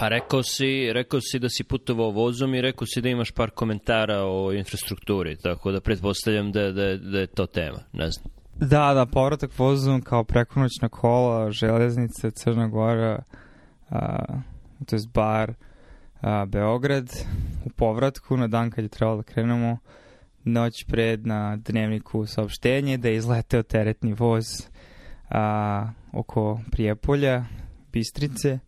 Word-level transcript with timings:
Pa 0.00 0.08
rekao 0.08 0.42
si, 0.42 0.92
rekao 0.92 1.20
si 1.20 1.38
da 1.38 1.48
si 1.48 1.64
putovao 1.64 2.10
vozom 2.10 2.54
i 2.54 2.60
rekao 2.60 2.86
si 2.86 3.00
da 3.00 3.08
imaš 3.08 3.30
par 3.30 3.50
komentara 3.50 4.22
o 4.24 4.52
infrastrukturi, 4.52 5.36
tako 5.36 5.72
da 5.72 5.80
pretpostavljam 5.80 6.52
da, 6.52 6.72
da, 6.72 6.96
da 6.96 7.18
je 7.18 7.26
to 7.26 7.46
tema, 7.46 7.78
ne 7.92 8.10
znam. 8.10 8.32
Da, 8.56 8.94
da, 8.94 9.06
povratak 9.06 9.58
vozom 9.58 10.02
kao 10.02 10.24
prekonoćna 10.24 10.88
kola, 10.88 11.50
železnice, 11.50 12.30
Crna 12.30 12.68
Gora, 12.68 13.22
a, 13.90 14.24
to 14.86 14.96
je 14.96 15.02
bar, 15.14 15.54
a, 16.20 16.44
Beograd, 16.46 17.10
u 17.64 17.70
povratku 17.70 18.36
na 18.36 18.46
dan 18.46 18.70
kad 18.70 18.84
je 18.84 18.88
trebalo 18.88 19.16
da 19.16 19.22
krenemo, 19.22 19.78
noć 20.44 20.84
pred 20.84 21.26
na 21.26 21.56
dnevniku 21.56 22.26
saopštenje 22.26 22.96
da 22.96 23.08
je 23.08 23.16
izleteo 23.16 23.62
teretni 23.62 24.12
voz 24.12 24.46
a, 25.30 25.88
oko 26.12 26.60
Prijepolja, 26.70 27.44
Bistrice, 27.92 28.58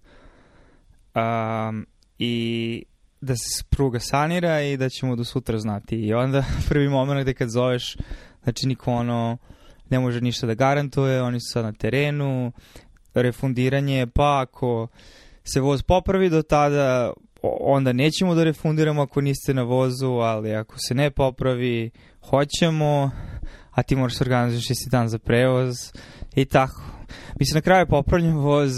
a, 1.15 1.73
i 2.19 2.85
da 3.21 3.37
se 3.37 3.65
pruga 3.71 4.01
sanira 4.01 4.63
i 4.63 4.77
da 4.77 4.89
ćemo 4.89 5.17
do 5.17 5.25
sutra 5.25 5.59
znati. 5.59 5.97
I 5.97 6.15
onda 6.15 6.45
prvi 6.69 6.89
moment 6.89 7.23
gde 7.23 7.35
kad 7.35 7.51
zoveš, 7.51 7.97
znači 8.43 8.67
niko 8.67 8.93
ono 8.93 9.39
ne 9.91 10.01
može 10.01 10.21
ništa 10.21 10.47
da 10.47 10.55
garantuje, 10.55 11.23
oni 11.23 11.41
su 11.41 11.53
sad 11.53 11.65
na 11.65 11.73
terenu, 11.73 12.53
refundiranje, 13.15 14.07
pa 14.15 14.41
ako 14.41 14.89
se 15.45 15.61
voz 15.61 15.83
popravi 15.83 16.31
do 16.31 16.43
tada, 16.43 17.13
onda 17.43 17.93
nećemo 17.93 18.35
da 18.35 18.45
refundiramo 18.45 19.03
ako 19.03 19.21
niste 19.21 19.55
na 19.55 19.63
vozu, 19.63 20.11
ali 20.11 20.55
ako 20.55 20.79
se 20.79 20.95
ne 20.95 21.11
popravi, 21.11 21.91
hoćemo, 22.21 23.11
a 23.71 23.83
ti 23.83 23.97
moraš 23.97 24.15
se 24.15 24.25
organizuješ 24.25 24.71
isti 24.71 24.91
dan 24.91 25.09
za 25.09 25.19
prevoz 25.19 25.75
i 26.35 26.45
tako. 26.45 26.83
Mislim, 27.41 27.55
na 27.55 27.61
kraju 27.61 27.81
je 27.81 27.87
popravljen 27.87 28.37
voz 28.37 28.73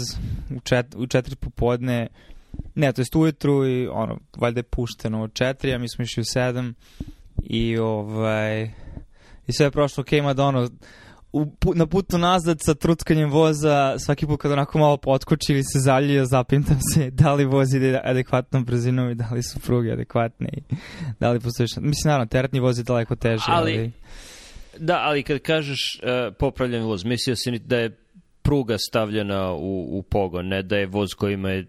u, 0.49 0.59
čet, 0.59 0.95
u 0.95 1.07
četiri 1.07 1.35
popodne, 1.35 2.07
ne, 2.75 2.93
to 2.93 3.01
jest 3.01 3.15
ujutru 3.15 3.67
i 3.67 3.87
ono, 3.87 4.19
valjda 4.37 4.59
je 4.59 4.63
pušteno 4.63 5.23
u 5.23 5.27
četiri, 5.27 5.73
a 5.73 5.77
mi 5.77 5.89
smo 5.89 6.03
išli 6.03 6.21
u 6.21 6.25
sedam 6.25 6.73
i 7.43 7.77
ovaj, 7.77 8.63
i 9.47 9.53
sve 9.53 9.65
je 9.65 9.71
prošlo 9.71 10.01
ok, 10.01 10.35
da 10.35 10.45
ono, 10.45 10.69
u, 11.33 11.45
na 11.75 11.85
putu 11.85 12.17
nazad 12.17 12.57
sa 12.61 12.73
trutkanjem 12.73 13.29
voza, 13.29 13.99
svaki 13.99 14.27
put 14.27 14.41
kad 14.41 14.51
onako 14.51 14.77
malo 14.79 14.97
potkoči 14.97 15.53
ili 15.53 15.63
se 15.63 15.79
zalije, 15.79 16.25
zapintam 16.25 16.79
se 16.93 17.09
da 17.11 17.33
li 17.33 17.45
voz 17.45 17.73
ide 17.73 18.01
adekvatnom 18.03 18.65
brzinom 18.65 19.09
i 19.09 19.15
da 19.15 19.29
li 19.31 19.43
su 19.43 19.59
pruge 19.59 19.91
adekvatne 19.91 20.49
i 20.57 20.75
da 21.19 21.31
li 21.31 21.39
postoji. 21.39 21.67
Mislim, 21.67 22.09
naravno, 22.09 22.25
teretni 22.25 22.59
voz 22.59 22.77
je 22.77 22.83
daleko 22.83 23.15
teži, 23.15 23.43
ali... 23.47 23.77
ali... 23.77 23.91
Da, 24.79 24.99
ali 25.01 25.23
kad 25.23 25.39
kažeš 25.39 25.99
uh, 26.03 26.35
popravljen 26.39 26.83
voz, 26.83 27.05
mislio 27.05 27.35
si 27.35 27.59
da 27.59 27.77
je 27.77 28.04
pruga 28.45 28.77
stavljena 28.77 29.53
u, 29.53 29.99
u 29.99 30.03
pogon, 30.03 30.47
ne 30.47 30.63
da 30.63 30.77
je 30.77 30.85
voz 30.85 31.13
kojima 31.13 31.49
je 31.49 31.65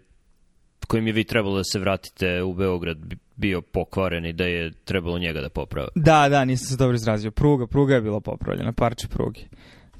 kojim 0.87 1.07
je 1.07 1.13
vi 1.13 1.23
trebalo 1.23 1.57
da 1.57 1.63
se 1.63 1.79
vratite 1.79 2.43
u 2.43 2.53
Beograd 2.53 2.97
bio 3.35 3.61
pokvaren 3.61 4.25
i 4.25 4.33
da 4.33 4.43
je 4.43 4.71
trebalo 4.85 5.19
njega 5.19 5.41
da 5.41 5.49
poprave. 5.49 5.87
Da, 5.95 6.29
da, 6.29 6.45
nisam 6.45 6.67
se 6.67 6.77
dobro 6.77 6.95
izrazio. 6.95 7.31
Pruga, 7.31 7.67
pruga 7.67 7.95
je 7.95 8.01
bila 8.01 8.19
popravljena, 8.19 8.71
parče 8.71 9.07
pruge. 9.07 9.41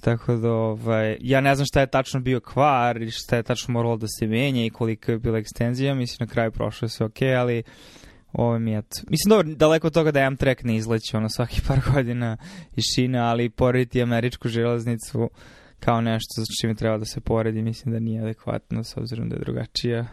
Tako 0.01 0.35
da, 0.35 0.51
ovaj, 0.51 1.17
ja 1.19 1.41
ne 1.41 1.55
znam 1.55 1.65
šta 1.65 1.79
je 1.79 1.87
tačno 1.87 2.19
bio 2.19 2.39
kvar 2.39 3.01
i 3.01 3.11
šta 3.11 3.35
je 3.35 3.43
tačno 3.43 3.71
moralo 3.71 3.97
da 3.97 4.07
se 4.19 4.27
menja 4.27 4.65
i 4.65 4.69
koliko 4.69 5.11
je 5.11 5.19
bila 5.19 5.37
ekstenzija. 5.37 5.95
Mislim, 5.95 6.27
na 6.27 6.33
kraju 6.33 6.51
prošlo 6.51 6.85
je 6.85 6.89
sve 6.89 7.05
okej, 7.05 7.27
okay, 7.27 7.39
ali 7.39 7.63
ovo 8.33 8.59
mi 8.59 8.71
je 8.71 8.81
to. 8.81 8.97
Mislim, 9.09 9.29
dobro, 9.29 9.55
daleko 9.55 9.87
od 9.87 9.93
toga 9.93 10.11
da 10.11 10.19
Amtrak 10.19 10.63
ne 10.63 10.75
izleće 10.75 11.17
ono 11.17 11.29
svaki 11.29 11.61
par 11.67 11.79
godina 11.93 12.37
iz 12.75 12.83
Šine, 12.95 13.19
ali 13.19 13.49
porediti 13.49 14.01
američku 14.01 14.47
železnicu 14.47 15.29
kao 15.79 16.01
nešto 16.01 16.33
za 16.37 16.45
čime 16.61 16.75
treba 16.75 16.97
da 16.97 17.05
se 17.05 17.21
poredi, 17.21 17.61
mislim 17.61 17.93
da 17.93 17.99
nije 17.99 18.21
adekvatno 18.21 18.83
s 18.83 18.97
obzirom 18.97 19.29
da 19.29 19.35
je 19.35 19.39
drugačija 19.39 20.05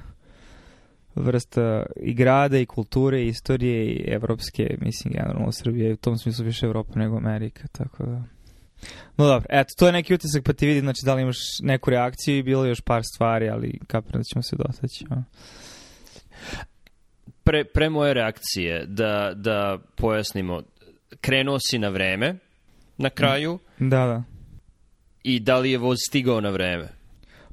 vrsta 1.14 1.86
i 1.96 2.14
grada 2.14 2.58
i 2.58 2.66
kulture 2.66 3.22
i 3.22 3.28
istorije 3.28 3.86
i 3.86 4.04
evropske, 4.06 4.76
mislim, 4.80 5.12
generalno 5.12 5.52
Srbije 5.52 5.92
u 5.92 5.96
tom 5.96 6.18
smislu 6.18 6.44
više 6.44 6.66
Evropa 6.66 6.98
nego 6.98 7.16
Amerika, 7.16 7.68
tako 7.72 8.06
da... 8.06 8.22
No 9.16 9.26
dobro, 9.26 9.46
eto, 9.50 9.68
to 9.78 9.86
je 9.86 9.92
neki 9.92 10.14
utisak 10.14 10.44
pa 10.44 10.52
ti 10.52 10.66
vidi, 10.66 10.80
znači 10.80 11.00
da 11.04 11.14
li 11.14 11.22
imaš 11.22 11.36
neku 11.62 11.90
reakciju 11.90 12.36
i 12.36 12.42
bilo 12.42 12.64
je 12.64 12.68
još 12.68 12.80
par 12.80 13.02
stvari, 13.14 13.48
ali 13.48 13.80
kapiram 13.86 14.20
da 14.20 14.24
ćemo 14.24 14.42
se 14.42 14.56
dotaći. 14.56 15.04
A? 15.10 15.22
Pre, 17.44 17.64
pre 17.64 17.90
moje 17.90 18.14
reakcije, 18.14 18.86
da, 18.86 19.32
da 19.36 19.78
pojasnimo, 19.96 20.62
krenuo 21.20 21.58
si 21.70 21.78
na 21.78 21.88
vreme 21.88 22.34
na 22.98 23.10
kraju. 23.10 23.58
Da, 23.78 24.06
da. 24.06 24.33
I 25.24 25.40
da 25.40 25.58
li 25.58 25.70
je 25.70 25.78
voz 25.78 25.98
stigao 26.08 26.40
na 26.40 26.50
vreme? 26.50 26.88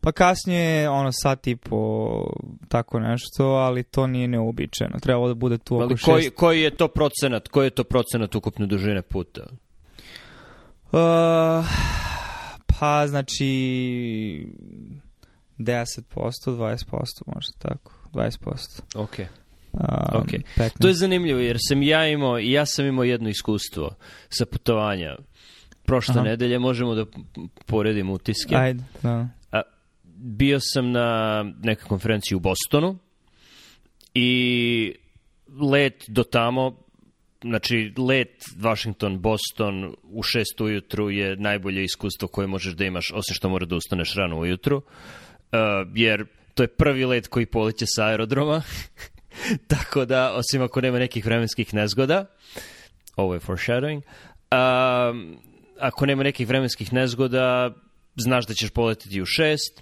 Pa 0.02 0.12
kasnije, 0.12 0.90
ono, 0.90 1.10
sat 1.12 1.48
i 1.48 1.56
po 1.56 2.24
tako 2.68 3.00
nešto, 3.00 3.46
ali 3.46 3.84
to 3.84 4.08
nije 4.08 4.28
neobičajeno. 4.28 5.00
Trebalo 5.00 5.28
da 5.28 5.34
bude 5.34 5.58
tu 5.58 5.76
oko 5.76 5.84
ali 5.84 5.98
koji, 5.98 6.24
šest... 6.24 6.36
koji 6.36 6.62
je 6.62 6.76
to 6.76 6.88
procenat? 6.88 7.48
Koji 7.48 7.66
je 7.66 7.70
to 7.70 7.84
procenat 7.84 8.36
ukupne 8.36 8.66
dužine 8.66 9.02
puta? 9.02 9.42
Uh, 10.92 11.66
pa, 12.80 13.08
znači, 13.08 13.46
10%, 15.58 16.06
20%, 16.46 16.86
možda 17.26 17.54
tako. 17.60 17.94
20%. 18.14 18.82
Ok. 18.96 19.20
Um, 19.74 20.22
okay. 20.22 20.42
15. 20.58 20.70
To 20.82 20.88
je 20.88 20.94
zanimljivo 20.94 21.40
jer 21.40 21.58
sam 21.60 21.84
ja 21.84 22.08
imao, 22.08 22.40
i 22.40 22.52
ja 22.52 22.66
sam 22.66 22.86
imao 22.86 23.04
jedno 23.04 23.30
iskustvo 23.30 23.96
sa 24.30 24.46
putovanja. 24.46 25.16
Prošle 25.92 26.16
Aha. 26.16 26.24
nedelje 26.24 26.60
možemo 26.60 26.96
da 26.96 27.06
poredimo 27.66 28.14
utiske. 28.14 28.56
Ajde, 28.56 28.84
da 29.04 29.28
bio 30.22 30.60
sam 30.62 30.92
na 30.92 31.44
nekoj 31.64 31.88
konferenciji 31.88 32.36
u 32.36 32.40
Bostonu 32.40 32.98
i 34.14 34.96
let 35.60 36.04
do 36.08 36.24
tamo, 36.24 36.78
znači 37.42 37.94
let 37.98 38.44
Washington-Boston 38.58 39.94
u 40.04 40.24
šest 40.24 40.62
ujutru 40.62 41.10
je 41.10 41.36
najbolje 41.36 41.84
iskustvo 41.84 42.28
koje 42.28 42.48
možeš 42.48 42.74
da 42.74 42.86
imaš, 42.86 43.12
osim 43.14 43.36
što 43.36 43.50
mora 43.50 43.66
da 43.66 43.76
ustaneš 43.76 44.16
rano 44.16 44.40
ujutru, 44.40 44.78
uh, 44.78 44.84
jer 45.96 46.26
to 46.54 46.64
je 46.64 46.68
prvi 46.68 47.06
let 47.06 47.28
koji 47.28 47.46
poleće 47.46 47.86
sa 47.88 48.06
aerodroma, 48.06 48.62
tako 49.68 50.06
da, 50.06 50.34
osim 50.34 50.62
ako 50.62 50.82
nema 50.82 51.00
nekih 51.00 51.26
vremenskih 51.26 51.74
nezgoda, 51.74 52.26
ovo 53.16 53.34
je 53.34 53.40
foreshadowing, 53.40 54.02
uh, 54.52 55.42
ako 55.82 56.06
nema 56.06 56.24
nekih 56.24 56.48
vremenskih 56.48 56.94
nezgoda, 56.94 57.72
znaš 58.16 58.48
da 58.48 58.54
ćeš 58.54 58.70
poletiti 58.70 59.22
u 59.22 59.26
šest, 59.26 59.82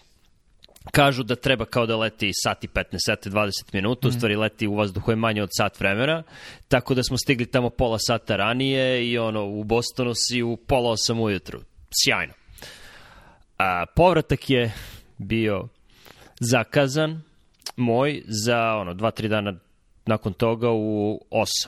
kažu 0.91 1.23
da 1.23 1.35
treba 1.35 1.65
kao 1.65 1.85
da 1.85 1.97
leti 1.97 2.31
sat 2.33 2.63
i 2.63 2.67
15, 2.67 2.83
sat 2.97 3.25
i 3.25 3.29
20 3.29 3.51
minuta, 3.73 4.07
mm. 4.07 4.09
u 4.09 4.11
stvari 4.11 4.35
leti 4.35 4.67
u 4.67 4.75
vazduhu 4.75 5.11
je 5.11 5.15
manje 5.15 5.43
od 5.43 5.49
sat 5.51 5.79
vremena, 5.79 6.23
tako 6.67 6.93
da 6.93 7.03
smo 7.03 7.17
stigli 7.17 7.45
tamo 7.45 7.69
pola 7.69 7.97
sata 7.99 8.35
ranije 8.35 9.09
i 9.09 9.17
ono, 9.17 9.45
u 9.45 9.63
Bostonu 9.63 10.11
si 10.15 10.41
u 10.41 10.57
pola 10.57 10.91
osam 10.91 11.19
ujutru. 11.19 11.59
Sjajno. 12.03 12.33
A, 13.57 13.85
povratak 13.95 14.49
je 14.49 14.71
bio 15.17 15.67
zakazan 16.39 17.21
moj 17.75 18.23
za 18.27 18.75
ono, 18.75 18.93
dva, 18.93 19.11
tri 19.11 19.27
dana 19.27 19.53
nakon 20.05 20.33
toga 20.33 20.69
u 20.71 21.19
8. 21.31 21.67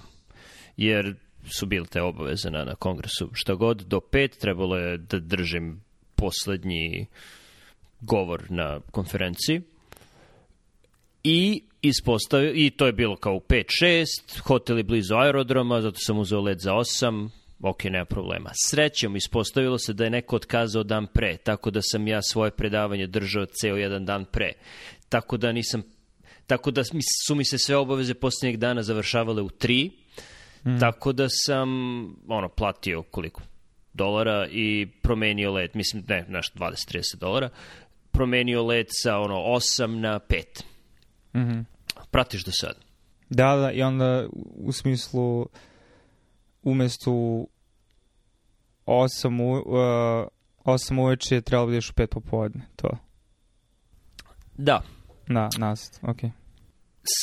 Jer 0.78 1.16
su 1.46 1.66
bile 1.66 1.86
te 1.86 2.02
obaveze 2.02 2.52
na, 2.52 2.64
na 2.66 2.76
kongresu. 2.76 3.30
Šta 3.34 3.54
god, 3.54 3.82
do 3.82 4.00
5 4.00 4.38
trebalo 4.38 4.78
je 4.78 4.98
da 4.98 5.20
držim 5.20 5.82
poslednji 6.16 7.08
govor 8.02 8.44
na 8.50 8.80
konferenciji 8.92 9.62
i 11.24 11.64
ispostavio, 11.82 12.52
i 12.56 12.70
to 12.70 12.86
je 12.86 12.94
bilo 12.94 13.16
kao 13.16 13.34
u 13.34 13.40
5-6, 13.40 14.06
hotel 14.44 14.78
je 14.78 14.84
blizu 14.84 15.16
aerodroma, 15.16 15.82
zato 15.82 15.98
sam 16.00 16.20
uzeo 16.20 16.42
let 16.42 16.60
za 16.60 16.72
8, 16.72 17.30
ok, 17.62 17.84
nema 17.84 18.06
problema. 18.06 18.52
Srećom, 18.70 19.16
ispostavilo 19.16 19.78
se 19.78 19.94
da 19.94 20.04
je 20.04 20.10
neko 20.10 20.36
otkazao 20.36 20.84
dan 20.84 21.08
pre, 21.08 21.38
tako 21.38 21.72
da 21.72 21.80
sam 21.84 22.08
ja 22.08 22.22
svoje 22.22 22.52
predavanje 22.52 23.08
držao 23.08 23.46
ceo 23.46 23.76
jedan 23.78 24.06
dan 24.06 24.26
pre. 24.26 24.52
Tako 25.10 25.38
da 25.38 25.52
nisam, 25.52 25.84
tako 26.48 26.72
da 26.72 26.84
su 27.28 27.36
mi 27.36 27.46
se 27.46 27.58
sve 27.58 27.76
obaveze 27.76 28.14
posljednjeg 28.14 28.58
dana 28.58 28.84
završavale 28.84 29.42
u 29.42 29.50
3, 29.50 29.90
mm. 30.66 30.80
tako 30.80 31.12
da 31.12 31.28
sam, 31.30 31.70
ono, 32.28 32.50
platio 32.50 33.04
koliko? 33.04 33.42
dolara 33.94 34.48
i 34.52 34.88
promenio 35.02 35.52
let, 35.52 35.74
mislim, 35.74 36.04
ne, 36.08 36.26
naš 36.28 36.54
20-30 36.54 37.16
dolara, 37.20 37.50
promenio 38.12 38.64
let 38.64 38.88
sa 38.90 39.18
ono 39.18 39.36
8 39.36 39.88
na 39.88 40.20
5. 40.20 40.44
Mhm. 41.36 41.52
Mm 41.52 41.66
Pratiš 42.12 42.44
do 42.44 42.52
sad? 42.52 42.76
Da, 43.30 43.56
da, 43.56 43.72
i 43.72 43.82
onda 43.82 44.28
u 44.56 44.72
smislu 44.72 45.50
umesto 46.64 47.12
8 48.86 49.42
u, 49.42 49.54
uh, 49.54 50.28
8 50.66 51.02
uveče 51.02 51.42
trebalo 51.42 51.72
da 51.72 51.78
u 51.78 51.80
5 51.80 52.06
popodne, 52.06 52.62
to. 52.76 52.90
Da. 54.58 54.82
Da, 55.28 55.50
nas, 55.58 56.00
ok. 56.02 56.18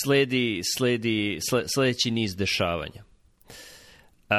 Sledi, 0.03 0.61
sledi, 0.77 1.39
sle, 1.49 1.65
sledeći 1.75 2.11
niz 2.11 2.37
dešavanja. 2.37 3.08
Uh, 4.31 4.37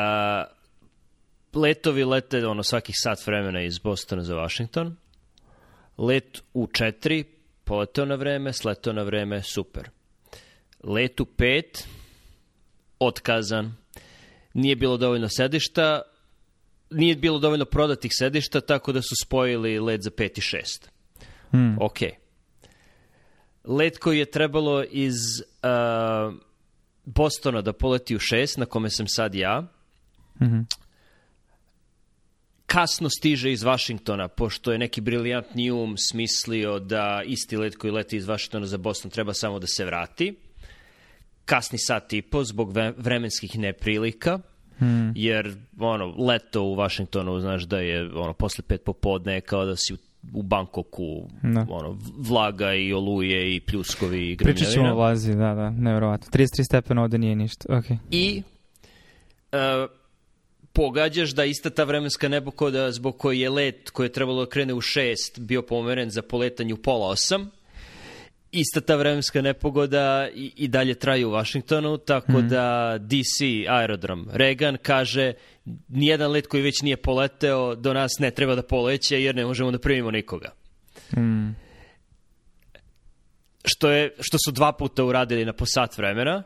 letovi 1.53 2.03
lete 2.03 2.47
ono 2.47 2.63
svakih 2.63 2.95
sat 2.97 3.27
vremena 3.27 3.61
iz 3.61 3.79
Bostona 3.79 4.23
za 4.23 4.35
Washington 4.35 4.95
let 5.99 6.41
u 6.53 6.67
4, 6.67 7.23
poleteo 7.63 8.05
na 8.05 8.15
vreme, 8.15 8.53
sleteo 8.53 8.93
na 8.93 9.03
vreme, 9.03 9.43
super. 9.43 9.89
Letu 10.83 11.25
5, 11.37 11.85
otkazan. 12.99 13.75
Nije 14.53 14.75
bilo 14.75 14.97
dovoljno 14.97 15.27
sedišta, 15.29 16.01
nije 16.89 17.15
bilo 17.15 17.39
dovoljno 17.39 17.65
prodatih 17.65 18.11
sedišta, 18.13 18.61
tako 18.61 18.91
da 18.91 19.01
su 19.01 19.15
spojili 19.25 19.79
let 19.79 20.01
za 20.01 20.09
5 20.09 20.23
i 20.23 20.41
6. 20.41 20.87
Hmm. 21.51 21.77
Ok. 21.81 21.97
Let 23.63 23.97
koji 23.97 24.19
je 24.19 24.31
trebalo 24.31 24.83
iz 24.83 25.15
uh, 25.41 26.33
Bostona 27.05 27.61
da 27.61 27.73
poleti 27.73 28.15
u 28.15 28.19
6, 28.19 28.59
na 28.59 28.65
kome 28.65 28.89
sam 28.89 29.07
sad 29.07 29.35
ja, 29.35 29.67
Mhm. 30.41 30.59
kasno 32.65 33.09
stiže 33.09 33.51
iz 33.51 33.63
Vašingtona, 33.63 34.27
pošto 34.27 34.71
je 34.71 34.77
neki 34.77 35.01
briljantni 35.01 35.71
um 35.71 35.95
smislio 35.97 36.79
da 36.79 37.21
isti 37.25 37.57
let 37.57 37.75
koji 37.75 37.91
leti 37.91 38.17
iz 38.17 38.27
Vašingtona 38.27 38.65
za 38.65 38.77
Boston 38.77 39.11
treba 39.11 39.33
samo 39.33 39.59
da 39.59 39.67
se 39.67 39.85
vrati. 39.85 40.35
Kasni 41.45 41.77
sat 41.79 42.13
i 42.13 42.21
po 42.21 42.43
zbog 42.43 42.69
vremenskih 42.97 43.59
neprilika, 43.59 44.39
Hmm. 44.77 45.13
jer 45.15 45.55
ono, 45.79 46.05
leto 46.17 46.61
u 46.63 46.75
Vašingtonu, 46.75 47.39
znaš 47.39 47.63
da 47.63 47.79
je 47.79 48.13
ono, 48.13 48.33
posle 48.33 48.63
pet 48.63 48.83
popodne 48.83 49.41
kao 49.41 49.65
da 49.65 49.75
si 49.75 49.93
u, 49.93 49.97
u 50.33 50.43
Bankoku, 50.43 51.29
Da. 51.43 51.65
ono, 51.69 51.97
vlaga 52.17 52.73
i 52.73 52.93
oluje 52.93 53.55
i 53.55 53.59
pljuskovi 53.59 54.31
i 54.31 54.37
Pričat 54.37 54.57
ćemo 54.59 54.71
o 54.71 54.75
grmljavina. 54.75 54.93
vlazi, 54.95 55.35
da, 55.35 55.53
da, 55.53 55.69
nevjerovatno. 55.69 56.27
33 56.33 56.45
stepena 56.63 57.03
ovde 57.03 57.17
nije 57.17 57.35
ništa, 57.35 57.77
okej. 57.77 57.97
i 58.11 58.43
e, 59.51 59.87
pogađaš 60.73 61.29
da 61.29 61.45
ista 61.45 61.69
ta 61.69 61.83
vremenska 61.83 62.27
nepogoda 62.27 62.91
zbog 62.91 63.17
koje 63.17 63.39
je 63.39 63.49
let 63.49 63.89
koji 63.89 64.05
je 64.05 64.11
trebalo 64.11 64.45
da 64.45 64.49
krene 64.49 64.73
u 64.73 64.81
šest 64.81 65.39
bio 65.39 65.61
pomeren 65.61 66.09
za 66.09 66.21
poletanje 66.21 66.73
u 66.73 66.77
pola 66.77 67.07
osam, 67.07 67.51
ista 68.51 68.81
ta 68.81 68.95
vremenska 68.95 69.41
nepogoda 69.41 70.29
i, 70.35 70.51
i 70.55 70.67
dalje 70.67 70.95
traje 70.95 71.25
u 71.25 71.31
Vašingtonu, 71.31 71.97
tako 71.97 72.41
da 72.41 72.97
DC 72.97 73.41
aerodrom 73.69 74.29
Reagan 74.33 74.77
kaže 74.81 75.33
nijedan 75.87 76.31
let 76.31 76.47
koji 76.47 76.63
već 76.63 76.81
nije 76.81 76.97
poleteo 76.97 77.75
do 77.75 77.93
nas 77.93 78.19
ne 78.19 78.31
treba 78.31 78.55
da 78.55 78.61
poleće 78.61 79.23
jer 79.23 79.35
ne 79.35 79.45
možemo 79.45 79.71
da 79.71 79.79
primimo 79.79 80.11
nikoga. 80.11 80.51
Hmm. 81.09 81.55
što, 83.65 83.89
je, 83.89 84.15
što 84.19 84.37
su 84.45 84.51
dva 84.51 84.71
puta 84.71 85.03
uradili 85.03 85.45
na 85.45 85.53
po 85.53 85.65
sat 85.65 85.97
vremena, 85.97 86.43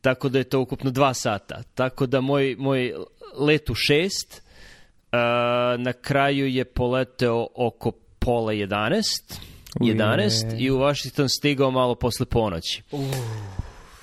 tako 0.00 0.28
da 0.28 0.38
je 0.38 0.44
to 0.44 0.60
ukupno 0.60 0.90
dva 0.90 1.14
sata. 1.14 1.62
Tako 1.74 2.06
da 2.06 2.20
moj, 2.20 2.56
moj 2.58 2.94
let 3.38 3.70
u 3.70 3.74
šest 3.74 4.42
uh, 4.42 5.18
na 5.80 5.92
kraju 5.92 6.46
je 6.48 6.64
poleteo 6.64 7.46
oko 7.54 7.92
pola 8.18 8.52
11, 8.52 9.02
11 9.80 10.52
Uje. 10.52 10.56
i 10.58 10.70
u 10.70 10.78
Washington 10.78 11.28
stigao 11.28 11.70
malo 11.70 11.94
posle 11.94 12.26
ponoći. 12.26 12.82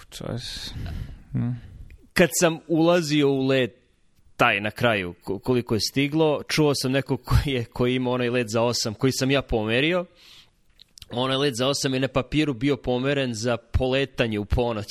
Čoš. 0.10 0.44
Kad 2.14 2.30
sam 2.40 2.60
ulazio 2.68 3.30
u 3.32 3.48
let 3.48 3.72
taj 4.36 4.62
na 4.62 4.72
kraju 4.72 5.14
ko- 5.24 5.40
koliko 5.40 5.74
je 5.74 5.80
stiglo, 5.80 6.42
čuo 6.48 6.76
sam 6.76 6.92
nekog 6.92 7.22
koji, 7.24 7.54
je, 7.54 7.66
koji 7.66 7.96
ima 7.96 8.12
onaj 8.12 8.30
let 8.30 8.48
za 8.50 8.62
8 8.62 8.94
koji 8.94 9.12
sam 9.12 9.32
ja 9.32 9.42
pomerio. 9.42 10.06
Onaj 11.12 11.38
let 11.38 11.54
za 11.56 11.68
8 11.68 11.94
je 11.94 12.00
na 12.00 12.08
papiru 12.08 12.54
bio 12.54 12.78
pomeren 12.78 13.34
za 13.34 13.58
poletanje 13.58 14.40
u 14.40 14.46
ponoć. 14.46 14.88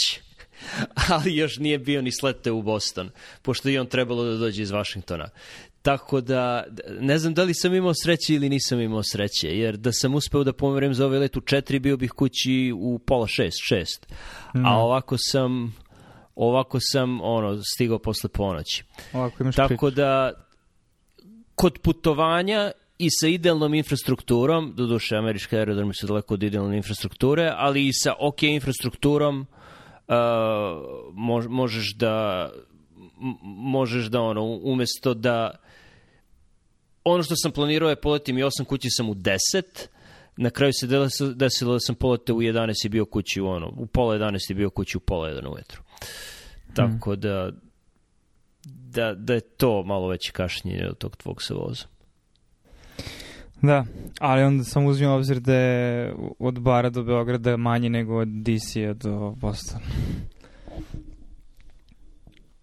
Ali 1.11 1.37
još 1.37 1.58
nije 1.58 1.79
bio 1.79 2.03
ni 2.03 2.12
slete 2.12 2.50
u 2.50 2.62
Boston, 2.62 3.11
pošto 3.43 3.69
i 3.69 3.79
on 3.79 3.87
trebalo 3.87 4.25
da 4.25 4.37
dođe 4.37 4.62
iz 4.62 4.70
Vašingtona. 4.70 5.29
Tako 5.82 6.20
da, 6.20 6.64
ne 7.00 7.19
znam 7.19 7.35
da 7.35 7.43
li 7.43 7.55
sam 7.55 7.75
imao 7.75 7.93
sreće 7.94 8.35
ili 8.35 8.49
nisam 8.49 8.81
imao 8.81 9.03
sreće, 9.03 9.58
jer 9.58 9.76
da 9.76 9.93
sam 9.93 10.14
uspeo 10.14 10.44
da 10.44 10.53
pomerim 10.53 10.94
za 10.94 11.06
ovaj 11.06 11.19
let 11.19 11.37
u 11.37 11.41
4, 11.41 11.81
bio 11.81 11.97
bih 11.97 12.11
kući 12.11 12.73
u 12.76 12.99
pola 12.99 13.26
6, 13.26 13.50
6. 13.73 13.85
A 14.64 14.79
ovako 14.79 15.17
sam, 15.19 15.75
ovako 16.35 16.79
sam 16.81 17.20
ono, 17.20 17.62
stigao 17.62 17.99
posle 17.99 18.31
ponoći. 18.31 18.85
Ovako 19.12 19.43
imaš 19.43 19.56
Tako 19.56 19.69
priču. 19.69 19.91
da, 19.91 20.32
kod 21.55 21.79
putovanja 21.79 22.73
i 22.99 23.08
sa 23.11 23.29
idealnom 23.29 23.75
infrastrukturom, 23.75 24.73
doduše 24.76 25.17
američke 25.17 25.58
aerodromi 25.58 25.94
su 25.94 26.06
daleko 26.06 26.35
od 26.35 26.43
idealne 26.43 26.76
infrastrukture, 26.76 27.53
ali 27.56 27.87
i 27.87 27.93
sa 27.93 28.14
ok 28.20 28.43
infrastrukturom 28.43 29.47
mož, 31.12 31.47
možeš 31.47 31.94
da 31.94 32.49
možeš 33.43 34.06
da 34.06 34.20
ono, 34.20 34.44
umesto 34.62 35.14
da 35.14 35.50
ono 37.05 37.23
što 37.23 37.35
sam 37.37 37.53
planirao 37.53 37.91
je 37.91 38.00
poletim 38.00 38.38
i 38.38 38.43
8 38.43 38.64
kući 38.64 38.88
sam 38.91 39.11
u 39.11 39.14
10, 39.14 39.37
na 40.37 40.50
kraju 40.50 40.73
se 40.73 40.87
desilo 41.35 41.73
da 41.73 41.81
sam 41.81 41.94
poletao 41.94 42.37
u 42.37 42.41
11 42.41 42.87
i 42.87 42.88
bio 42.88 43.05
kući 43.05 43.41
u 43.41 43.47
ono, 43.47 43.73
u 43.76 43.87
pola 43.87 44.17
11 44.17 44.50
i 44.50 44.55
bio 44.55 44.70
kući 44.70 44.97
u 44.97 45.00
pola 45.00 45.29
1 45.29 45.55
ujutru. 45.55 45.82
Tako 46.75 47.17
da 47.17 47.50
da, 48.64 49.14
da 49.14 49.35
je 49.35 49.41
to 49.41 49.82
malo 49.82 50.08
veće 50.08 50.32
kašnjenje 50.32 50.88
od 50.88 50.99
tog 50.99 51.17
tvog 51.17 51.43
sa 51.43 51.55
voza. 51.55 51.85
Da, 53.62 53.85
ali 54.20 54.43
onda 54.43 54.64
sam 54.64 54.87
uzmio 54.87 55.14
obzir 55.14 55.41
da 55.41 55.55
je 55.55 56.14
od 56.38 56.61
Bara 56.61 56.91
do 56.91 57.03
Beograda 57.03 57.56
manje 57.56 57.91
nego 57.91 58.17
od 58.17 58.29
DC-a 58.29 58.93
do 58.93 59.35
Bostona. 59.37 59.85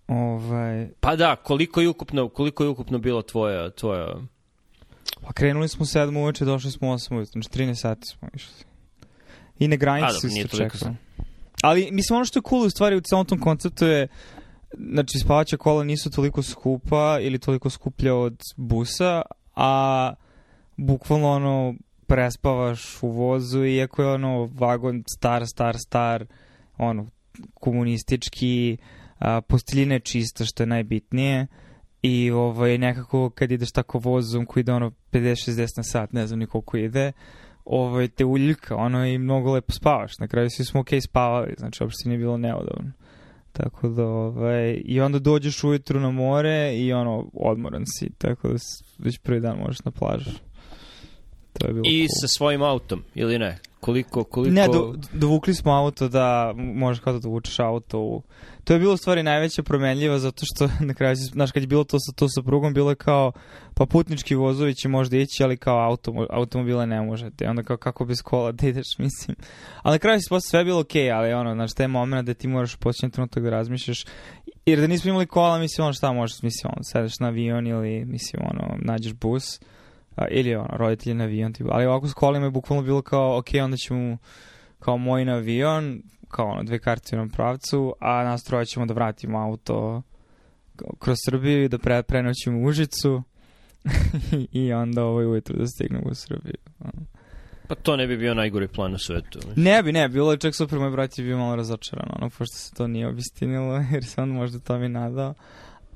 Ovaj, 0.07 0.87
Pa 0.99 1.15
da, 1.15 1.35
koliko 1.35 1.81
je 1.81 1.89
ukupno, 1.89 2.29
koliko 2.29 2.63
je 2.63 2.69
ukupno 2.69 2.97
bilo 2.97 3.21
tvoja, 3.21 3.69
tvoja... 3.69 4.15
pa 5.21 5.33
krenuli 5.33 5.67
smo 5.67 5.83
u 5.83 5.85
7 5.85 6.21
uveče, 6.21 6.45
došli 6.45 6.71
smo 6.71 6.89
u 6.89 6.93
8 6.93 7.15
ujutro, 7.15 7.31
znači 7.31 7.49
13 7.49 7.75
sati 7.75 8.07
smo 8.07 8.27
išli. 8.35 8.65
I 9.59 9.67
na 9.67 9.75
granici 9.75 10.29
se 10.29 10.47
čekalo. 10.47 10.95
Ali, 11.61 11.89
mislim, 11.91 12.15
ono 12.15 12.25
što 12.25 12.39
je 12.39 12.43
cool 12.49 12.61
u 12.61 12.69
stvari 12.69 12.95
u 12.95 13.01
celom 13.01 13.25
tom 13.25 13.39
konceptu 13.39 13.85
je 13.85 14.07
znači, 14.77 15.19
spavaća 15.19 15.57
kola 15.57 15.83
nisu 15.83 16.11
toliko 16.11 16.43
skupa 16.43 17.19
ili 17.21 17.39
toliko 17.39 17.69
skuplja 17.69 18.15
od 18.15 18.37
busa, 18.57 19.21
a 19.55 20.13
bukvalno 20.77 21.29
ono 21.29 21.75
prespavaš 22.07 23.03
u 23.03 23.07
vozu 23.07 23.65
iako 23.65 24.01
je 24.01 24.07
ono 24.07 24.49
vagon 24.53 25.03
star, 25.17 25.47
star, 25.47 25.75
star 25.77 26.25
ono 26.77 27.07
komunistički 27.53 28.77
a, 29.19 29.41
posteljina 29.41 29.93
je 29.93 29.99
čista 29.99 30.45
što 30.45 30.63
je 30.63 30.67
najbitnije 30.67 31.47
i 32.01 32.31
ovaj, 32.31 32.77
nekako 32.77 33.29
kad 33.29 33.51
ideš 33.51 33.71
tako 33.71 33.99
vozom 33.99 34.45
koji 34.45 34.61
ide 34.61 34.73
ono 34.73 34.91
50-60 35.11 35.77
na 35.77 35.83
sat, 35.83 36.13
ne 36.13 36.27
znam 36.27 36.39
ni 36.39 36.45
koliko 36.45 36.77
ide, 36.77 37.11
ovaj, 37.65 38.07
te 38.07 38.25
uljka, 38.25 38.75
ono 38.75 39.05
i 39.05 39.17
mnogo 39.17 39.53
lepo 39.53 39.71
spavaš. 39.71 40.19
Na 40.19 40.27
kraju 40.27 40.49
svi 40.49 40.65
smo 40.65 40.79
okej 40.79 41.01
spavali, 41.01 41.53
znači 41.57 41.83
uopšte 41.83 42.09
nije 42.09 42.17
bilo 42.17 42.37
neodavno. 42.37 42.91
Tako 43.51 43.89
da, 43.89 44.05
ovaj, 44.05 44.81
i 44.85 45.01
onda 45.01 45.19
dođeš 45.19 45.63
ujutru 45.63 45.99
na 45.99 46.11
more 46.11 46.77
i 46.77 46.93
ono, 46.93 47.29
odmoran 47.33 47.83
si, 47.85 48.09
tako 48.17 48.47
da 48.47 48.55
već 48.97 49.19
prvi 49.19 49.39
dan 49.39 49.57
možeš 49.57 49.83
na 49.85 49.91
plažu. 49.91 50.31
To 51.63 51.67
je 51.67 51.73
bilo 51.73 51.83
I 51.87 52.07
cool. 52.07 52.07
sa 52.21 52.27
svojim 52.27 52.61
autom, 52.61 53.03
ili 53.15 53.39
ne? 53.39 53.57
Koliko, 53.79 54.23
koliko... 54.23 54.53
Ne, 54.53 54.67
do, 54.67 54.95
dovukli 55.13 55.53
smo 55.53 55.71
auto 55.71 56.07
da 56.07 56.53
možeš 56.55 57.03
kao 57.03 57.13
da 57.13 57.19
dovučeš 57.19 57.59
auto 57.59 57.99
u... 57.99 58.21
To 58.63 58.73
je 58.73 58.79
bilo 58.79 58.93
u 58.93 58.97
stvari 58.97 59.23
najveća 59.23 59.63
promenljiva 59.63 60.19
zato 60.19 60.45
što 60.45 60.69
na 60.87 60.93
kraju, 60.93 61.15
znaš, 61.15 61.51
kad 61.51 61.63
je 61.63 61.67
bilo 61.67 61.83
to 61.83 61.97
sa, 61.99 62.11
to 62.15 62.29
sa 62.29 62.41
prugom, 62.41 62.73
bilo 62.73 62.89
je 62.89 62.95
kao, 62.95 63.31
pa 63.73 63.85
putnički 63.85 64.35
vozovi 64.35 64.75
će 64.75 64.87
možda 64.87 65.17
ići, 65.17 65.43
ali 65.43 65.57
kao 65.57 65.79
auto, 65.79 66.27
automobile 66.29 66.85
ne 66.87 67.01
možete. 67.01 67.49
Onda 67.49 67.63
kao 67.63 67.77
kako 67.77 68.05
bez 68.05 68.21
kola 68.21 68.51
da 68.51 68.67
ideš, 68.67 68.97
mislim. 68.99 69.37
Ali 69.81 69.93
na 69.93 69.99
kraju 69.99 70.19
si 70.19 70.29
posle 70.29 70.49
sve 70.49 70.63
bilo 70.63 70.79
okej, 70.79 71.11
ali 71.11 71.33
ono, 71.33 71.53
znaš, 71.53 71.73
taj 71.73 71.87
moment 71.87 72.25
da 72.25 72.33
ti 72.33 72.47
moraš 72.47 72.75
početi 72.75 73.11
trenutak 73.11 73.43
da 73.43 73.49
razmišljaš. 73.49 74.05
Jer 74.65 74.79
da 74.79 74.87
nismo 74.87 75.09
imali 75.09 75.25
kola, 75.25 75.59
mislim, 75.59 75.85
ono 75.85 75.93
šta 75.93 76.13
možeš, 76.13 76.41
mislim, 76.41 76.71
ono, 76.75 76.83
sedeš 76.83 77.19
na 77.19 77.27
avion 77.27 77.67
ili, 77.67 78.05
mislim, 78.05 78.41
ono, 78.51 78.77
nađeš 78.81 79.13
bus. 79.13 79.59
A, 80.15 80.27
ili 80.27 80.55
ono, 80.55 80.69
roditelji 80.71 81.15
na 81.15 81.23
avion, 81.23 81.53
tipa. 81.53 81.69
ali 81.73 81.85
ovako 81.85 82.07
s 82.07 82.13
kolima 82.13 82.45
je 82.45 82.51
bukvalno 82.51 82.83
bilo 82.83 83.01
kao, 83.01 83.37
ok, 83.37 83.47
onda 83.63 83.77
ćemo 83.77 84.17
kao 84.79 84.97
moj 84.97 85.25
na 85.25 85.33
avion, 85.33 86.01
kao 86.27 86.47
ono, 86.47 86.63
dve 86.63 86.79
karte 86.79 87.09
u 87.11 87.15
jednom 87.15 87.29
pravcu, 87.29 87.95
a 87.99 88.23
nas 88.23 88.43
troje 88.43 88.65
ćemo 88.65 88.85
da 88.85 88.93
vratimo 88.93 89.39
auto 89.39 90.01
kroz 90.99 91.17
Srbiju 91.25 91.63
i 91.63 91.69
da 91.69 91.77
pre, 91.77 92.03
prenoćimo 92.03 92.59
u 92.59 92.63
Užicu 92.63 93.23
i 94.51 94.73
onda 94.73 95.03
ovaj 95.03 95.25
ujutru 95.25 95.57
da 95.57 95.67
stignemo 95.67 96.05
u 96.11 96.15
Srbiju. 96.15 96.57
Pa 97.67 97.75
to 97.75 97.97
ne 97.97 98.07
bi 98.07 98.17
bio 98.17 98.33
najgori 98.33 98.67
plan 98.67 98.91
na 98.91 98.97
svetu. 98.97 99.39
Ne 99.55 99.83
bi, 99.83 99.91
ne, 99.91 100.09
bilo 100.09 100.31
je 100.31 100.37
čak 100.37 100.55
super, 100.55 100.79
moj 100.79 100.91
brat 100.91 101.17
je 101.17 101.25
bio 101.25 101.37
malo 101.37 101.55
razočaran, 101.55 102.09
ono, 102.19 102.29
pošto 102.29 102.57
se 102.57 102.73
to 102.73 102.87
nije 102.87 103.07
obistinilo, 103.07 103.75
jer 103.93 104.05
se 104.05 104.21
on 104.21 104.29
možda 104.29 104.59
to 104.59 104.77
mi 104.77 104.89
nadao. 104.89 105.33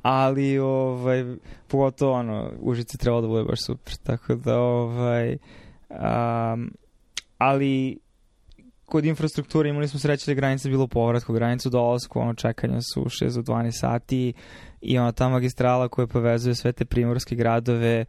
Ali, 0.09 0.59
ovaj, 0.59 1.35
pogotovo, 1.67 2.13
ono, 2.13 2.51
Užice 2.59 2.97
trebalo 2.97 3.21
da 3.21 3.27
bude 3.27 3.43
baš 3.43 3.61
super, 3.65 3.95
tako 4.03 4.35
da, 4.35 4.59
ovaj, 4.59 5.37
um, 5.89 6.71
ali, 7.37 7.99
kod 8.85 9.05
infrastrukture 9.05 9.69
imali 9.69 9.87
smo 9.87 9.99
sreće 9.99 10.31
da 10.31 10.35
granica 10.35 10.69
bilo 10.69 10.83
u 10.83 10.87
povratku, 10.87 11.33
granicu 11.33 11.69
dolasku, 11.69 12.19
ono, 12.19 12.33
čekanja 12.33 12.81
su 12.81 13.03
6 13.03 13.35
do 13.35 13.53
12 13.53 13.71
sati 13.71 14.33
i 14.81 14.97
ona 14.97 15.11
ta 15.11 15.29
magistrala 15.29 15.87
koja 15.87 16.07
povezuje 16.07 16.55
sve 16.55 16.71
te 16.71 16.85
primorske 16.85 17.35
gradove, 17.35 18.05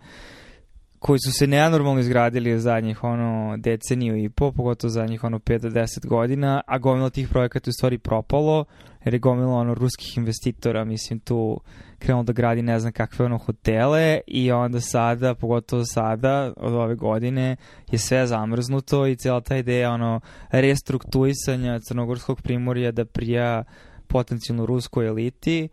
koji 0.98 1.18
su 1.18 1.32
se 1.32 1.46
neanormalno 1.46 2.00
izgradili 2.00 2.60
zadnjih 2.60 3.04
ono 3.04 3.56
deceniju 3.56 4.24
i 4.24 4.28
po, 4.28 4.52
pogotovo 4.52 4.90
zadnjih 4.90 5.24
ono 5.24 5.38
5 5.38 5.58
do 5.58 5.68
10 5.68 6.06
godina, 6.06 6.60
a 6.66 6.78
gomila 6.78 7.10
tih 7.10 7.28
projekata 7.28 7.70
u 7.70 7.72
stvari 7.72 7.98
propalo, 7.98 8.64
jer 9.08 9.14
je 9.14 9.18
gomila 9.18 9.52
ono 9.52 9.74
ruskih 9.74 10.16
investitora, 10.16 10.84
mislim 10.84 11.20
tu 11.20 11.60
krenulo 11.98 12.22
da 12.24 12.32
gradi 12.32 12.62
ne 12.62 12.80
znam 12.80 12.92
kakve 12.92 13.24
ono 13.24 13.38
hotele 13.38 14.20
i 14.26 14.52
onda 14.52 14.80
sada, 14.80 15.34
pogotovo 15.34 15.84
sada, 15.84 16.52
od 16.56 16.72
ove 16.72 16.94
godine, 16.94 17.56
je 17.90 17.98
sve 17.98 18.26
zamrznuto 18.26 19.06
i 19.06 19.16
cijela 19.16 19.40
ta 19.40 19.56
ideja 19.56 19.90
ono 19.90 20.20
restruktuisanja 20.50 21.78
crnogorskog 21.78 22.42
primorja 22.42 22.92
da 22.92 23.04
prija 23.04 23.64
potencijalno 24.06 24.66
ruskoj 24.66 25.06
eliti, 25.06 25.68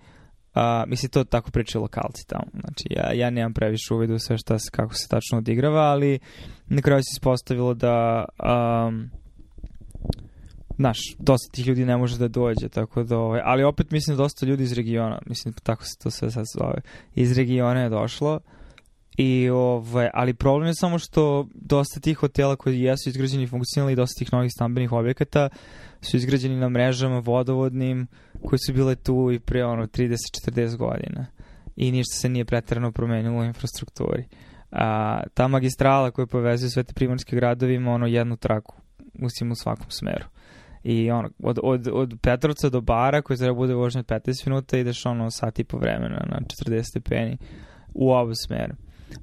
A, 0.54 0.86
mislim, 0.88 1.10
to 1.10 1.24
tako 1.24 1.52
pričaju 1.52 1.82
lokalci 1.82 2.28
tamo. 2.28 2.52
Znači, 2.52 2.84
ja, 2.90 3.14
ja 3.14 3.30
nemam 3.30 3.54
previše 3.54 3.94
uvidu 3.94 4.20
sve 4.20 4.38
šta 4.38 4.60
se, 4.60 4.72
kako 4.72 4.94
se 4.94 5.08
tačno 5.08 5.38
odigrava, 5.38 5.82
ali 5.82 6.20
na 6.68 6.82
kraju 6.82 7.04
se 7.04 7.16
ispostavilo 7.16 7.74
da 7.74 8.26
um, 8.40 9.10
znaš, 10.76 10.98
dosta 11.20 11.52
tih 11.52 11.68
ljudi 11.68 11.86
ne 11.86 11.98
može 11.98 12.18
da 12.18 12.28
dođe, 12.28 12.70
tako 12.70 13.04
da, 13.04 13.18
ovaj, 13.18 13.42
ali 13.44 13.64
opet 13.64 13.92
mislim 13.92 14.18
da 14.18 14.24
dosta 14.24 14.46
ljudi 14.46 14.64
iz 14.64 14.74
regiona, 14.74 15.20
mislim, 15.26 15.54
tako 15.54 15.84
se 15.84 15.98
to 16.04 16.12
sve 16.12 16.32
sad 16.32 16.46
zove, 16.60 16.82
iz 17.16 17.38
regiona 17.38 17.82
je 17.82 17.90
došlo, 17.90 18.40
I, 19.18 19.50
ovaj, 19.50 20.10
ali 20.14 20.34
problem 20.34 20.68
je 20.68 20.76
samo 20.76 21.00
što 21.00 21.48
dosta 21.54 22.00
tih 22.00 22.18
hotela 22.18 22.56
koji 22.56 22.82
jesu 22.82 23.10
izgrađeni 23.10 23.48
funkcionalni 23.48 23.94
i 23.94 23.96
dosta 23.96 24.20
tih 24.20 24.34
novih 24.34 24.52
stambenih 24.52 24.92
objekata 24.92 25.50
su 26.02 26.18
izgrađeni 26.18 26.56
na 26.56 26.70
mrežama 26.70 27.20
vodovodnim 27.20 28.08
koji 28.46 28.60
su 28.60 28.74
bile 28.74 28.96
tu 28.96 29.32
i 29.32 29.40
pre 29.40 29.66
ono 29.66 29.88
30-40 29.88 30.78
godina 30.78 31.26
i 31.76 31.92
ništa 31.92 32.16
se 32.16 32.30
nije 32.30 32.46
pretrano 32.46 32.92
promenilo 32.92 33.40
u 33.40 33.44
infrastrukturi. 33.44 34.26
A, 34.72 35.22
ta 35.34 35.48
magistrala 35.48 36.12
koja 36.12 36.26
povezuje 36.26 36.70
sve 36.70 36.84
te 36.84 36.94
primorske 36.94 37.36
gradovi 37.36 37.74
ima 37.74 37.92
ono 37.92 38.08
jednu 38.08 38.38
traku 38.38 38.76
usim 39.22 39.52
u 39.52 39.56
svakom 39.56 39.90
smeru. 39.90 40.26
I 40.86 41.12
ono, 41.12 41.30
od, 41.44 41.60
od, 41.64 41.88
od 41.94 42.18
Petrovca 42.22 42.70
do 42.70 42.82
Bara 42.82 43.22
koji 43.22 43.38
treba 43.38 43.54
bude 43.54 43.74
vožnje 43.74 44.00
od 44.00 44.06
15 44.06 44.48
minuta 44.48 44.78
ideš 44.78 45.06
ono 45.06 45.32
sat 45.32 45.60
i 45.60 45.64
po 45.64 45.78
vremena 45.78 46.26
na 46.30 46.40
40 46.68 46.84
stepeni 46.84 47.38
u 47.94 48.12
oba 48.12 48.34
smera. 48.48 48.76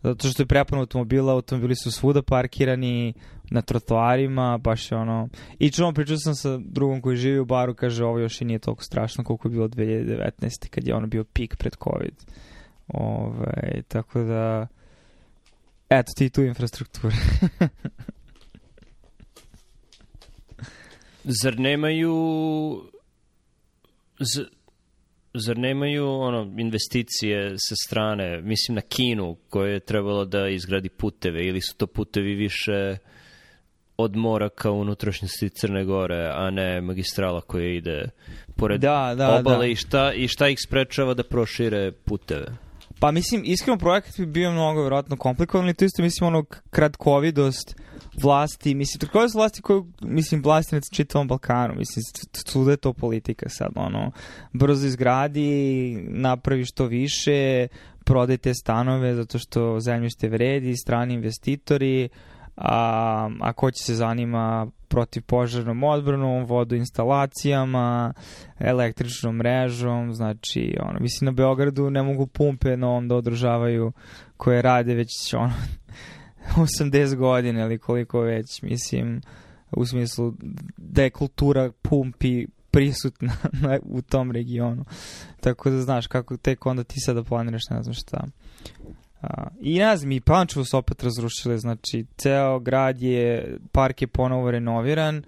Zato 0.03 0.29
što 0.29 0.43
je 0.43 0.47
prepano 0.47 0.81
automobila, 0.81 1.33
automobili 1.33 1.77
su 1.77 1.93
svuda 1.93 2.23
parkirani, 2.23 3.15
na 3.53 3.63
trotoarima, 3.63 4.59
baš 4.59 4.93
je 4.93 4.99
ono... 4.99 5.29
I 5.59 5.71
čuvam, 5.71 5.95
pričao 5.95 6.17
sam 6.17 6.35
sa 6.35 6.59
drugom 6.59 7.01
koji 7.01 7.17
živi 7.17 7.39
u 7.39 7.45
baru, 7.45 7.75
kaže 7.75 8.05
ovo 8.05 8.19
još 8.19 8.41
i 8.41 8.45
nije 8.45 8.59
toliko 8.59 8.83
strašno 8.83 9.25
koliko 9.25 9.49
je 9.49 9.53
bilo 9.53 9.69
2019. 9.69 10.69
kad 10.71 10.87
je 10.87 10.95
ono 10.95 11.07
bio 11.07 11.25
pik 11.25 11.57
pred 11.57 11.77
COVID. 11.85 12.15
Ove, 12.89 13.83
tako 13.89 14.23
da... 14.23 14.67
Eto 15.89 16.13
ti 16.17 16.31
tu 16.31 16.43
infrastruktura. 16.43 17.15
Zar 21.25 21.59
nemaju... 21.59 22.15
Z 24.19 24.43
zar 25.35 25.59
nemaju 25.59 26.09
ono 26.09 26.55
investicije 26.59 27.55
sa 27.59 27.75
strane, 27.87 28.41
mislim 28.43 28.75
na 28.75 28.81
Kinu 28.81 29.37
koja 29.49 29.73
je 29.73 29.81
trebalo 29.81 30.25
da 30.25 30.49
izgradi 30.49 30.89
puteve 30.89 31.47
ili 31.47 31.61
su 31.61 31.77
to 31.77 31.87
putevi 31.87 32.35
više 32.35 32.97
od 33.97 34.17
mora 34.17 34.49
ka 34.49 34.71
unutrašnjosti 34.71 35.51
Crne 35.51 35.85
Gore, 35.85 36.31
a 36.35 36.51
ne 36.51 36.81
magistrala 36.81 37.41
koja 37.41 37.67
ide 37.67 38.09
pored 38.57 38.81
da, 38.81 39.15
da, 39.17 39.39
obale 39.39 39.67
da. 39.67 39.73
i 39.73 39.77
šta, 39.77 40.13
i 40.13 40.29
šta 40.29 40.49
ih 40.49 40.59
sprečava 40.67 41.15
da 41.15 41.23
prošire 41.23 41.93
puteve? 41.93 42.47
Pa 43.03 43.11
mislim, 43.11 43.43
iskreno 43.45 43.79
projekat 43.79 44.19
bi 44.19 44.27
bio 44.27 44.53
mnogo 44.53 44.81
vjerojatno 44.81 45.17
komplikovan, 45.17 45.65
ali 45.65 45.75
to 45.75 45.85
isto 45.85 46.03
mislim 46.03 46.27
ono 46.27 46.45
kratkovidost 46.71 47.77
vlasti, 48.23 48.75
mislim, 48.75 49.11
su 49.31 49.39
vlasti 49.39 49.63
koju, 49.63 49.87
mislim, 50.03 50.43
vlasti 50.43 50.75
na 50.75 50.81
čitavom 50.93 51.29
Balkanu, 51.29 51.75
mislim, 51.75 52.03
svuda 52.33 52.71
je 52.71 52.77
to 52.77 52.93
politika 52.93 53.49
sad, 53.49 53.69
ono, 53.75 54.11
brzo 54.53 54.87
izgradi, 54.87 55.97
napravi 56.09 56.65
što 56.65 56.87
više, 56.87 57.67
prodajte 58.05 58.55
stanove 58.55 59.15
zato 59.15 59.39
što 59.39 59.81
zemljište 59.81 60.29
vredi, 60.29 60.77
strani 60.77 61.15
investitori, 61.15 62.09
a, 62.57 63.31
a 63.41 63.53
ko 63.53 63.71
će 63.71 63.85
se 63.85 63.95
zanima 63.95 64.71
protiv 64.93 65.23
požarnom 65.23 65.83
odbranom, 65.83 66.45
vodoinstalacijama, 66.45 68.13
električnom 68.59 69.37
mrežom, 69.37 70.15
znači, 70.15 70.77
ono, 70.81 71.01
mislim, 71.01 71.27
na 71.27 71.33
Beogradu 71.33 71.91
ne 71.91 72.03
mogu 72.03 72.27
pumpe 72.27 72.77
na 72.77 72.89
ovom 72.89 73.09
da 73.09 73.17
održavaju 73.17 73.93
koje 74.37 74.63
rade 74.63 74.95
već, 74.95 75.35
ono, 75.35 75.53
80 76.81 77.17
godina 77.17 77.61
ili 77.61 77.79
koliko 77.79 78.21
već, 78.21 78.63
mislim, 78.63 79.21
u 79.71 79.87
smislu 79.87 80.33
da 80.77 81.03
je 81.03 81.11
kultura 81.11 81.71
pumpi 81.83 82.47
prisutna 82.71 83.33
u 83.97 84.03
tom 84.03 84.31
regionu. 84.31 84.85
Tako 85.41 85.71
da 85.71 85.81
znaš 85.81 86.07
kako 86.07 86.37
tek 86.37 86.67
onda 86.67 86.85
ti 86.85 87.01
sada 87.01 87.23
planiraš 87.23 87.63
ne 87.71 87.83
znam 87.83 87.95
šta. 87.95 88.27
A, 89.23 89.49
I 89.61 89.79
ne 89.79 89.97
znam, 89.97 90.13
i 90.13 90.21
Pančevo 90.21 90.65
su 90.65 90.77
opet 90.77 91.03
razrušile, 91.03 91.59
znači 91.59 92.07
ceo 92.17 92.59
grad 92.59 93.03
je, 93.03 93.57
park 93.73 94.03
je 94.03 94.09
ponovo 94.09 94.51
renoviran, 94.51 95.23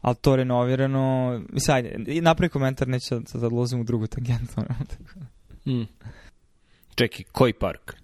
ali 0.00 0.16
to 0.16 0.36
renovirano, 0.36 1.38
mislim, 1.52 1.76
ajde, 1.76 2.20
napravi 2.20 2.50
komentar, 2.50 2.88
neću 2.88 3.14
da, 3.14 3.38
da 3.38 3.46
odlazim 3.46 3.80
u 3.80 3.84
drugu 3.84 4.06
tangentu. 4.06 4.60
mm. 5.70 5.86
Čekaj, 6.94 7.24
koji 7.32 7.52
park? 7.52 7.94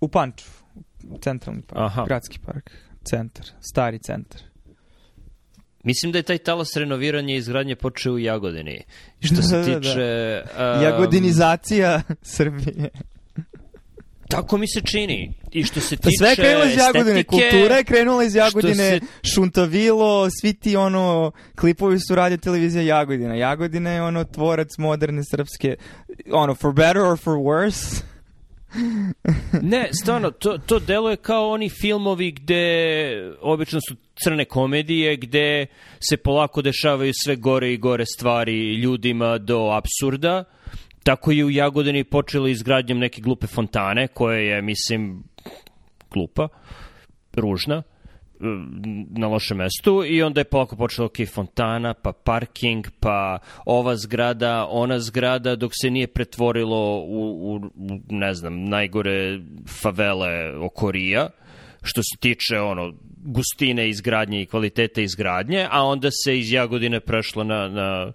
U 0.00 0.08
Pančevu, 0.08 0.52
centralni 1.20 1.62
park, 1.62 1.80
Aha. 1.80 2.04
gradski 2.04 2.38
park, 2.38 2.70
centar, 3.04 3.46
stari 3.60 3.98
centar. 3.98 4.40
Mislim 5.84 6.12
da 6.12 6.18
je 6.18 6.22
taj 6.22 6.38
talas 6.38 6.76
renoviranja 6.76 7.34
i 7.34 7.36
izgradnje 7.36 7.76
počeo 7.76 8.12
u 8.12 8.18
Jagodini. 8.18 8.84
Što 9.26 9.42
se 9.42 9.56
Da, 9.56 9.62
da, 9.62 9.72
da. 9.72 9.80
tiče... 9.80 10.42
Um, 10.76 10.82
Jagodinizacija 10.82 12.02
Srbije. 12.22 12.90
Tako 14.30 14.56
mi 14.58 14.68
se 14.68 14.80
čini. 14.80 15.34
I 15.52 15.64
što 15.64 15.80
se 15.80 15.96
Pa 15.96 16.02
tiče 16.02 16.16
sve 16.18 16.34
krenulo 16.34 16.64
iz 16.64 16.76
Jagodine, 16.76 17.20
estetike, 17.20 17.50
kultura 17.50 17.76
je 17.76 17.84
krenula 17.84 18.24
iz 18.24 18.34
Jagodine, 18.34 18.74
se- 18.74 19.00
Šuntavilo, 19.34 20.28
svi 20.30 20.52
ti 20.54 20.76
ono, 20.76 21.32
klipovi 21.56 21.98
su 21.98 22.14
radio 22.14 22.36
televizija 22.36 22.82
Jagodina. 22.82 23.34
Jagodina 23.34 23.90
je 23.90 24.02
ono 24.02 24.24
tvorac 24.24 24.68
moderne 24.78 25.22
srpske, 25.30 25.76
ono, 26.32 26.54
for 26.54 26.72
better 26.74 27.02
or 27.02 27.18
for 27.18 27.34
worse. 27.34 28.02
Ne, 29.62 29.88
stvarno, 30.02 30.30
to, 30.30 30.58
to 30.58 30.78
deluje 30.78 31.16
kao 31.16 31.50
oni 31.50 31.68
filmovi 31.68 32.30
gde 32.32 32.64
obično 33.40 33.80
su 33.88 33.96
crne 34.24 34.44
komedije, 34.44 35.16
gde 35.16 35.66
se 36.08 36.16
polako 36.16 36.62
dešavaju 36.62 37.12
sve 37.24 37.36
gore 37.36 37.72
i 37.72 37.76
gore 37.76 38.04
stvari 38.06 38.74
ljudima 38.74 39.38
do 39.38 39.70
absurda. 39.72 40.44
Tako 41.04 41.30
je 41.30 41.44
u 41.44 41.50
Jagodini 41.50 42.04
počelo 42.04 42.48
izgradnjom 42.48 42.98
neke 42.98 43.20
glupe 43.20 43.46
fontane, 43.46 44.08
koja 44.08 44.38
je, 44.38 44.62
mislim, 44.62 45.22
glupa, 46.10 46.48
ružna, 47.32 47.82
na 49.10 49.28
lošem 49.28 49.56
mestu 49.56 50.04
i 50.06 50.22
onda 50.22 50.40
je 50.40 50.44
polako 50.44 50.76
počelo 50.76 51.06
ok, 51.06 51.16
fontana, 51.34 51.94
pa 51.94 52.12
parking, 52.12 52.86
pa 53.00 53.38
ova 53.66 53.96
zgrada, 53.96 54.66
ona 54.70 54.98
zgrada, 54.98 55.56
dok 55.56 55.72
se 55.80 55.90
nije 55.90 56.06
pretvorilo 56.06 57.00
u, 57.00 57.54
u, 57.54 57.60
ne 58.08 58.34
znam, 58.34 58.64
najgore 58.64 59.40
favele 59.82 60.56
oko 60.58 60.90
Rija, 60.90 61.28
što 61.82 62.02
se 62.02 62.16
tiče 62.20 62.60
ono 62.60 62.92
gustine 63.24 63.88
izgradnje 63.88 64.42
i 64.42 64.46
kvalitete 64.46 65.02
izgradnje, 65.02 65.66
a 65.70 65.84
onda 65.84 66.08
se 66.24 66.38
iz 66.38 66.52
Jagodine 66.52 67.00
prešlo 67.00 67.44
na, 67.44 67.68
na 67.68 68.12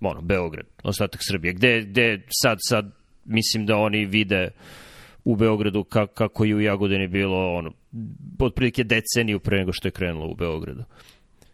ono, 0.00 0.20
Beograd, 0.20 0.66
ostatak 0.82 1.20
Srbije, 1.28 1.52
gde, 1.52 1.80
gde 1.80 2.22
sad, 2.42 2.58
sad 2.68 2.92
mislim 3.24 3.66
da 3.66 3.76
oni 3.76 4.04
vide 4.04 4.50
u 5.24 5.36
Beogradu 5.36 5.84
ka, 5.84 6.06
kako 6.06 6.44
je 6.44 6.54
u 6.54 6.60
Jagodini 6.60 7.08
bilo 7.08 7.54
ono, 7.54 7.72
otprilike 8.38 8.84
deceniju 8.84 9.40
pre 9.40 9.58
nego 9.58 9.72
što 9.72 9.88
je 9.88 9.92
krenulo 9.92 10.30
u 10.30 10.34
Beogradu. 10.34 10.84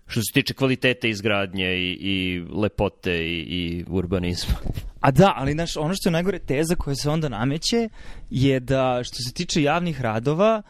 Što 0.06 0.20
se 0.20 0.32
tiče 0.34 0.54
kvalitete 0.54 1.10
izgradnje 1.10 1.66
i, 1.66 1.98
i 2.00 2.44
lepote 2.50 3.12
i, 3.12 3.38
i 3.40 3.84
urbanizma. 3.88 4.54
A 5.00 5.10
da, 5.10 5.32
ali 5.36 5.52
znaš, 5.52 5.76
ono 5.76 5.94
što 5.94 6.08
je 6.08 6.12
najgore 6.12 6.38
teza 6.38 6.74
koja 6.74 6.94
se 6.94 7.10
onda 7.10 7.28
nameće 7.28 7.88
je 8.30 8.60
da 8.60 9.00
što 9.04 9.16
se 9.28 9.34
tiče 9.34 9.62
javnih 9.62 10.00
radova, 10.00 10.62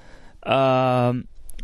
a, 0.43 1.15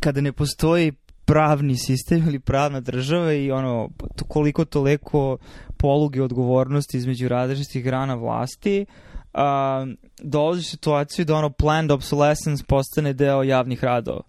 kada 0.00 0.20
ne 0.20 0.32
postoji 0.32 0.92
pravni 1.28 1.76
sistem 1.76 2.28
ili 2.28 2.38
pravna 2.38 2.80
država 2.80 3.32
i 3.32 3.50
ono 3.50 3.88
to 4.16 4.24
koliko 4.24 4.64
toliko 4.64 5.38
poluge 5.76 6.22
odgovornosti 6.22 6.96
između 6.96 7.28
različitih 7.28 7.84
grana 7.84 8.14
vlasti, 8.14 8.86
a, 9.34 9.86
dolazi 10.22 10.60
u 10.60 10.62
situaciju 10.62 11.24
da 11.24 11.34
ono 11.34 11.50
planned 11.50 11.90
obsolescence 11.90 12.64
postane 12.64 13.12
deo 13.12 13.42
javnih 13.42 13.84
radova. 13.84 14.22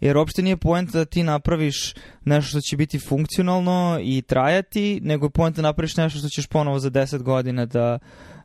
Jer 0.00 0.16
uopšte 0.16 0.42
nije 0.42 0.56
poenta 0.56 0.98
da 0.98 1.04
ti 1.04 1.22
napraviš 1.22 1.94
nešto 2.24 2.48
što 2.48 2.60
će 2.60 2.76
biti 2.76 2.98
funkcionalno 2.98 3.98
i 4.02 4.22
trajati, 4.22 5.00
nego 5.02 5.26
je 5.26 5.30
poenta 5.30 5.62
da 5.62 5.68
napraviš 5.68 5.96
nešto 5.96 6.18
što 6.18 6.28
ćeš 6.28 6.46
ponovo 6.46 6.78
za 6.78 6.90
10 6.90 7.22
godina 7.22 7.66
da 7.66 7.98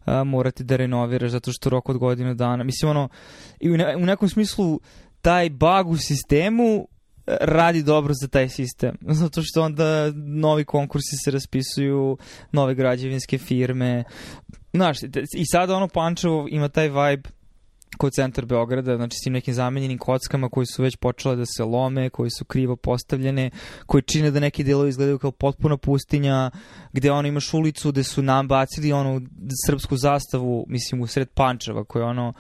a, 0.06 0.24
morati 0.24 0.64
da 0.64 0.76
renoviraš 0.76 1.32
zato 1.32 1.52
što 1.52 1.70
rok 1.70 1.90
od 1.90 1.98
godinu 1.98 2.34
dana. 2.34 2.64
Mislim, 2.64 2.90
ono, 2.90 3.10
i 3.60 3.72
u, 3.72 3.78
ne, 3.78 3.96
u 3.96 4.06
nekom 4.06 4.30
smislu 4.30 4.80
taj 5.22 5.50
bug 5.50 5.90
u 5.90 5.98
sistemu 5.98 6.88
radi 7.28 7.84
dobro 7.84 8.14
za 8.22 8.28
taj 8.28 8.50
sistem. 8.50 8.98
Zato 9.22 9.42
što 9.44 9.62
onda 9.62 10.12
novi 10.16 10.66
konkursi 10.66 11.16
se 11.26 11.32
raspisuju, 11.32 12.18
nove 12.52 12.76
građevinske 12.76 13.38
firme. 13.38 14.04
Znaš, 14.74 14.98
i 15.36 15.46
sada 15.52 15.76
ono 15.76 15.88
Pančevo 15.88 16.48
ima 16.50 16.70
taj 16.70 16.90
vibe 16.90 17.30
kod 17.96 18.14
centar 18.14 18.46
Beograda, 18.46 18.96
znači 18.96 19.18
s 19.18 19.24
tim 19.24 19.34
nekim 19.34 19.54
zamenjenim 19.54 19.98
kockama 19.98 20.50
koji 20.50 20.66
su 20.66 20.84
već 20.84 20.96
počele 20.96 21.36
da 21.36 21.46
se 21.46 21.64
lome, 21.64 22.10
koji 22.10 22.30
su 22.30 22.46
krivo 22.46 22.76
postavljene, 22.76 23.50
koji 23.86 24.02
čine 24.02 24.32
da 24.32 24.40
neki 24.40 24.64
delovi 24.64 24.90
izgledaju 24.90 25.20
kao 25.20 25.32
potpuna 25.32 25.78
pustinja, 25.78 26.52
gde 26.94 27.12
ono 27.12 27.28
imaš 27.28 27.54
ulicu 27.54 27.92
gde 27.92 28.04
su 28.04 28.22
nam 28.22 28.48
bacili 28.48 28.94
ono 28.94 29.22
srpsku 29.68 29.98
zastavu, 29.98 30.66
mislim 30.68 31.02
u 31.02 31.08
sred 31.08 31.30
Pančeva, 31.30 31.84
koje 31.84 32.06
ono 32.06 32.34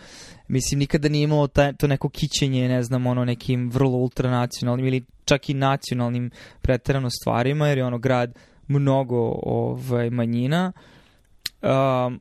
mislim 0.47 0.79
nikada 0.79 1.09
nije 1.09 1.23
imalo 1.23 1.47
taj, 1.47 1.73
to 1.73 1.87
neko 1.87 2.09
kićenje, 2.09 2.67
ne 2.67 2.83
znam, 2.83 3.07
ono 3.07 3.25
nekim 3.25 3.69
vrlo 3.69 3.97
ultranacionalnim 3.97 4.87
ili 4.87 5.05
čak 5.25 5.49
i 5.49 5.53
nacionalnim 5.53 6.31
preterano 6.61 7.09
stvarima, 7.09 7.67
jer 7.67 7.77
je 7.77 7.85
ono 7.85 7.97
grad 7.97 8.33
mnogo 8.67 9.39
ovaj, 9.43 10.09
manjina. 10.09 10.71
Um, 11.61 12.19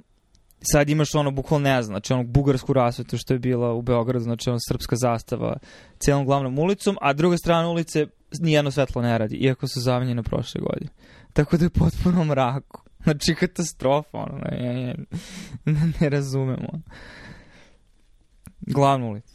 sad 0.63 0.91
imaš 0.91 1.15
ono 1.15 1.31
bukvalno 1.31 1.69
ne 1.69 1.83
znam, 1.83 1.95
znači 1.95 2.13
ono 2.13 2.25
bugarsku 2.25 2.73
rasvetu 2.73 3.19
što 3.19 3.35
je 3.35 3.39
bila 3.39 3.73
u 3.73 3.83
Beogradu, 3.83 4.25
znači 4.25 4.51
ono 4.51 4.59
srpska 4.69 4.97
zastava 4.97 5.57
celom 5.99 6.25
glavnom 6.25 6.59
ulicom, 6.59 6.97
a 7.01 7.13
druga 7.13 7.37
strana 7.37 7.69
ulice 7.69 8.07
nijedno 8.41 8.71
svetlo 8.71 9.03
ne 9.03 9.19
radi, 9.19 9.37
iako 9.37 9.69
su 9.69 9.81
zamenjene 9.81 10.23
prošle 10.23 10.61
godine. 10.61 10.91
Tako 11.33 11.57
da 11.57 11.65
je 11.65 11.71
potpuno 11.71 12.25
mraku. 12.25 12.83
Znači 13.03 13.35
katastrofa, 13.35 14.19
ono, 14.19 14.39
ne, 14.39 14.73
ne, 14.73 14.95
ne, 15.65 15.93
ne 16.01 16.09
razumemo. 16.09 16.69
Glavnu 18.61 19.11
ulicu. 19.11 19.35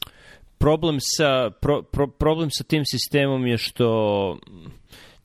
Problem 0.57 0.97
sa, 0.99 1.49
pro, 1.61 1.83
pro, 1.83 2.07
problem 2.07 2.49
sa 2.51 2.63
tim 2.63 2.83
sistemom 2.85 3.47
je 3.47 3.57
što 3.57 3.87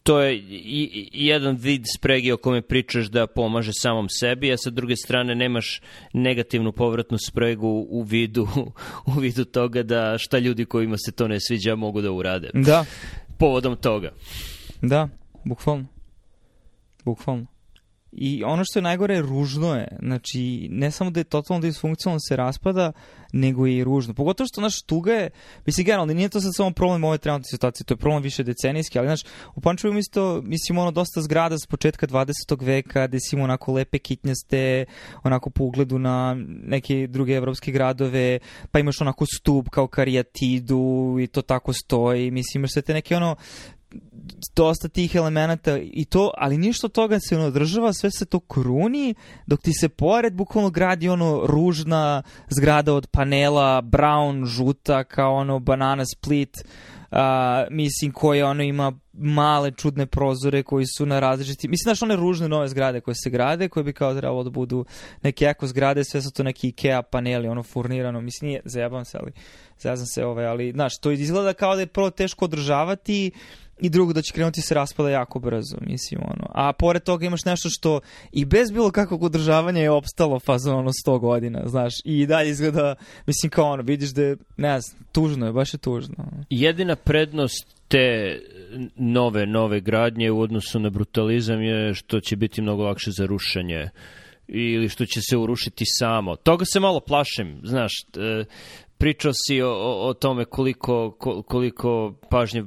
to 0.03 0.21
je 0.21 0.37
i, 0.37 1.09
i 1.13 1.27
jedan 1.27 1.57
vid 1.57 1.85
spregi 1.97 2.33
o 2.33 2.37
kome 2.37 2.63
pričaš 2.63 3.07
da 3.07 3.27
pomaže 3.27 3.71
samom 3.75 4.09
sebi, 4.09 4.53
a 4.53 4.57
sa 4.57 4.71
druge 4.71 4.97
strane 4.97 5.35
nemaš 5.35 5.81
negativnu 6.13 6.73
povratnu 6.73 7.19
spregu 7.19 7.87
u 7.91 8.03
vidu, 8.03 8.49
u 9.17 9.21
vidu 9.21 9.45
toga 9.45 9.83
da 9.83 10.19
šta 10.19 10.39
ljudi 10.39 10.65
kojima 10.65 10.97
se 10.99 11.13
to 11.13 11.29
ne 11.29 11.41
sviđa 11.41 11.77
mogu 11.77 12.01
da 12.01 12.13
urade. 12.13 12.51
Da. 12.55 12.85
Povodom 13.39 13.77
toga. 13.77 14.13
Da, 14.83 15.09
bukvalno. 15.45 15.87
Bukvalno. 17.05 17.47
I 18.13 18.45
ono 18.45 18.65
što 18.65 18.79
je 18.79 18.83
najgore, 18.83 19.21
ružno 19.21 19.75
je. 19.75 19.89
Znači, 20.03 20.69
ne 20.71 20.91
samo 20.91 21.11
da 21.11 21.21
je 21.21 21.25
totalno 21.25 21.61
disfunkcionalno 21.61 22.17
da 22.17 22.29
se 22.29 22.37
raspada, 22.37 22.93
nego 23.33 23.67
je 23.67 23.77
i 23.77 23.85
ružno. 23.85 24.15
Pogotovo 24.15 24.47
što, 24.47 24.61
naš 24.61 24.83
tuga 24.83 25.13
je, 25.13 25.31
mislim, 25.67 25.85
generalno, 25.85 26.15
nije 26.15 26.29
to 26.29 26.41
sad 26.41 26.51
samo 26.55 26.71
problem 26.71 27.05
ove 27.05 27.19
trenutne 27.19 27.45
situacije, 27.51 27.85
to 27.85 27.95
je 27.95 27.99
problem 27.99 28.23
više 28.23 28.43
decenijski, 28.43 28.99
ali, 28.99 29.09
znaš, 29.09 29.21
u 29.55 29.61
Pančevu 29.61 29.99
isto, 29.99 30.43
mislim, 30.45 30.79
ono, 30.79 30.91
dosta 30.91 31.21
zgrada 31.21 31.59
s 31.59 31.67
početka 31.67 32.07
20. 32.07 32.33
veka, 32.61 33.07
gde 33.07 33.19
si 33.21 33.37
onako 33.37 33.73
lepe 33.73 33.99
kitnjaste, 33.99 34.85
onako 35.23 35.51
po 35.51 35.65
ugledu 35.65 35.99
na 35.99 36.37
neke 36.47 37.07
druge 37.07 37.33
evropske 37.33 37.73
gradove, 37.73 38.39
pa 38.71 38.79
imaš 38.79 39.01
onako 39.01 39.27
stup 39.27 39.69
kao 39.69 39.87
karijatidu 39.87 41.17
i 41.21 41.27
to 41.27 41.43
tako 41.43 41.73
stoji, 41.73 42.31
mislim, 42.31 42.61
imaš 42.61 42.73
sve 42.73 42.83
te 42.83 42.95
neke, 42.95 43.17
ono, 43.17 43.37
dosta 44.57 44.89
tih 44.89 45.15
elemenata 45.15 45.79
i 45.79 46.05
to, 46.05 46.31
ali 46.37 46.59
ništa 46.59 46.87
od 46.87 46.93
toga 46.93 47.19
se 47.21 47.37
ne 47.37 47.45
održava, 47.45 47.93
sve 47.93 48.11
se 48.11 48.25
to 48.25 48.41
kruni, 48.41 49.15
dok 49.47 49.61
ti 49.61 49.73
se 49.73 49.89
pored 49.89 50.35
bukvalno 50.35 50.71
gradi 50.71 51.09
ono 51.09 51.43
ružna 51.47 52.23
zgrada 52.49 52.95
od 52.95 53.07
panela, 53.07 53.83
brown, 53.83 54.45
žuta, 54.47 55.05
kao 55.05 55.35
ono 55.35 55.59
banana 55.59 56.05
split, 56.17 56.57
uh, 57.11 57.19
mislim 57.71 58.13
koje 58.13 58.45
ono 58.45 58.63
ima 58.63 58.93
male 59.13 59.71
čudne 59.71 60.07
prozore 60.07 60.63
koji 60.63 60.87
su 60.87 61.07
na 61.07 61.21
različiti, 61.21 61.69
mislim 61.69 61.83
znaš 61.85 62.03
one 62.03 62.17
ružne 62.17 62.49
nove 62.49 62.69
zgrade 62.69 63.01
koje 63.01 63.15
se 63.15 63.31
grade, 63.31 63.69
koje 63.69 63.85
bi 63.85 63.93
kao 63.93 64.15
trebalo 64.15 64.45
da 64.45 64.51
budu 64.51 64.85
neke 65.23 65.45
eko 65.45 65.67
zgrade, 65.67 66.05
sve 66.05 66.23
su 66.23 66.33
to 66.33 66.43
neki 66.43 66.69
Ikea 66.69 67.03
paneli, 67.03 67.49
ono 67.49 67.63
furnirano, 67.63 68.21
mislim 68.21 68.49
nije, 68.49 68.61
zajebam 68.65 69.05
se, 69.05 69.19
ali 69.21 69.33
zajebam 69.79 70.07
se 70.07 70.25
ovaj, 70.25 70.47
ali 70.47 70.73
znaš, 70.73 70.99
to 70.99 71.11
izgleda 71.11 71.53
kao 71.53 71.75
da 71.75 71.81
je 71.81 71.87
prvo 71.87 72.11
teško 72.11 72.45
održavati, 72.45 73.31
i 73.83 73.91
drugo 73.91 74.13
da 74.13 74.23
će 74.23 74.33
krenuti 74.33 74.61
se 74.61 74.75
raspada 74.75 75.11
jako 75.11 75.39
brzo, 75.39 75.77
mislim, 75.81 76.21
ono. 76.25 76.47
A 76.55 76.73
pored 76.73 77.03
toga 77.03 77.27
imaš 77.27 77.45
nešto 77.45 77.69
što 77.71 78.01
i 78.33 78.45
bez 78.45 78.71
bilo 78.71 78.91
kakvog 78.91 79.23
održavanja 79.23 79.81
je 79.81 79.91
opstalo 79.91 80.41
fazon 80.41 80.79
ono 80.79 80.91
100 81.07 81.19
godina, 81.19 81.63
znaš, 81.67 81.95
i 82.05 82.27
dalje 82.27 82.51
izgleda, 82.51 82.95
mislim, 83.27 83.51
kao 83.51 83.73
ono, 83.73 83.83
vidiš 83.83 84.11
da 84.11 84.23
je, 84.23 84.37
ne 84.57 84.81
znam, 84.81 85.05
tužno 85.13 85.47
je, 85.47 85.53
baš 85.53 85.75
je 85.75 85.79
tužno. 85.79 86.17
Jedina 86.51 86.97
prednost 86.97 87.67
te 87.89 88.39
nove, 88.97 89.47
nove 89.47 89.81
gradnje 89.81 90.31
u 90.31 90.41
odnosu 90.41 90.81
na 90.81 90.91
brutalizam 90.91 91.63
je 91.63 91.95
što 91.95 92.21
će 92.21 92.37
biti 92.37 92.63
mnogo 92.63 92.83
lakše 92.83 93.11
za 93.11 93.27
rušenje 93.27 93.91
ili 94.49 94.89
što 94.89 95.07
će 95.07 95.21
se 95.21 95.37
urušiti 95.37 95.85
samo. 95.87 96.37
Toga 96.37 96.65
se 96.65 96.81
malo 96.81 97.01
plašim, 97.01 97.61
znaš, 97.65 97.93
e, 98.17 98.45
pričao 98.99 99.33
si 99.35 99.63
o, 99.63 99.73
o 100.09 100.15
tome 100.15 100.45
koliko, 100.45 101.17
koliko 101.47 102.15
pažnje 102.31 102.65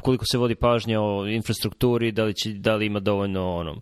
koliko 0.00 0.24
se 0.26 0.38
vodi 0.38 0.54
pažnja 0.54 1.00
o 1.00 1.26
infrastrukturi, 1.26 2.12
da 2.12 2.24
li, 2.24 2.34
će, 2.34 2.52
da 2.52 2.74
li 2.74 2.86
ima 2.86 3.00
dovoljno 3.00 3.54
ono, 3.54 3.80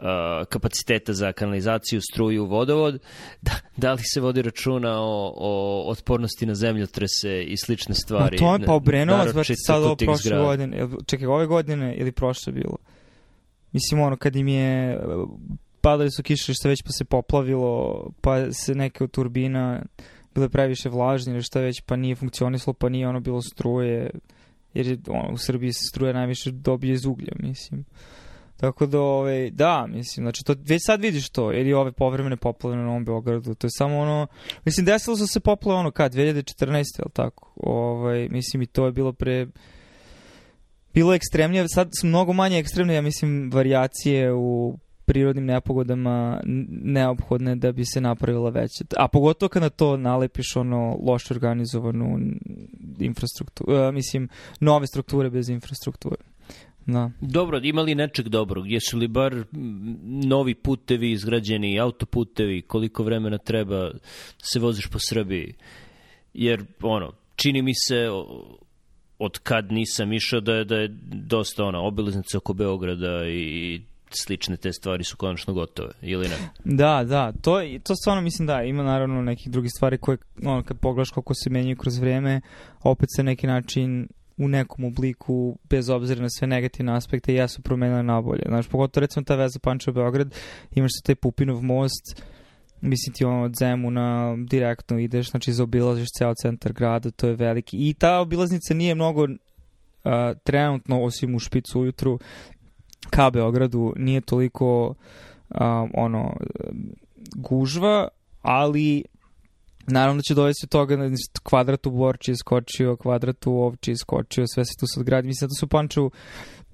Uh, 0.00 0.06
kapaciteta 0.48 1.12
za 1.12 1.32
kanalizaciju, 1.32 2.00
struju, 2.00 2.46
vodovod, 2.46 2.98
da, 3.46 3.52
da 3.76 3.92
li 3.92 4.02
se 4.02 4.20
vodi 4.20 4.42
računa 4.42 5.00
o, 5.00 5.34
o 5.36 5.82
otpornosti 5.90 6.46
na 6.46 6.54
zemljotrese 6.54 7.42
i 7.42 7.56
slične 7.56 7.94
stvari. 7.94 8.36
No, 8.40 8.46
to 8.46 8.54
je 8.54 8.66
pa 8.66 8.72
Obrenovac, 8.72 9.34
baš 9.34 9.48
sad 9.66 9.82
ovo 9.82 9.96
prošle 9.96 10.38
godine, 10.38 10.88
čekaj, 11.06 11.26
ove 11.26 11.46
godine 11.46 11.94
ili 11.96 12.12
prošle 12.12 12.52
bilo? 12.52 12.76
Mislim, 13.72 14.00
ono, 14.00 14.16
kad 14.16 14.36
im 14.36 14.48
je 14.48 15.00
padali 15.80 16.10
su 16.10 16.22
kiše 16.22 16.54
što 16.54 16.68
već 16.68 16.82
pa 16.82 16.90
se 16.92 17.04
poplavilo, 17.04 18.06
pa 18.20 18.52
se 18.52 18.74
neke 18.74 19.04
od 19.04 19.10
turbina 19.10 19.82
bile 20.34 20.48
previše 20.48 20.88
vlažne 20.88 21.32
ili 21.32 21.42
šta 21.42 21.60
već, 21.60 21.80
pa 21.80 21.96
nije 21.96 22.14
funkcionisalo, 22.14 22.74
pa 22.74 22.88
nije 22.88 23.08
ono 23.08 23.20
bilo 23.20 23.42
struje, 23.42 24.10
jer 24.74 24.86
je, 24.86 24.98
ono, 25.08 25.32
u 25.32 25.38
Srbiji 25.38 25.72
se 25.72 25.84
struja 25.88 26.12
najviše 26.12 26.50
dobije 26.50 26.92
iz 26.92 27.06
uglja, 27.06 27.32
mislim. 27.38 27.84
Tako 28.56 28.86
da, 28.86 29.00
ove, 29.00 29.50
da, 29.50 29.86
mislim, 29.88 30.24
znači, 30.24 30.44
to, 30.44 30.54
već 30.58 30.80
sad 30.86 31.00
vidiš 31.00 31.28
to, 31.28 31.52
jer 31.52 31.66
je 31.66 31.76
ove 31.76 31.92
povremene 31.92 32.36
poplave 32.36 32.76
na 32.76 32.82
Novom 32.82 33.04
Beogradu, 33.04 33.54
to 33.54 33.66
je 33.66 33.70
samo 33.78 33.98
ono, 33.98 34.26
mislim, 34.64 34.86
desilo 34.86 35.16
su 35.16 35.26
se 35.26 35.40
poplave 35.40 35.80
ono 35.80 35.90
kad, 35.90 36.14
2014. 36.14 36.70
li 36.74 37.10
tako? 37.12 37.52
Ovaj, 37.56 38.28
mislim, 38.28 38.62
i 38.62 38.66
to 38.66 38.86
je 38.86 38.92
bilo 38.92 39.12
pre, 39.12 39.46
bilo 40.94 41.14
ekstremnije, 41.14 41.68
sad 41.68 41.90
su 42.00 42.06
mnogo 42.06 42.32
manje 42.32 42.58
ekstremne, 42.58 42.94
ja 42.94 43.02
mislim, 43.02 43.50
varijacije 43.52 44.32
u 44.32 44.78
prirodnim 45.10 45.44
nepogodama 45.44 46.40
neophodne 46.84 47.56
da 47.56 47.72
bi 47.72 47.84
se 47.84 48.00
napravila 48.00 48.50
veća. 48.50 48.84
A 48.96 49.08
pogotovo 49.08 49.48
kada 49.48 49.66
na 49.66 49.70
to 49.70 49.96
nalepiš 49.96 50.56
ono 50.56 50.98
loše 51.02 51.34
organizovanu 51.34 52.18
infrastrukturu, 52.98 53.72
uh, 53.72 53.94
mislim, 53.94 54.28
nove 54.60 54.86
strukture 54.86 55.30
bez 55.30 55.48
infrastrukture. 55.48 56.16
Da. 56.86 57.10
Dobro, 57.20 57.60
ima 57.62 57.82
li 57.82 57.94
nečeg 57.94 58.28
dobrog? 58.28 58.70
Jesu 58.70 58.98
li 58.98 59.08
bar 59.08 59.44
novi 60.26 60.54
putevi 60.54 61.10
izgrađeni, 61.10 61.80
autoputevi, 61.80 62.62
koliko 62.62 63.02
vremena 63.02 63.38
treba 63.38 63.90
se 64.42 64.58
voziš 64.58 64.86
po 64.86 64.98
Srbiji? 65.08 65.54
Jer, 66.34 66.64
ono, 66.82 67.12
čini 67.36 67.62
mi 67.62 67.72
se 67.74 68.08
od 69.18 69.38
kad 69.38 69.72
nisam 69.72 70.12
išao 70.12 70.40
da 70.40 70.54
je, 70.54 70.64
da 70.64 70.76
je 70.76 70.88
dosta 71.12 71.64
ona 71.64 71.80
obilaznica 71.80 72.38
oko 72.38 72.52
Beograda 72.52 73.28
i 73.28 73.80
slične 74.14 74.56
te 74.56 74.72
stvari 74.72 75.04
su 75.04 75.16
konačno 75.16 75.54
gotove, 75.54 75.92
ili 76.02 76.28
ne? 76.28 76.36
Da, 76.64 77.04
da, 77.04 77.32
to, 77.32 77.60
to 77.82 77.96
stvarno 77.96 78.22
mislim 78.22 78.46
da, 78.46 78.62
ima 78.62 78.82
naravno 78.82 79.22
nekih 79.22 79.52
drugih 79.52 79.70
stvari 79.76 79.98
koje, 79.98 80.18
ono, 80.44 80.62
kad 80.62 80.78
pogledaš 80.78 81.10
kako 81.10 81.34
se 81.34 81.50
menjaju 81.50 81.76
kroz 81.76 81.98
vreme, 81.98 82.40
opet 82.82 83.08
se 83.16 83.22
neki 83.22 83.46
način 83.46 84.08
u 84.36 84.48
nekom 84.48 84.84
obliku, 84.84 85.58
bez 85.70 85.88
obzira 85.88 86.22
na 86.22 86.28
sve 86.30 86.46
negativne 86.46 86.96
aspekte, 86.96 87.34
jesu 87.34 87.62
promenile 87.62 88.02
nabolje. 88.02 88.42
Znaš, 88.46 88.68
pogotovo 88.68 89.00
recimo 89.00 89.24
ta 89.24 89.34
veza 89.34 89.58
Pančevo-Beograd, 89.58 90.34
imaš 90.74 90.90
se 90.90 91.02
taj 91.04 91.14
Pupinov 91.14 91.62
most, 91.62 92.22
mislim 92.80 93.14
ti 93.14 93.24
ono 93.24 93.44
od 93.44 93.54
Zemuna 93.58 94.36
direktno 94.50 94.98
ideš, 94.98 95.30
znači 95.30 95.52
zaobilaziš 95.52 96.08
ceo 96.18 96.34
centar 96.34 96.72
grada, 96.72 97.10
to 97.10 97.26
je 97.26 97.34
veliki. 97.34 97.76
I 97.88 97.94
ta 97.94 98.20
obilaznica 98.20 98.74
nije 98.74 98.94
mnogo 98.94 99.22
uh, 99.22 99.30
trenutno, 100.44 101.02
osim 101.02 101.34
u 101.34 101.38
špicu 101.38 101.80
ujutru, 101.80 102.18
ka 103.10 103.30
Beogradu 103.30 103.92
nije 103.96 104.20
toliko 104.20 104.94
um, 105.48 105.90
ono 105.94 106.36
gužva, 107.36 108.08
ali 108.42 109.04
naravno 109.86 110.18
da 110.18 110.22
će 110.22 110.34
dovesti 110.34 110.66
od 110.66 110.70
toga 110.70 110.96
da 110.96 111.10
kvadrat 111.42 111.86
u 111.86 111.90
Borči 111.90 112.32
iskočio, 112.32 112.96
kvadrat 112.96 113.46
u 113.46 113.52
Ovči 113.52 113.92
iskočio, 113.92 114.46
sve 114.46 114.64
se 114.64 114.72
tu 114.80 114.86
sad 114.86 115.04
gradi. 115.04 115.28
Mislim 115.28 115.48
da 115.48 115.54
su 115.54 115.68
Pančevu, 115.68 116.10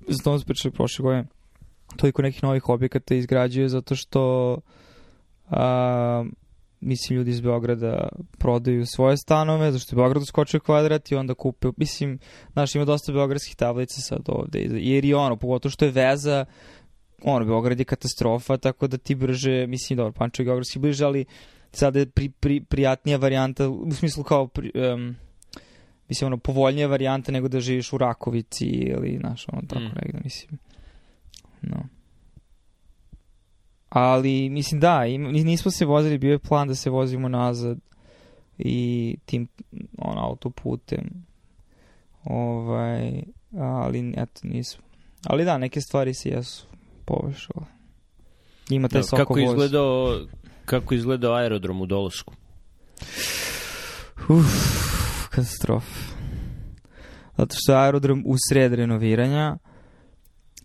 za 0.08 0.22
to 0.24 0.38
pričali 0.46 0.72
prošle 0.72 1.02
godine, 1.02 1.24
toliko 1.96 2.22
nekih 2.22 2.42
novih 2.42 2.68
objekata 2.68 3.14
izgrađuje 3.14 3.68
zato 3.68 3.94
što 3.94 4.56
a, 5.50 6.24
mislim, 6.80 7.16
ljudi 7.16 7.30
iz 7.30 7.40
Beograda 7.40 8.08
prodaju 8.38 8.86
svoje 8.86 9.16
stanove, 9.16 9.72
zašto 9.72 9.94
je 9.94 9.96
Beograd 9.96 10.26
skočio 10.26 10.60
kvadrat 10.60 11.12
i 11.12 11.14
onda 11.14 11.34
kupe, 11.34 11.68
mislim, 11.76 12.18
znaš, 12.52 12.74
ima 12.74 12.84
dosta 12.84 13.12
beogradskih 13.12 13.56
tablica 13.56 14.00
sad 14.00 14.22
ovde, 14.28 14.58
jer 14.72 15.04
i 15.04 15.14
ono, 15.14 15.36
pogotovo 15.36 15.70
što 15.70 15.84
je 15.84 15.90
veza, 15.90 16.44
ono, 17.22 17.44
Beograd 17.44 17.78
je 17.78 17.84
katastrofa, 17.84 18.56
tako 18.56 18.86
da 18.86 18.98
ti 18.98 19.14
brže, 19.14 19.66
mislim, 19.66 19.96
dobro, 19.96 20.12
Pančevo 20.12 20.44
je 20.44 20.46
geografski 20.46 20.78
bliže, 20.78 21.04
ali 21.04 21.24
sada 21.72 21.98
je 21.98 22.06
pri, 22.06 22.28
pri, 22.28 22.64
prijatnija 22.64 23.18
varijanta, 23.18 23.68
u 23.68 23.92
smislu 23.92 24.24
kao, 24.24 24.46
pri, 24.46 24.72
um, 24.94 25.16
mislim, 26.08 26.26
ono, 26.26 26.36
povoljnija 26.36 26.86
varijanta 26.86 27.32
nego 27.32 27.48
da 27.48 27.60
živiš 27.60 27.92
u 27.92 27.98
Rakovici 27.98 28.66
ili, 28.66 29.16
znaš, 29.20 29.46
ono, 29.52 29.62
tako 29.68 29.80
mm. 29.80 29.98
negde, 30.02 30.20
mislim. 30.24 30.58
No. 31.62 31.95
Ali, 33.98 34.50
mislim, 34.50 34.80
da, 34.80 35.06
im, 35.06 35.22
nismo 35.22 35.70
se 35.70 35.84
vozili, 35.84 36.18
bio 36.18 36.32
je 36.32 36.38
plan 36.38 36.68
da 36.68 36.74
se 36.74 36.90
vozimo 36.90 37.28
nazad 37.28 37.78
i 38.58 39.16
tim, 39.24 39.48
on, 39.98 40.18
autoputem. 40.18 41.04
Ovaj, 42.24 43.22
ali, 43.58 44.14
eto, 44.16 44.40
nismo. 44.42 44.82
Ali 45.26 45.44
da, 45.44 45.58
neke 45.58 45.80
stvari 45.80 46.14
se 46.14 46.28
jesu 46.28 46.66
povešale. 47.04 47.66
Ima 48.70 48.88
taj 48.88 49.00
da, 49.00 49.16
kako 49.16 49.34
voz. 49.34 49.42
izgledao, 49.42 50.20
kako 50.64 50.94
izgledao 50.94 51.34
aerodrom 51.34 51.80
u 51.80 51.86
Dolosku? 51.86 52.34
Uf, 54.28 54.46
katastrofa. 55.30 56.16
Zato 57.36 57.56
što 57.58 57.72
je 57.72 57.78
aerodrom 57.78 58.22
u 58.26 58.34
sred 58.48 58.72
renoviranja 58.72 59.56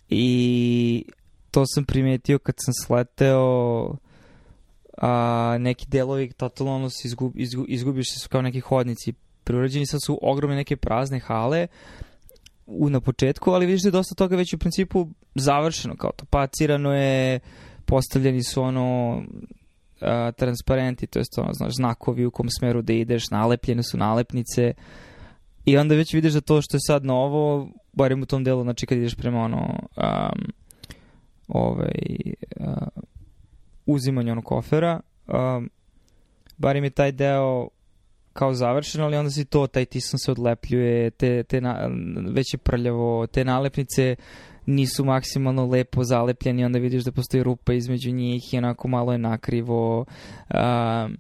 i 0.10 1.06
to 1.52 1.64
sam 1.66 1.86
primetio 1.86 2.40
kad 2.40 2.56
sam 2.58 2.74
sleteo 2.86 3.96
a, 4.98 5.58
neki 5.60 5.86
delovi 5.88 6.32
totalno 6.32 6.76
ono 6.76 6.90
se 6.90 7.08
izgub, 7.08 7.32
izgub, 7.36 7.66
izgubiš 7.68 8.14
se 8.14 8.20
su 8.20 8.30
kao 8.30 8.42
neki 8.42 8.60
hodnici. 8.60 9.14
Prirođeni, 9.44 9.86
sad 9.86 10.00
su 10.06 10.20
ogromne 10.22 10.56
neke 10.56 10.78
prazne 10.78 11.20
hale 11.20 11.68
u, 12.66 12.90
na 12.90 13.00
početku, 13.00 13.52
ali 13.52 13.66
vidiš 13.66 13.82
da 13.82 13.88
je 13.88 13.92
dosta 13.92 14.16
toga 14.16 14.36
već 14.36 14.54
u 14.54 14.58
principu 14.58 15.08
završeno, 15.36 15.96
kao 15.96 16.12
to. 16.12 16.26
Pacirano 16.26 16.94
je, 16.94 17.40
postavljeni 17.86 18.44
su 18.44 18.62
ono 18.62 19.22
a, 20.02 20.32
transparenti, 20.32 21.08
to 21.08 21.20
je 21.20 21.26
ono, 21.38 21.54
znaš, 21.54 21.74
znakovi 21.76 22.26
u 22.26 22.32
kom 22.32 22.50
smeru 22.50 22.82
da 22.82 22.94
ideš, 22.94 23.30
nalepljene 23.30 23.84
su 23.84 23.98
nalepnice. 23.98 24.74
I 25.66 25.78
onda 25.78 25.96
već 25.96 26.14
vidiš 26.14 26.34
da 26.34 26.42
to 26.42 26.62
što 26.62 26.78
je 26.78 26.82
sad 26.88 27.06
novo, 27.06 27.70
barem 27.94 28.22
u 28.22 28.26
tom 28.26 28.44
delu, 28.44 28.64
znači 28.64 28.86
kad 28.86 28.98
ideš 28.98 29.16
prema 29.16 29.40
ono 29.40 29.80
um, 29.98 30.52
ovaj, 31.52 31.92
uh, 32.60 32.88
uzimanje 33.86 34.32
onog 34.32 34.44
kofera. 34.44 35.00
Um, 35.28 35.70
barim 36.58 36.84
je 36.84 36.90
taj 36.90 37.12
deo 37.12 37.68
kao 38.34 38.54
završen, 38.54 39.02
ali 39.02 39.18
onda 39.18 39.32
si 39.32 39.46
to, 39.46 39.68
taj 39.68 39.86
tisan 39.86 40.20
se 40.20 40.32
odlepljuje, 40.32 41.10
te, 41.12 41.44
te 41.44 41.62
na, 41.62 41.90
već 42.30 42.54
je 42.54 42.58
prljavo, 42.58 43.28
te 43.28 43.46
nalepnice 43.46 44.16
nisu 44.66 45.06
maksimalno 45.06 45.66
lepo 45.66 46.04
zalepljeni, 46.04 46.66
onda 46.66 46.80
vidiš 46.80 47.04
da 47.04 47.12
postoji 47.12 47.44
rupa 47.44 47.74
između 47.74 48.12
njih 48.12 48.54
i 48.54 48.58
onako 48.58 48.88
malo 48.88 49.12
je 49.12 49.18
nakrivo. 49.18 50.00
Um, 50.00 51.18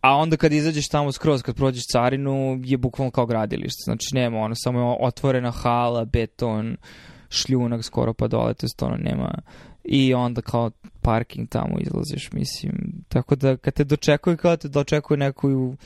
a 0.00 0.16
onda 0.16 0.36
kad 0.36 0.52
izađeš 0.52 0.88
tamo 0.88 1.12
skroz, 1.12 1.42
kad 1.42 1.56
prođeš 1.56 1.82
carinu, 1.92 2.60
je 2.64 2.76
bukvalno 2.76 3.10
kao 3.10 3.26
gradilište. 3.26 3.82
Znači 3.84 4.14
nema 4.14 4.38
ono, 4.38 4.54
samo 4.58 4.80
je 4.80 4.96
otvorena 5.00 5.50
hala, 5.50 6.04
beton, 6.04 6.70
uh, 6.70 6.76
šljunak 7.28 7.84
skoro 7.84 8.14
pa 8.14 8.28
dole, 8.28 8.54
to 8.54 8.66
je 8.66 8.70
ono 8.80 8.96
nema 8.96 9.30
i 9.88 10.14
onda 10.14 10.40
kao 10.40 10.70
parking 11.02 11.48
tamo 11.48 11.78
izlaziš, 11.80 12.32
mislim. 12.32 12.72
Tako 13.08 13.36
da 13.36 13.56
kad 13.56 13.74
te 13.74 13.84
dočekuje, 13.84 14.36
kao 14.36 14.56
te 14.56 14.68
dočekuje 14.68 15.18
neko 15.18 15.48
u, 15.48 15.76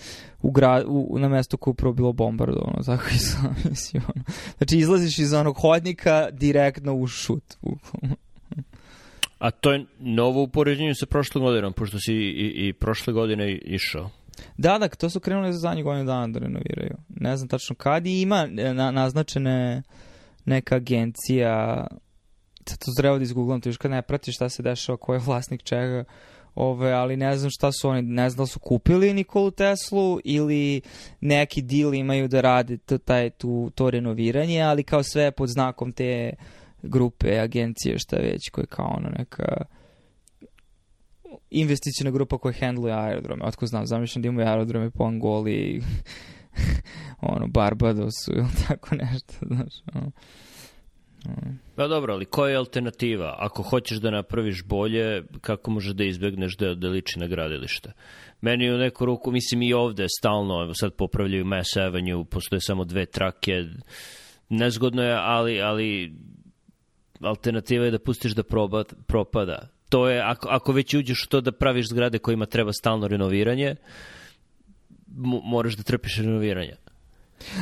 u, 0.43 0.51
gra, 0.51 0.85
u, 0.87 1.19
na 1.19 1.29
mesto 1.29 1.57
koje 1.57 1.73
upravo 1.73 1.95
bilo 1.95 2.13
bombardovano, 2.13 2.83
tako 2.87 3.05
i 3.15 3.19
sam, 3.19 3.57
mislim. 3.71 4.03
Ono. 4.15 4.25
Znači 4.59 4.79
izlaziš 4.79 5.19
iz 5.19 5.33
onog 5.33 5.57
hodnika 5.57 6.29
direktno 6.31 6.95
u 6.95 7.07
šut. 7.07 7.55
A 9.39 9.51
to 9.51 9.73
je 9.73 9.85
novo 9.99 10.43
u 10.43 10.49
poređenju 10.49 10.95
sa 10.95 11.07
prošlom 11.07 11.45
godinom, 11.45 11.73
pošto 11.73 11.99
si 11.99 12.15
i, 12.15 12.69
i 12.69 12.73
prošle 12.73 13.13
godine 13.13 13.59
išao. 13.59 14.11
Da, 14.57 14.79
da, 14.79 14.89
to 14.89 15.11
su 15.11 15.21
krenuli 15.21 15.53
za 15.53 15.59
zadnjih 15.59 15.85
godinu 15.85 16.07
dana 16.07 16.29
da 16.29 16.39
renoviraju. 16.39 16.97
Ne 17.09 17.37
znam 17.37 17.49
tačno 17.49 17.77
kad 17.77 18.07
i 18.07 18.21
ima 18.21 18.47
na, 18.75 18.91
naznačene 18.91 19.83
neka 20.45 20.77
agencija, 20.77 21.87
sad 22.67 22.79
to 22.79 22.93
treba 22.97 23.19
da 23.19 23.23
izgooglam, 23.23 23.61
to 23.61 23.69
još 23.69 23.77
kad 23.77 23.91
ne 23.91 24.03
pratiš 24.03 24.35
šta 24.35 24.49
se 24.49 24.63
dešava, 24.63 24.99
ko 24.99 25.15
je 25.15 25.21
vlasnik 25.27 25.63
čega, 25.63 26.05
ove, 26.55 26.93
ali 26.93 27.17
ne 27.17 27.37
znam 27.37 27.51
šta 27.51 27.73
su 27.73 27.89
oni, 27.89 28.03
ne 28.03 28.31
znam 28.31 28.43
da 28.43 28.47
su 28.47 28.59
kupili 28.59 29.15
Nikolu 29.15 29.51
Teslu 29.51 30.21
ili 30.25 30.81
neki 31.21 31.63
deal 31.63 31.95
imaju 31.95 32.29
da 32.29 32.41
rade 32.41 32.79
to, 32.79 32.99
taj, 32.99 33.31
tu, 33.31 33.71
to 33.75 33.91
renoviranje, 33.91 34.63
ali 34.63 34.83
kao 34.83 35.03
sve 35.03 35.31
pod 35.31 35.49
znakom 35.49 35.93
te 35.93 36.33
grupe, 36.83 37.39
agencije, 37.39 37.99
šta 37.99 38.17
već, 38.17 38.51
koje 38.53 38.67
kao 38.67 38.95
ono 38.97 39.09
neka 39.19 39.65
investicijna 41.51 42.11
grupa 42.11 42.39
koja 42.39 42.55
handluje 42.61 42.95
aerodrome. 42.95 43.45
Otko 43.45 43.67
znam, 43.67 43.87
zamišljam 43.87 44.23
da 44.23 44.29
imaju 44.29 44.49
aerodrome 44.49 44.91
po 44.91 45.05
Angoli, 45.05 45.83
ono, 47.35 47.47
Barbadosu 47.47 48.33
ili 48.33 48.49
tako 48.69 48.95
nešto, 48.95 49.35
znaš. 49.41 49.73
Ono. 49.95 50.13
Pa 51.77 51.89
dobro, 51.89 52.13
ali 52.13 52.25
koja 52.25 52.51
je 52.51 52.57
alternativa? 52.57 53.37
Ako 53.39 53.63
hoćeš 53.63 53.99
da 53.99 54.11
napraviš 54.11 54.65
bolje, 54.65 55.23
kako 55.41 55.71
možeš 55.71 55.93
da 55.93 56.05
izbegneš 56.05 56.57
da, 56.57 56.75
da 56.75 56.89
liči 56.89 57.19
na 57.19 57.27
gradilište? 57.27 57.93
Meni 58.41 58.71
u 58.71 58.79
neku 58.79 59.05
ruku, 59.05 59.31
mislim 59.31 59.63
i 59.63 59.73
ovde 59.73 60.07
stalno, 60.19 60.63
evo 60.63 60.75
sad 60.75 60.95
popravljaju 60.95 61.45
Mass 61.45 61.77
Avenue, 61.77 62.25
postoje 62.25 62.61
samo 62.61 62.85
dve 62.85 63.07
trake, 63.07 63.53
nezgodno 64.49 65.03
je, 65.03 65.15
ali, 65.19 65.61
ali 65.61 66.13
alternativa 67.21 67.85
je 67.85 67.91
da 67.91 67.99
pustiš 67.99 68.33
da 68.33 68.43
proba, 68.43 68.85
propada. 69.07 69.69
To 69.89 70.09
je, 70.09 70.21
ako, 70.21 70.49
ako 70.49 70.73
već 70.73 70.95
uđeš 70.95 71.25
u 71.25 71.29
to 71.29 71.41
da 71.41 71.53
praviš 71.53 71.89
zgrade 71.89 72.19
kojima 72.19 72.47
treba 72.47 72.73
stalno 72.73 73.09
renoviranje, 73.09 73.77
moraš 75.45 75.77
da 75.77 75.83
trpiš 75.83 76.17
renoviranje. 76.17 76.77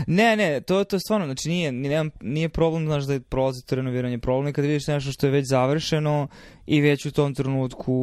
Ne, 0.07 0.37
ne, 0.37 0.61
to, 0.61 0.85
to 0.85 0.97
je 0.97 1.01
stvarno, 1.01 1.27
znači 1.27 1.49
nije, 1.49 1.73
nije, 1.73 2.05
nije 2.21 2.49
problem, 2.49 2.87
znaš, 2.87 3.05
da 3.05 3.13
je 3.13 3.21
prolazi 3.21 3.67
to 3.67 3.75
renoviranje. 3.75 4.19
Problem 4.19 4.47
je 4.47 4.53
kada 4.53 4.69
vidiš 4.69 4.87
nešto 4.87 5.13
što 5.13 5.27
je 5.27 5.31
već 5.31 5.49
završeno 5.49 6.29
i 6.67 6.81
već 6.81 7.07
u 7.07 7.13
tom 7.13 7.35
trenutku 7.35 7.95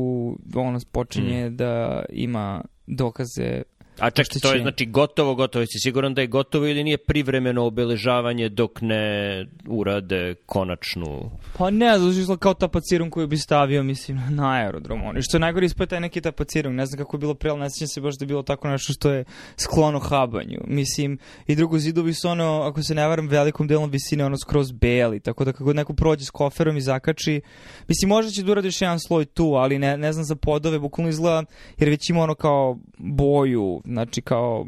ono 0.55 0.79
počinje 0.91 1.49
mm. 1.49 1.55
da 1.55 2.03
ima 2.09 2.61
dokaze 2.87 3.61
A 3.99 4.09
čak, 4.09 4.27
to 4.41 4.53
je 4.53 4.61
znači 4.61 4.85
gotovo, 4.85 5.35
gotovo. 5.35 5.61
Jesi 5.61 5.79
siguran 5.79 6.13
da 6.13 6.21
je 6.21 6.27
gotovo 6.27 6.67
ili 6.67 6.83
nije 6.83 6.97
privremeno 6.97 7.65
obeležavanje 7.65 8.49
dok 8.49 8.81
ne 8.81 9.45
urade 9.67 10.35
konačnu... 10.45 11.31
Pa 11.57 11.69
ne, 11.69 11.99
zato 11.99 12.37
kao 12.37 12.53
tapacirum 12.53 13.09
koji 13.09 13.27
bi 13.27 13.37
stavio, 13.37 13.83
mislim, 13.83 14.21
na 14.29 14.51
aerodrom. 14.51 15.03
Oni 15.03 15.21
što 15.21 15.37
je 15.37 15.41
najgore 15.41 15.65
ispoje 15.65 15.87
taj 15.87 15.99
neki 15.99 16.21
tapacirum. 16.21 16.75
Ne 16.75 16.85
znam 16.85 16.97
kako 16.97 17.15
je 17.15 17.19
bilo 17.19 17.33
pre, 17.33 17.49
ali 17.49 17.59
ne 17.59 17.69
sjećam 17.69 17.87
se 17.87 18.01
baš 18.01 18.17
da 18.17 18.23
je 18.23 18.27
bilo 18.27 18.43
tako 18.43 18.67
nešto 18.67 18.93
što 18.93 19.11
je 19.11 19.23
sklono 19.57 19.99
habanju. 19.99 20.59
Mislim, 20.67 21.17
i 21.47 21.55
drugo 21.55 21.77
zidovi 21.79 22.13
su 22.13 22.29
ono, 22.29 22.61
ako 22.61 22.83
se 22.83 22.95
ne 22.95 23.07
varam, 23.07 23.27
velikom 23.27 23.67
delom 23.67 23.89
visine 23.89 24.25
ono 24.25 24.37
skroz 24.37 24.71
beli. 24.71 25.19
Tako 25.19 25.45
da 25.45 25.53
kako 25.53 25.73
neko 25.73 25.93
prođe 25.93 26.25
s 26.25 26.29
koferom 26.29 26.77
i 26.77 26.81
zakači, 26.81 27.41
mislim, 27.87 28.09
možda 28.09 28.31
će 28.31 28.43
da 28.43 28.51
uradiš 28.51 28.81
jedan 28.81 28.99
sloj 28.99 29.25
tu, 29.25 29.53
ali 29.53 29.79
ne, 29.79 29.97
ne 29.97 30.13
znam 30.13 30.25
za 30.25 30.35
podove, 30.35 30.79
bukvalno 30.79 31.09
izgleda, 31.09 31.43
jer 31.77 31.89
već 31.89 32.09
ima 32.09 32.21
ono 32.21 32.35
kao 32.35 32.77
boju, 32.97 33.81
znači 33.85 34.21
kao 34.21 34.65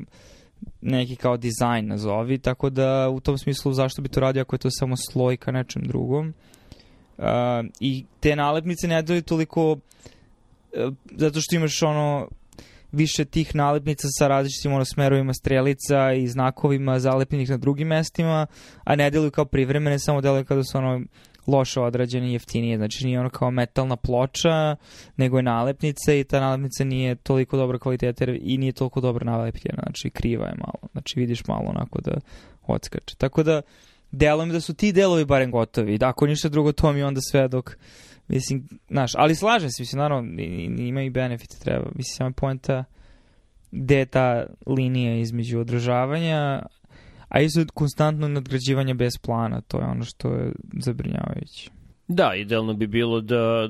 neki 0.81 1.15
kao 1.15 1.37
dizajn 1.37 1.87
nazovi, 1.87 2.37
tako 2.37 2.69
da 2.69 3.09
u 3.09 3.19
tom 3.19 3.37
smislu 3.37 3.73
zašto 3.73 4.01
bi 4.01 4.09
to 4.09 4.19
radio 4.19 4.41
ako 4.41 4.55
je 4.55 4.59
to 4.59 4.69
samo 4.71 4.95
sloj 4.97 5.37
ka 5.37 5.51
nečem 5.51 5.83
drugom. 5.83 6.33
Uh, 7.17 7.23
I 7.79 8.05
te 8.19 8.35
nalepnice 8.35 8.87
ne 8.87 9.01
daju 9.01 9.21
toliko 9.21 9.71
uh, 9.71 9.79
zato 11.15 11.41
što 11.41 11.55
imaš 11.55 11.83
ono 11.83 12.27
više 12.91 13.25
tih 13.25 13.55
nalepnica 13.55 14.07
sa 14.19 14.27
različitim 14.27 14.73
ono, 14.73 14.85
smerovima 14.85 15.33
strelica 15.33 16.13
i 16.13 16.27
znakovima 16.27 16.99
zalepljenih 16.99 17.49
na 17.49 17.57
drugim 17.57 17.87
mestima, 17.87 18.47
a 18.83 18.95
ne 18.95 19.09
deluju 19.09 19.31
kao 19.31 19.45
privremene, 19.45 19.99
samo 19.99 20.21
deluju 20.21 20.45
kada 20.45 20.63
su 20.63 20.77
ono 20.77 21.01
loše 21.47 21.79
odrađene 21.81 22.29
i 22.29 22.33
jeftinije. 22.33 22.77
Znači 22.77 23.05
nije 23.05 23.19
ono 23.19 23.29
kao 23.29 23.51
metalna 23.51 23.95
ploča, 23.95 24.75
nego 25.17 25.37
je 25.37 25.43
nalepnica 25.43 26.13
i 26.13 26.23
ta 26.23 26.39
nalepnica 26.39 26.83
nije 26.83 27.15
toliko 27.15 27.57
dobra 27.57 27.79
kvaliteta 27.79 28.25
i 28.41 28.57
nije 28.57 28.71
toliko 28.71 29.01
dobro 29.01 29.25
nalepljena. 29.25 29.83
Znači 29.83 30.09
kriva 30.09 30.45
je 30.45 30.55
malo. 30.57 30.91
Znači 30.91 31.19
vidiš 31.19 31.47
malo 31.47 31.69
onako 31.69 32.01
da 32.01 32.11
odskače. 32.67 33.15
Tako 33.15 33.43
da 33.43 33.61
delom 34.11 34.49
da 34.49 34.61
su 34.61 34.73
ti 34.73 34.91
delovi 34.91 35.25
barem 35.25 35.51
gotovi. 35.51 35.97
Da, 35.97 36.09
ako 36.09 36.27
ništa 36.27 36.49
drugo, 36.49 36.71
to 36.71 36.91
mi 36.93 37.03
onda 37.03 37.21
sve 37.21 37.47
dok 37.47 37.77
mislim, 38.27 38.67
znaš, 38.89 39.11
ali 39.15 39.35
slažem 39.35 39.69
se, 39.69 39.81
mislim, 39.81 39.99
naravno, 39.99 40.41
ima 40.77 41.01
i 41.01 41.09
benefite, 41.09 41.55
treba, 41.59 41.85
mislim, 41.85 42.15
samo 42.17 42.31
poenta 42.31 42.83
gde 43.71 43.97
je 43.97 44.05
ta 44.05 44.45
linija 44.67 45.15
između 45.15 45.59
održavanja, 45.59 46.63
a 47.29 47.41
isto 47.41 47.65
konstantno 47.73 48.27
nadgrađivanje 48.27 48.93
bez 48.93 49.17
plana, 49.21 49.61
to 49.61 49.77
je 49.77 49.85
ono 49.85 50.03
što 50.03 50.33
je 50.33 50.51
zabrinjavajuće. 50.79 51.69
Da, 52.07 52.35
idealno 52.35 52.73
bi 52.73 52.87
bilo 52.87 53.21
da 53.21 53.69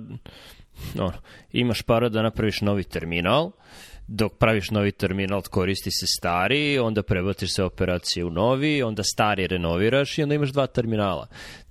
ono, 1.00 1.17
imaš 1.52 1.82
para 1.82 2.10
da 2.10 2.22
napraviš 2.22 2.62
novi 2.62 2.84
terminal 2.84 3.52
dok 4.08 4.38
praviš 4.38 4.72
novi 4.72 4.91
terminal 4.91 5.41
koristi 5.41 5.91
se 5.91 6.06
stari, 6.20 6.80
onda 6.80 7.04
prebaciš 7.04 7.54
se 7.56 7.63
operacije 7.63 8.26
u 8.26 8.30
novi, 8.30 8.84
onda 8.84 9.04
stari 9.04 9.48
renoviraš 9.48 10.17
i 10.17 10.24
onda 10.24 10.36
imaš 10.36 10.50
dva 10.50 10.67
terminala. 10.67 11.28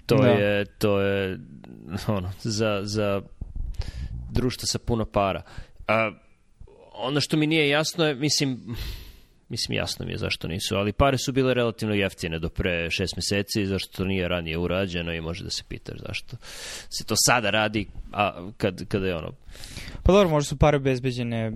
To 0.06 0.16
Da. 0.16 0.28
je 0.28 0.64
to 0.64 1.00
je 1.00 1.38
ono 2.06 2.30
za 2.42 2.80
za 2.82 3.22
društvo 4.30 4.66
sa 4.66 4.78
puno 4.78 5.04
para. 5.04 5.42
A, 5.88 6.12
ono 6.94 7.20
što 7.20 7.36
mi 7.36 7.46
nije 7.46 7.68
jasno 7.68 8.06
je, 8.06 8.14
mislim, 8.14 8.76
mislim 9.48 9.76
jasno 9.76 10.06
mi 10.06 10.12
je 10.12 10.18
zašto 10.18 10.48
nisu, 10.48 10.76
ali 10.76 10.92
pare 10.92 11.18
su 11.18 11.32
bile 11.32 11.54
relativno 11.54 11.94
jeftine 11.94 12.38
do 12.38 12.48
pre 12.48 12.90
šest 12.90 13.16
meseci, 13.16 13.66
zašto 13.66 13.96
to 13.96 14.04
nije 14.04 14.28
ranije 14.28 14.58
urađeno 14.58 15.12
i 15.12 15.20
može 15.20 15.44
da 15.44 15.50
se 15.50 15.62
pitaš 15.68 15.98
zašto 16.06 16.36
se 16.88 17.04
to 17.04 17.14
sada 17.26 17.50
radi, 17.50 17.86
a 18.12 18.50
kad, 18.56 18.88
kada 18.88 19.06
je 19.06 19.16
ono 19.16 19.32
Pa 20.02 20.12
dobro, 20.12 20.28
možda 20.28 20.48
su 20.48 20.56
pare 20.56 20.76
obezbeđene, 20.76 21.52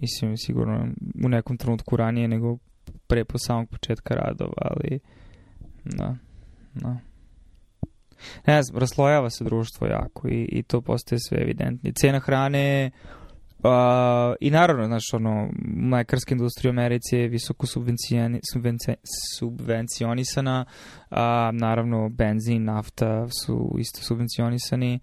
mislim, 0.00 0.36
sigurno 0.36 0.88
u 1.24 1.28
nekom 1.28 1.56
trenutku 1.56 1.96
ranije 1.96 2.28
nego 2.28 2.58
pre 3.06 3.24
po 3.24 3.38
samog 3.38 3.68
početka 3.68 4.14
radova, 4.14 4.52
ali 4.56 5.00
da, 5.84 6.16
da. 6.74 6.96
Ne 8.46 8.62
znam, 8.62 8.78
raslojava 8.78 9.30
se 9.30 9.44
društvo 9.44 9.86
jako 9.86 10.28
i, 10.28 10.48
i 10.52 10.62
to 10.62 10.80
postaje 10.80 11.18
sve 11.28 11.40
evidentnije. 11.42 11.92
Cena 11.92 12.18
hrane 12.18 12.90
Uh, 13.62 14.34
I 14.40 14.50
naravno, 14.50 14.86
znaš, 14.86 15.14
ono, 15.14 15.50
mlekarska 15.76 16.34
industrija 16.34 16.70
u 16.70 16.72
Americi 16.72 17.16
je 17.16 17.28
visoko 17.28 17.66
subvencionisana, 19.38 20.64
a 21.10 21.50
naravno 21.52 22.08
benzin, 22.08 22.64
nafta 22.64 23.28
su 23.44 23.74
isto 23.78 24.00
subvencionisani. 24.02 25.00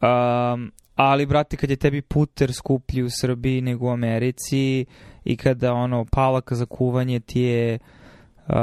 Um, 0.00 0.72
ali, 0.94 1.26
brate, 1.26 1.56
kad 1.56 1.70
je 1.70 1.76
tebi 1.76 2.02
puter 2.02 2.52
skuplji 2.52 3.02
u 3.02 3.10
Srbiji 3.10 3.60
nego 3.60 3.86
u 3.86 3.92
Americi 3.92 4.84
i 5.24 5.36
kada, 5.36 5.72
ono, 5.72 6.04
palaka 6.04 6.54
za 6.54 6.66
kuvanje 6.66 7.20
ti 7.20 7.40
je 7.40 7.78
uh, 8.48 8.54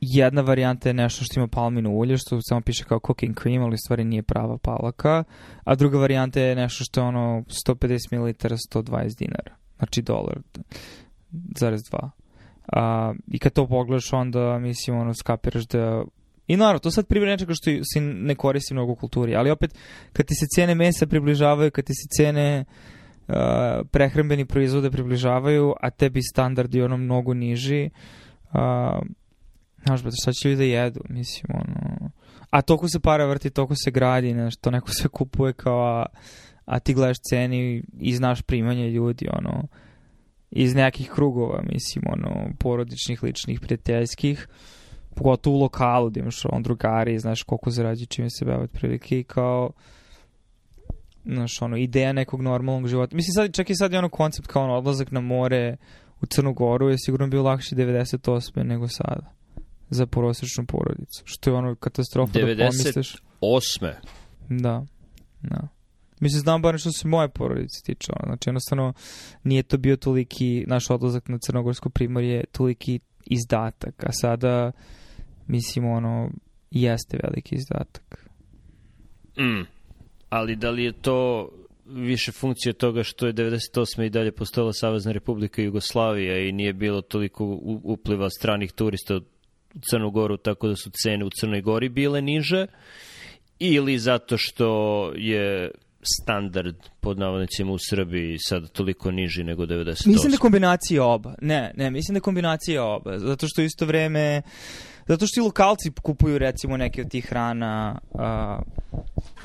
jedna 0.00 0.42
varijanta 0.42 0.88
je 0.88 0.94
nešto 0.94 1.24
što 1.24 1.40
ima 1.40 1.48
palmino 1.48 1.90
ulje, 1.90 2.16
što 2.16 2.38
samo 2.42 2.60
piše 2.60 2.84
kao 2.84 3.00
cooking 3.06 3.40
cream, 3.42 3.62
ali 3.62 3.74
u 3.74 3.84
stvari 3.84 4.04
nije 4.04 4.22
prava 4.22 4.58
palaka, 4.58 5.24
a 5.64 5.74
druga 5.74 5.98
varijanta 5.98 6.40
je 6.40 6.56
nešto 6.56 6.84
što 6.84 7.00
je 7.00 7.06
ono 7.06 7.44
150 7.66 7.98
ml 8.12 8.28
120 8.28 9.18
dinara, 9.18 9.54
znači 9.78 10.02
dolar, 10.02 10.38
zarez 11.56 11.82
dva. 11.90 12.10
A, 12.72 13.14
I 13.26 13.38
kad 13.38 13.52
to 13.52 13.66
pogledaš, 13.66 14.12
onda, 14.12 14.58
mislim, 14.58 14.96
ono, 14.96 15.14
skapiraš 15.14 15.66
da 15.66 16.04
I 16.50 16.56
naravno, 16.56 16.78
to 16.78 16.90
sad 16.90 17.06
primjer 17.06 17.28
nečega 17.28 17.52
što 17.54 17.70
se 17.94 18.00
ne 18.00 18.34
koristi 18.34 18.74
mnogo 18.74 18.92
u 18.92 18.96
kulturi, 18.96 19.36
ali 19.36 19.50
opet, 19.50 19.74
kad 20.12 20.26
ti 20.26 20.34
se 20.34 20.46
cene 20.56 20.74
mesa 20.74 21.06
približavaju, 21.06 21.70
kad 21.70 21.84
ti 21.84 21.92
se 21.94 22.08
cene 22.16 22.64
uh, 23.28 23.34
prehrambeni 23.90 24.44
proizvode 24.44 24.90
približavaju, 24.90 25.74
a 25.80 25.90
tebi 25.90 26.22
standardi 26.22 26.82
ono 26.82 26.96
mnogo 26.96 27.34
niži, 27.34 27.90
uh, 28.52 28.60
znaš, 29.84 30.02
brate, 30.02 30.16
šta 30.22 30.32
će 30.32 30.48
ljudi 30.48 30.58
da 30.58 30.64
jedu, 30.64 31.00
mislim, 31.08 31.44
ono... 31.54 32.10
A 32.50 32.62
toliko 32.62 32.88
se 32.88 33.00
para 33.00 33.26
vrti, 33.26 33.50
toliko 33.50 33.74
se 33.84 33.90
gradi, 33.90 34.32
znaš, 34.32 34.56
to 34.56 34.70
neko 34.70 34.90
sve 34.90 35.08
kupuje 35.08 35.52
kao, 35.52 35.80
a, 35.80 36.06
a 36.64 36.78
ti 36.78 36.94
gledaš 36.94 37.16
ceni 37.30 37.82
i 38.00 38.14
znaš 38.14 38.42
primanje 38.42 38.90
ljudi, 38.90 39.28
ono, 39.32 39.68
iz 40.50 40.74
nekih 40.74 41.10
krugova, 41.10 41.62
mislim, 41.72 42.04
ono, 42.12 42.50
porodičnih, 42.58 43.22
ličnih, 43.22 43.60
prijateljskih, 43.60 44.48
pogotovo 45.14 45.56
u 45.56 45.60
lokalu, 45.60 46.10
da 46.10 46.20
imaš 46.20 46.44
on 46.44 46.62
drugari, 46.62 47.18
znaš 47.18 47.42
koliko 47.42 47.70
zarađuje 47.70 48.06
čime 48.06 48.30
se 48.30 48.44
bave 48.44 48.62
otprilike 48.62 49.20
i 49.20 49.24
kao 49.24 49.70
znaš, 51.24 51.62
ono, 51.62 51.76
ideja 51.76 52.12
nekog 52.12 52.42
normalnog 52.42 52.88
života. 52.88 53.16
Mislim, 53.16 53.32
sad, 53.32 53.54
čak 53.54 53.70
i 53.70 53.74
sad 53.74 53.92
je 53.92 53.98
ono 53.98 54.08
koncept 54.08 54.48
kao 54.48 54.64
ono, 54.64 54.74
odlazak 54.74 55.10
na 55.10 55.20
more 55.20 55.76
u 56.20 56.26
Crnu 56.26 56.52
Goru 56.52 56.88
je 56.88 56.96
sigurno 56.98 57.26
bio 57.26 57.42
lakši 57.42 57.74
98. 57.74 58.62
nego 58.62 58.88
sada 58.88 59.39
za 59.90 60.06
porosečnu 60.06 60.66
porodicu. 60.66 61.22
Što 61.24 61.50
je 61.50 61.54
ono 61.54 61.74
katastrofa 61.74 62.32
90 62.32 62.56
da 62.56 62.64
pomisliš. 62.64 63.16
osme. 63.40 64.00
Da, 64.48 64.86
da. 65.42 65.68
Mislim, 66.20 66.40
znam 66.40 66.62
bar 66.62 66.78
što 66.78 66.92
se 66.92 67.08
moje 67.08 67.28
porodice 67.28 67.82
tiče. 67.84 68.12
Ono. 68.16 68.26
Znači, 68.26 68.48
jednostavno, 68.48 68.92
nije 69.44 69.62
to 69.62 69.78
bio 69.78 69.96
toliki, 69.96 70.64
naš 70.66 70.90
odlazak 70.90 71.28
na 71.28 71.38
Crnogorsko 71.38 71.90
primorje, 71.90 72.44
toliki 72.52 73.00
izdatak. 73.26 74.04
A 74.04 74.12
sada, 74.12 74.72
mislim, 75.46 75.84
ono, 75.84 76.30
jeste 76.70 77.18
veliki 77.22 77.54
izdatak. 77.54 78.30
Mm. 79.38 79.66
Ali 80.28 80.56
da 80.56 80.70
li 80.70 80.84
je 80.84 80.92
to 80.92 81.48
više 81.86 82.32
funkcija 82.32 82.72
toga 82.72 83.02
što 83.02 83.26
je 83.26 83.34
98. 83.34 84.06
i 84.06 84.10
dalje 84.10 84.32
postala 84.32 84.72
Savezna 84.72 85.12
Republika 85.12 85.62
Jugoslavija 85.62 86.38
i 86.38 86.52
nije 86.52 86.72
bilo 86.72 87.02
toliko 87.02 87.58
upliva 87.84 88.30
stranih 88.30 88.72
turista 88.72 89.16
u 89.16 89.20
Crnu 89.90 90.10
Goru, 90.10 90.36
tako 90.36 90.68
da 90.68 90.76
su 90.76 90.90
cene 91.02 91.24
u 91.24 91.30
Crnoj 91.30 91.60
Gori 91.60 91.88
bile 91.88 92.22
niže, 92.22 92.66
ili 93.58 93.98
zato 93.98 94.36
što 94.38 94.68
je 95.16 95.70
standard 96.20 96.76
pod 97.00 97.18
navodnicima 97.18 97.72
u 97.72 97.78
Srbiji 97.90 98.38
sad 98.38 98.72
toliko 98.72 99.10
niži 99.10 99.44
nego 99.44 99.66
98. 99.66 100.06
Mislim 100.06 100.30
da 100.30 100.34
je 100.34 100.38
kombinacija 100.38 101.04
oba. 101.04 101.34
Ne, 101.40 101.72
ne, 101.76 101.90
mislim 101.90 102.14
da 102.14 102.16
je 102.16 102.20
kombinacija 102.20 102.84
oba. 102.84 103.18
Zato 103.18 103.46
što 103.48 103.62
isto 103.62 103.86
vreme... 103.86 104.42
Zato 105.06 105.26
što 105.26 105.40
i 105.40 105.44
lokalci 105.44 105.90
kupuju 106.02 106.38
recimo 106.38 106.76
neke 106.76 107.00
od 107.02 107.10
tih 107.10 107.26
hrana 107.26 108.00
uh, 108.10 108.20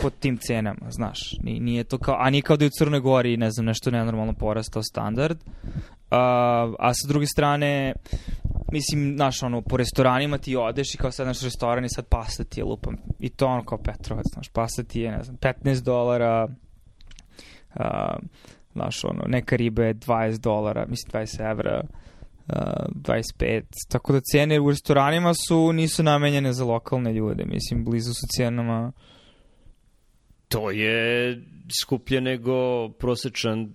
pod 0.01 0.13
tim 0.19 0.37
cenama, 0.37 0.91
znaš. 0.91 1.19
Ni- 1.43 1.59
Nije 1.59 1.83
to 1.83 1.97
kao, 1.97 2.15
a 2.19 2.29
nije 2.29 2.41
kao 2.41 2.57
da 2.57 2.65
je 2.65 2.67
u 2.67 2.77
Crnoj 2.77 2.99
Gori, 2.99 3.37
ne 3.37 3.51
znam, 3.51 3.65
nešto 3.65 3.91
nenormalno 3.91 4.33
porastao 4.33 4.83
standard. 4.83 5.37
Uh, 6.11 6.75
a 6.79 6.93
sa 6.93 7.07
druge 7.07 7.25
strane, 7.25 7.93
mislim, 8.71 9.15
znaš, 9.15 9.43
ono, 9.43 9.61
po 9.61 9.77
restoranima 9.77 10.37
ti 10.37 10.55
odeš 10.55 10.93
i 10.93 10.97
kao 10.97 11.11
sad 11.11 11.27
naš 11.27 11.41
restoran 11.41 11.85
i 11.85 11.89
sad 11.89 12.05
pasta 12.07 12.43
ti 12.43 12.59
je 12.59 12.63
lupam. 12.63 12.97
I 13.19 13.29
to 13.29 13.47
ono 13.47 13.65
kao 13.65 13.77
Petrovac, 13.77 14.25
znaš, 14.33 14.49
pasta 14.49 14.83
ti 14.83 14.99
je, 14.99 15.11
ne 15.11 15.23
znam, 15.23 15.37
15 15.37 15.83
dolara, 15.83 16.47
uh, 17.75 17.83
znaš, 18.73 19.03
ono, 19.03 19.23
neka 19.27 19.55
riba 19.55 19.83
je 19.83 19.95
20 19.95 20.37
dolara, 20.37 20.85
mislim 20.89 21.25
20 21.25 21.51
evra, 21.51 21.83
uh, 22.47 22.55
25, 22.95 23.63
tako 23.89 24.13
da 24.13 24.19
cene 24.31 24.59
u 24.59 24.69
restoranima 24.69 25.33
su, 25.47 25.73
nisu 25.73 26.03
namenjene 26.03 26.53
za 26.53 26.65
lokalne 26.65 27.13
ljude, 27.13 27.45
mislim, 27.45 27.85
blizu 27.85 28.13
su 28.13 28.27
cenama, 28.37 28.91
To 30.47 30.71
je 30.71 31.41
skuplje 31.81 32.21
nego 32.21 32.89
prosečan 32.89 33.73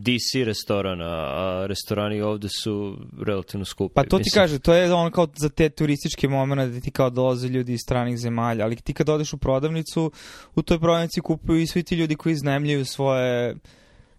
DC 0.00 0.44
restoran, 0.44 1.00
a- 1.02 1.64
restorani 1.66 2.20
ovde 2.20 2.48
su 2.62 2.96
relativno 3.26 3.64
skupi. 3.64 3.94
Pa 3.94 4.02
to 4.02 4.16
ti 4.18 4.22
Mislim, 4.26 4.42
kaže, 4.42 4.58
to 4.58 4.74
je 4.74 4.94
ono 4.94 5.10
kao 5.10 5.28
za 5.36 5.48
te 5.48 5.68
turističke 5.68 6.28
momente 6.28 6.66
da 6.74 6.80
ti 6.80 6.90
kao 6.90 7.10
dolaze 7.10 7.48
ljudi 7.48 7.72
iz 7.72 7.80
stranih 7.84 8.18
zemalja, 8.18 8.64
ali 8.64 8.76
ti 8.76 8.92
kad 8.94 9.08
odeš 9.08 9.32
u 9.32 9.38
prodavnicu, 9.38 10.12
u 10.54 10.62
toj 10.62 10.78
prodavnici 10.78 11.20
kupuju 11.20 11.60
i 11.60 11.66
svi 11.66 11.82
ti 11.82 11.94
ljudi 11.96 12.14
koji 12.16 12.32
iznajmljuju 12.32 12.84
svoje 12.84 13.56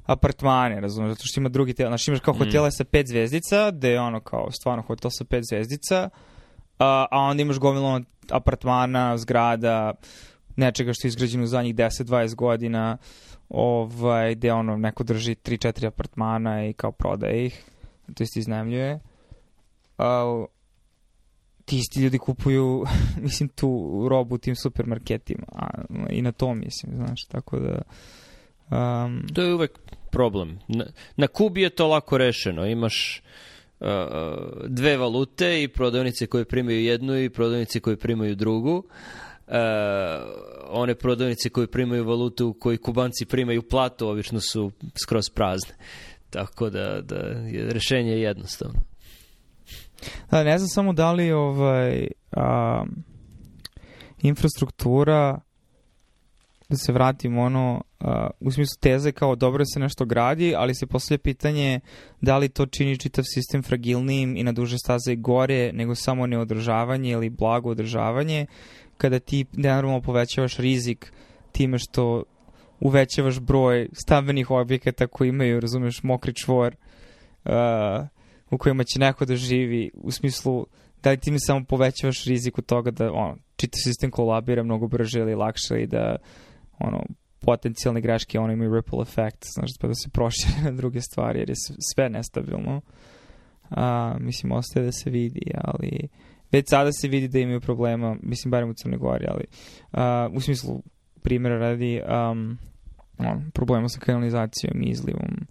apartmane, 0.06 0.82
razumiješ, 0.82 1.14
zato 1.14 1.24
što 1.26 1.40
ima 1.40 1.50
drugi 1.50 1.74
tel, 1.74 1.88
znači 1.88 2.12
imaš 2.12 2.20
kao 2.20 2.34
Mm. 2.34 2.38
hotele 2.38 2.72
sa 2.72 2.84
pet 2.84 3.08
zvezdica, 3.08 3.72
gde 3.72 3.90
je 3.90 4.00
ono 4.00 4.20
kao 4.20 4.52
stvarno 4.52 4.84
hotel 4.84 5.12
sa 5.14 5.26
pet 5.26 5.44
zvezdica, 5.52 6.10
a, 6.80 7.06
a 7.12 7.20
onda 7.20 7.42
imaš 7.42 7.58
gomilu 7.58 7.86
ono 7.86 8.06
apartmana, 8.30 9.18
zgrada, 9.18 9.94
nečega 10.56 10.92
što 10.94 11.08
je 11.08 11.10
izgrađeno 11.10 11.44
u 11.44 11.48
zadnjih 11.48 11.76
10-20 11.76 12.36
godina, 12.36 12.98
ovaj, 13.54 14.36
gde 14.36 14.54
ono 14.54 14.78
neko 14.78 15.04
drži 15.04 15.36
3-4 15.36 15.88
apartmana 15.88 16.66
i 16.68 16.74
kao 16.74 16.92
prodaje 16.92 17.46
ih, 17.46 17.64
to 18.16 18.24
jest 18.24 18.38
iznajmljuje. 18.38 19.00
A, 19.98 20.46
ti 21.66 21.78
isti 21.78 22.02
ljudi 22.02 22.18
kupuju, 22.18 22.86
mislim, 23.24 23.50
tu 23.50 24.08
robu 24.10 24.36
u 24.36 24.38
tim 24.38 24.56
supermarketima 24.56 25.46
a, 25.52 25.70
i 26.10 26.22
na 26.22 26.32
to 26.32 26.54
mislim, 26.54 26.96
znaš, 26.96 27.26
tako 27.26 27.60
da... 27.60 27.82
Um, 28.78 29.28
To 29.34 29.42
je 29.42 29.54
uvek 29.54 29.80
problem. 30.12 30.60
Na, 30.68 30.86
na 31.16 31.28
Kubi 31.28 31.62
je 31.62 31.70
to 31.70 31.88
lako 31.88 32.18
rešeno. 32.18 32.66
Imaš 32.66 33.22
uh, 33.80 33.88
dve 34.68 34.98
valute 34.98 35.64
i 35.64 35.68
prodavnice 35.68 36.28
koje 36.28 36.46
primaju 36.46 36.84
jednu 36.84 37.24
i 37.24 37.30
prodavnice 37.30 37.80
koje 37.80 37.98
primaju 37.98 38.36
drugu. 38.36 38.78
Uh, 38.78 38.84
one 40.70 40.96
prodavnice 40.96 41.50
koje 41.50 41.68
primaju 41.68 42.06
valutu 42.06 42.56
koji 42.60 42.78
kubanci 42.78 43.26
primaju 43.26 43.62
platu 43.62 44.08
obično 44.08 44.40
su 44.40 44.72
skroz 45.04 45.30
prazne. 45.30 45.74
Tako 46.30 46.70
da, 46.70 47.02
da 47.02 47.16
je 47.16 47.74
rešenje 47.74 48.12
je 48.12 48.22
jednostavno. 48.22 48.80
Da, 50.32 50.44
ne 50.44 50.58
znam 50.58 50.68
samo 50.68 50.94
da 50.94 51.12
li 51.12 51.32
ovaj, 51.32 52.08
a, 52.32 52.84
infrastruktura 54.22 55.40
da 56.70 56.78
se 56.78 56.92
vratim 56.92 57.38
ono 57.38 57.82
a, 58.00 58.30
u 58.40 58.52
smislu 58.52 58.78
teze 58.80 59.12
kao 59.12 59.36
dobro 59.36 59.64
se 59.74 59.80
nešto 59.80 60.06
gradi, 60.06 60.56
ali 60.58 60.76
se 60.76 60.88
postavlja 60.88 61.20
pitanje 61.20 61.80
da 62.22 62.38
li 62.38 62.50
to 62.50 62.66
čini 62.66 62.98
čitav 62.98 63.24
sistem 63.34 63.64
fragilnijim 63.64 64.38
i 64.38 64.44
na 64.44 64.52
duže 64.52 64.78
staze 64.78 65.16
gore 65.16 65.72
nego 65.74 65.96
samo 65.96 66.28
neodržavanje 66.28 67.12
ili 67.12 67.30
blago 67.30 67.70
održavanje 67.70 68.46
kada 69.02 69.20
ti 69.20 69.46
nenormalno 69.54 70.02
povećavaš 70.02 70.58
rizik 70.58 71.14
time 71.52 71.78
što 71.80 72.24
uvećavaš 72.80 73.40
broj 73.40 73.90
stambenih 73.94 74.52
objekata 74.52 75.08
koji 75.08 75.30
imaju, 75.30 75.60
razumeš, 75.60 76.04
mokri 76.04 76.34
čvor 76.34 76.76
uh, 77.46 77.52
u 78.52 78.58
kojima 78.58 78.84
će 78.84 79.00
neko 79.00 79.26
da 79.26 79.36
živi, 79.36 79.92
u 79.94 80.12
smislu 80.12 80.66
da 81.04 81.10
li 81.10 81.18
ti 81.18 81.32
mi 81.32 81.38
samo 81.40 81.66
povećavaš 81.66 82.26
riziku 82.26 82.62
toga 82.62 82.92
da 82.92 83.12
ono, 83.14 83.38
čitav 83.56 83.78
sistem 83.84 84.12
kolabira 84.12 84.64
mnogo 84.64 84.88
brže 84.88 85.20
ili 85.20 85.36
lakše 85.36 85.82
i 85.82 85.88
da 85.88 86.16
ono, 86.80 87.06
potencijalne 87.40 88.02
greške 88.02 88.40
ono 88.40 88.54
imaju 88.54 88.76
ripple 88.76 89.02
effect, 89.02 89.46
znaš, 89.54 89.70
pa 89.80 89.88
da 89.88 89.94
se 89.94 90.10
prošire 90.10 90.64
na 90.64 90.72
druge 90.72 91.02
stvari, 91.02 91.40
jer 91.40 91.50
je 91.50 91.56
sve 91.94 92.10
nestabilno. 92.10 92.82
A, 93.70 94.16
mislim, 94.20 94.52
ostaje 94.52 94.86
da 94.86 94.92
se 94.92 95.10
vidi, 95.10 95.52
ali 95.58 96.08
već 96.52 96.70
sada 96.70 96.92
se 96.92 97.08
vidi 97.08 97.28
da 97.28 97.40
imaju 97.40 97.62
problema, 97.62 98.16
mislim, 98.24 98.52
barem 98.52 98.70
u 98.70 98.74
Crnoj 98.74 98.98
Gori, 98.98 99.26
ali 99.30 99.46
a, 99.92 100.30
u 100.34 100.42
smislu 100.42 100.82
primjera 101.22 101.58
radi 101.58 102.02
um, 102.32 102.58
on, 103.18 103.52
problema 103.54 103.90
sa 103.90 104.00
kanalizacijom 104.00 104.82
i 104.82 104.90
izlivom 104.90 105.48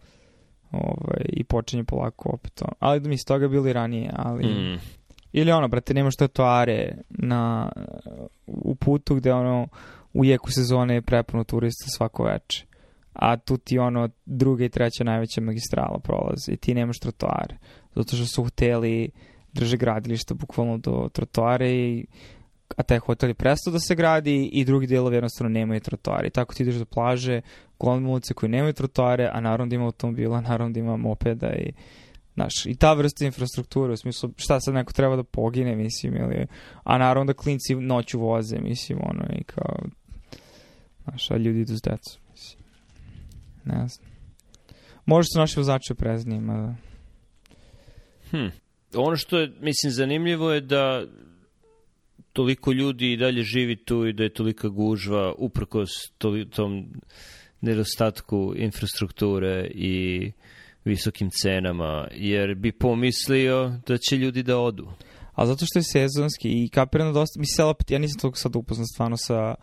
ovaj, 0.71 1.25
i 1.29 1.45
počinje 1.45 1.85
polako 1.85 2.29
opet 2.29 2.63
on. 2.63 2.75
Ali 2.79 3.01
da 3.01 3.09
mi 3.09 3.17
toga 3.27 3.49
bili 3.49 3.73
ranije, 3.73 4.11
ali... 4.17 4.47
Mm. 4.47 4.79
Ili 5.33 5.53
ono, 5.53 5.69
brate, 5.69 5.95
nemaš 5.95 6.15
are 6.39 6.95
na, 7.09 7.73
u 8.47 8.75
putu 8.75 9.15
gde 9.15 9.33
ono 9.33 9.69
u 10.13 10.25
jeku 10.25 10.51
sezone 10.51 10.95
je 10.95 11.03
prepuno 11.03 11.45
turista 11.45 11.91
svako 11.97 12.25
veče. 12.25 12.67
A 13.13 13.37
tu 13.37 13.57
ti 13.57 13.79
ono 13.79 14.09
druga 14.27 14.65
i 14.65 14.69
treća 14.69 15.05
najveća 15.05 15.41
magistrala 15.41 15.99
prolazi 15.99 16.53
i 16.53 16.57
ti 16.57 16.75
nemaš 16.75 16.99
trotoare. 16.99 17.57
Zato 17.95 18.17
što 18.17 18.27
su 18.27 18.45
hoteli 18.45 19.11
drže 19.53 19.77
gradilišta 19.77 20.35
bukvalno 20.35 20.79
do 20.79 21.09
trotoare 21.13 21.71
i 21.71 22.07
a 22.77 22.83
taj 22.83 22.99
hotel 22.99 23.31
je 23.31 23.35
prestao 23.35 23.73
da 23.73 23.79
se 23.79 23.95
gradi 23.95 24.45
i 24.53 24.65
drugi 24.65 24.87
delovi 24.87 25.17
jednostavno 25.17 25.49
nemaju 25.49 25.81
trotoare. 25.81 26.31
Tako 26.31 26.55
ti 26.55 26.63
ideš 26.63 26.75
do 26.75 26.85
plaže, 26.85 27.41
golim 27.79 28.07
ulice 28.07 28.35
koji 28.35 28.51
nemaju 28.51 28.73
trotoare, 28.73 29.31
a 29.33 29.41
naravno 29.41 29.67
da 29.67 29.75
ima 29.75 29.85
automobila, 29.85 30.41
naravno 30.51 30.73
da 30.73 30.81
ima 30.81 30.97
mopeda 30.97 31.53
i 31.53 31.73
Znaš, 32.35 32.67
i 32.67 32.75
ta 32.75 32.93
vrsta 32.93 33.25
infrastrukture, 33.25 33.93
u 33.93 33.97
smislu 33.97 34.31
šta 34.37 34.61
sad 34.61 34.75
neko 34.75 34.93
treba 34.93 35.17
da 35.17 35.23
pogine, 35.23 35.77
mislim, 35.77 36.17
ili, 36.17 36.47
a 36.85 36.99
naravno 36.99 37.25
da 37.25 37.33
klinci 37.33 37.75
noću 37.75 38.21
voze, 38.21 38.59
mislim, 38.59 38.99
ono, 39.03 39.25
i 39.39 39.45
kao, 39.45 39.77
znaš, 41.05 41.31
a 41.31 41.37
ljudi 41.37 41.61
idu 41.61 41.77
s 41.77 41.83
decu, 41.83 42.19
mislim. 42.31 42.65
Ne 43.65 43.89
znam. 43.89 44.09
Možda 45.05 45.29
su 45.33 45.39
naši 45.39 45.61
vozači 45.61 45.93
oprezniji, 45.93 46.41
mada... 46.41 46.75
Hm. 48.31 48.49
Ono 48.95 49.17
što 49.17 49.39
je, 49.39 49.53
mislim, 49.61 49.93
zanimljivo 49.93 50.53
je 50.53 50.61
da 50.61 51.05
toliko 52.33 52.73
ljudi 52.73 53.13
i 53.13 53.17
dalje 53.17 53.43
živi 53.43 53.85
tu 53.85 54.07
i 54.07 54.13
da 54.13 54.23
je 54.23 54.33
tolika 54.33 54.69
gužva 54.69 55.35
uprkos 55.39 55.91
tom 56.51 56.89
nedostatku 57.61 58.55
infrastrukture 58.57 59.71
i 59.75 60.33
visokim 60.85 61.29
cenama, 61.43 62.09
jer 62.15 62.55
bi 62.55 62.73
pomislio 62.73 63.81
da 63.87 63.99
će 63.99 64.17
ljudi 64.17 64.43
da 64.43 64.59
odu. 64.59 64.89
A 65.35 65.47
zato 65.47 65.65
što 65.67 65.79
je 65.79 65.83
sezonski 65.83 66.49
i 66.49 66.69
kapiram 66.69 67.07
da 67.09 67.13
dosta, 67.13 67.41
mislim, 67.41 67.67
opet, 67.67 67.91
ja 67.91 67.99
nisam 67.99 68.21
toliko 68.21 68.39
sad 68.39 68.57
upoznan 68.57 68.87
stvarno 68.87 69.17
sa 69.17 69.55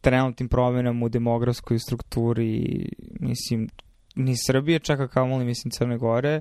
trenutnim 0.00 0.48
promenama 0.48 1.06
u 1.06 1.08
demografskoj 1.08 1.78
strukturi, 1.78 2.86
mislim, 3.20 3.68
ni 4.14 4.34
Srbije, 4.46 4.78
čak 4.78 5.12
kao 5.12 5.26
moli, 5.26 5.44
mislim, 5.44 5.70
Crne 5.70 5.98
Gore, 5.98 6.40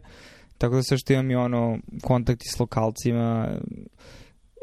tako 0.57 0.75
da 0.75 0.83
sve 0.83 0.97
što 0.97 1.13
imam 1.13 1.31
i 1.31 1.35
ono, 1.35 1.77
kontakti 2.03 2.45
s 2.49 2.59
lokalcima, 2.59 3.57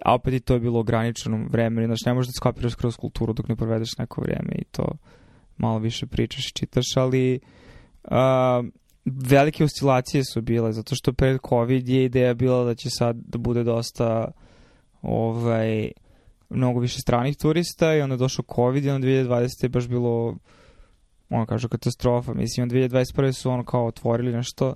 a 0.05 0.15
opet 0.15 0.35
i 0.35 0.41
to 0.41 0.55
je 0.55 0.61
bilo 0.61 0.81
ograničeno 0.81 1.47
vreme, 1.51 1.87
znači 1.87 2.03
ne 2.07 2.15
možeš 2.15 2.29
da 2.29 2.33
skopiraš 2.37 2.75
kroz 2.75 2.97
kulturu 2.97 3.33
dok 3.33 3.49
ne 3.49 3.57
provedeš 3.57 3.99
neko 3.99 4.21
vreme 4.21 4.53
i 4.59 4.65
to 4.65 4.85
malo 5.57 5.79
više 5.79 6.07
pričaš 6.07 6.49
i 6.49 6.55
čitaš, 6.55 6.97
ali 6.97 7.41
uh, 8.05 8.11
velike 9.05 9.65
oscilacije 9.65 10.25
su 10.25 10.43
bile, 10.43 10.73
zato 10.73 10.95
što 10.95 11.13
pred 11.13 11.39
COVID 11.49 11.89
je 11.89 12.05
ideja 12.05 12.35
bila 12.35 12.65
da 12.65 12.75
će 12.75 12.91
sad 12.91 13.17
da 13.17 13.39
bude 13.39 13.65
dosta 13.65 14.31
ovaj, 15.03 15.91
mnogo 16.51 16.81
više 16.81 16.99
stranih 17.01 17.37
turista 17.37 17.95
i 17.95 18.01
onda 18.01 18.17
došao 18.17 18.45
COVID 18.55 18.85
i 18.85 18.91
onda 18.91 19.07
2020. 19.07 19.49
je 19.63 19.69
baš 19.69 19.89
bilo 19.89 20.37
ono 21.31 21.47
kažu 21.47 21.69
katastrofa. 21.69 22.35
Mislim, 22.35 22.71
2021. 22.71 23.33
su 23.33 23.51
ono 23.51 23.65
kao 23.65 23.87
otvorili 23.87 24.33
nešto 24.33 24.75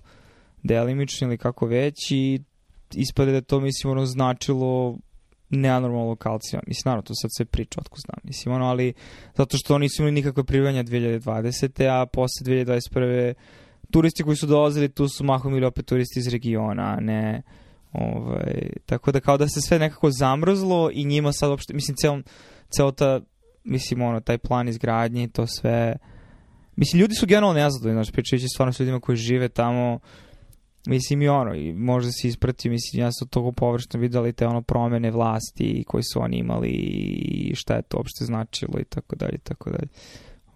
delimično 0.62 1.28
ili 1.28 1.38
kako 1.38 1.66
već 1.66 2.10
i 2.10 2.40
ispade 2.94 3.32
da 3.32 3.40
to, 3.40 3.60
mislim, 3.60 3.90
ono 3.90 4.06
značilo 4.06 4.98
neanormalno 5.50 6.08
lokalcija. 6.08 6.60
Mislim, 6.66 6.82
naravno, 6.90 7.02
to 7.02 7.14
sad 7.14 7.30
sve 7.36 7.44
priča, 7.44 7.80
otko 7.80 7.96
znam. 8.06 8.18
Mislim, 8.22 8.54
ono, 8.54 8.66
ali 8.66 8.92
zato 9.36 9.56
što 9.56 9.74
oni 9.74 9.88
su 9.88 10.02
imali 10.02 10.14
nikakve 10.14 10.44
privanja 10.44 10.84
2020. 10.84 12.02
a 12.02 12.06
posle 12.06 12.46
2021 12.46 13.34
turisti 13.90 14.22
koji 14.22 14.36
su 14.36 14.46
dolazili 14.46 14.88
tu 14.88 15.08
su 15.08 15.24
mahom 15.24 15.54
ili 15.54 15.66
opet 15.66 15.86
turisti 15.86 16.18
iz 16.18 16.28
regiona, 16.28 16.98
ne 17.00 17.42
ovaj, 17.92 18.70
tako 18.86 19.12
da 19.12 19.20
kao 19.20 19.36
da 19.36 19.48
se 19.48 19.60
sve 19.60 19.78
nekako 19.78 20.10
zamrzlo 20.10 20.90
i 20.92 21.04
njima 21.04 21.32
sad 21.32 21.50
uopšte, 21.50 21.74
mislim, 21.74 21.96
cel, 21.96 22.22
cel 22.68 22.92
ta, 22.92 23.20
mislim, 23.64 24.02
ono, 24.02 24.20
taj 24.20 24.38
plan 24.38 24.68
izgradnje 24.68 25.24
i 25.24 25.28
to 25.28 25.46
sve, 25.46 25.96
mislim, 26.76 27.00
ljudi 27.00 27.14
su 27.14 27.26
generalno 27.26 27.54
nezadovoljni, 27.54 27.96
znači, 27.96 28.12
pričajući 28.12 28.48
stvarno 28.48 28.72
s 28.72 28.80
ljudima 28.80 29.00
koji 29.00 29.16
žive 29.16 29.48
tamo, 29.48 29.98
mislim 30.86 31.22
i 31.22 31.28
ono, 31.28 31.54
i 31.54 31.72
možda 31.72 32.12
se 32.12 32.28
isprati, 32.28 32.70
mislim, 32.70 33.02
ja 33.02 33.12
sam 33.12 33.28
togo 33.28 33.52
površno 33.52 34.00
videli 34.00 34.32
te 34.32 34.46
ono 34.46 34.62
promene 34.62 35.10
vlasti 35.10 35.84
koje 35.86 36.02
su 36.12 36.22
oni 36.22 36.36
imali 36.36 36.68
i 36.68 37.54
šta 37.54 37.74
je 37.74 37.82
to 37.82 37.96
uopšte 37.96 38.24
značilo 38.24 38.80
i 38.80 38.84
tako 38.84 39.16
dalje, 39.16 39.34
i 39.34 39.38
tako 39.38 39.70
dalje. 39.70 39.88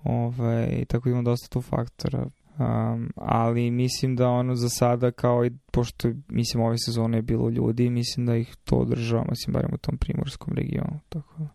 Ove, 0.04 0.84
tako 0.84 1.08
da 1.08 1.12
ima 1.12 1.22
dosta 1.22 1.48
tu 1.48 1.62
faktora. 1.62 2.26
Um, 2.58 3.12
ali 3.16 3.70
mislim 3.70 4.16
da 4.16 4.28
ono 4.28 4.54
za 4.54 4.68
sada 4.68 5.10
kao 5.10 5.46
i 5.46 5.50
pošto 5.72 6.08
mislim 6.28 6.62
ove 6.62 6.76
sezone 6.78 7.18
je 7.18 7.22
bilo 7.22 7.48
ljudi 7.48 7.90
mislim 7.90 8.26
da 8.26 8.36
ih 8.36 8.56
to 8.64 8.76
održava 8.76 9.24
mislim 9.30 9.52
barem 9.52 9.70
u 9.74 9.78
tom 9.78 9.98
primorskom 9.98 10.54
regionu 10.54 11.00
tako 11.08 11.46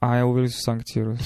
a 0.00 0.16
ja 0.16 0.26
uveli 0.26 0.48
su 0.48 0.62
sankcije 0.62 1.04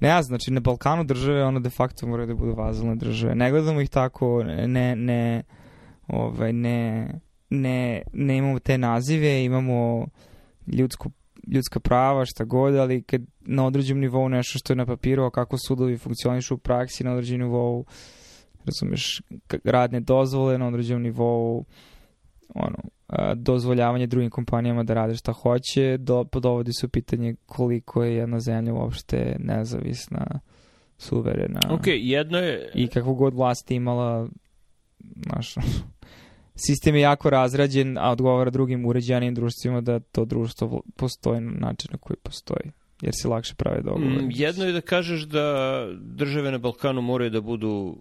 ne 0.00 0.08
ja 0.08 0.22
znači 0.22 0.50
na 0.50 0.60
Balkanu 0.60 1.04
države 1.04 1.44
ono 1.44 1.60
de 1.60 1.70
facto 1.70 2.06
moraju 2.06 2.26
da 2.26 2.34
budu 2.34 2.54
vazalne 2.54 2.96
države. 2.96 3.34
Ne 3.34 3.50
gledamo 3.50 3.80
ih 3.80 3.90
tako 3.90 4.42
ne 4.44 4.96
ne 4.96 5.42
ovaj 6.06 6.52
ne 6.52 7.08
ne 7.50 8.02
ne 8.12 8.36
imamo 8.36 8.58
te 8.58 8.78
nazive 8.78 9.44
imamo 9.44 10.06
ljudsku 10.66 11.10
ljudska 11.46 11.80
prava, 11.80 12.24
šta 12.24 12.44
god, 12.44 12.74
ali 12.74 13.02
kad 13.02 13.22
na 13.40 13.66
određenom 13.66 14.00
nivou 14.00 14.28
nešto 14.28 14.58
što 14.58 14.72
je 14.72 14.76
na 14.76 14.86
papiru, 14.86 15.24
a 15.24 15.30
kako 15.30 15.56
sudovi 15.58 15.98
funkcionišu 15.98 16.54
u 16.54 16.58
praksi 16.58 17.04
na 17.04 17.12
određenom 17.12 17.48
nivou, 17.48 17.84
razumeš, 18.64 19.22
radne 19.64 20.00
dozvole 20.00 20.58
na 20.58 20.66
određenom 20.66 21.02
nivou, 21.02 21.64
ono, 22.54 22.78
dozvoljavanje 23.34 24.06
drugim 24.06 24.30
kompanijama 24.30 24.82
da 24.82 24.94
rade 24.94 25.16
šta 25.16 25.32
hoće, 25.32 25.96
do, 25.96 26.24
dovodi 26.32 26.72
se 26.72 26.86
u 26.86 26.88
pitanje 26.88 27.34
koliko 27.46 28.04
je 28.04 28.14
jedna 28.14 28.40
zemlja 28.40 28.74
uopšte 28.74 29.36
nezavisna, 29.38 30.40
suverena. 30.98 31.60
Ok, 31.70 31.82
jedno 31.86 32.38
je... 32.38 32.72
I 32.74 32.86
kakvu 32.86 33.14
god 33.14 33.34
vlast 33.34 33.70
imala, 33.70 34.28
znaš, 35.26 35.54
sistem 36.66 36.94
je 36.94 37.00
jako 37.00 37.30
razrađen, 37.30 37.98
a 37.98 38.10
odgovara 38.10 38.50
drugim 38.50 38.86
uređenim 38.86 39.34
društvima 39.34 39.80
da 39.80 40.00
to 40.00 40.24
društvo 40.24 40.82
postoji 40.96 41.40
na 41.40 41.50
način 41.50 41.88
na 41.92 41.98
koji 41.98 42.16
postoji 42.16 42.70
jer 43.02 43.12
se 43.14 43.28
lakše 43.28 43.54
prave 43.54 43.82
dogovore. 43.82 44.22
Mm, 44.22 44.28
jedno 44.30 44.64
je 44.64 44.72
da 44.72 44.80
kažeš 44.80 45.22
da 45.22 45.86
države 46.00 46.50
na 46.50 46.58
Balkanu 46.58 47.02
moraju 47.02 47.30
da 47.30 47.40
budu 47.40 47.96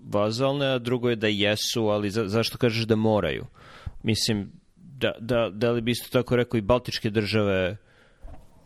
vazalne, 0.00 0.66
a 0.66 0.78
drugo 0.78 1.10
je 1.10 1.16
da 1.16 1.26
jesu, 1.26 1.88
ali 1.88 2.10
za, 2.10 2.28
zašto 2.28 2.58
kažeš 2.58 2.84
da 2.84 2.96
moraju? 2.96 3.46
Mislim, 4.02 4.52
da, 4.76 5.12
da, 5.20 5.50
da 5.50 5.70
li 5.70 5.80
bi 5.80 5.90
isto 5.90 6.08
tako 6.18 6.36
rekao 6.36 6.58
i 6.58 6.60
baltičke 6.60 7.10
države 7.10 7.76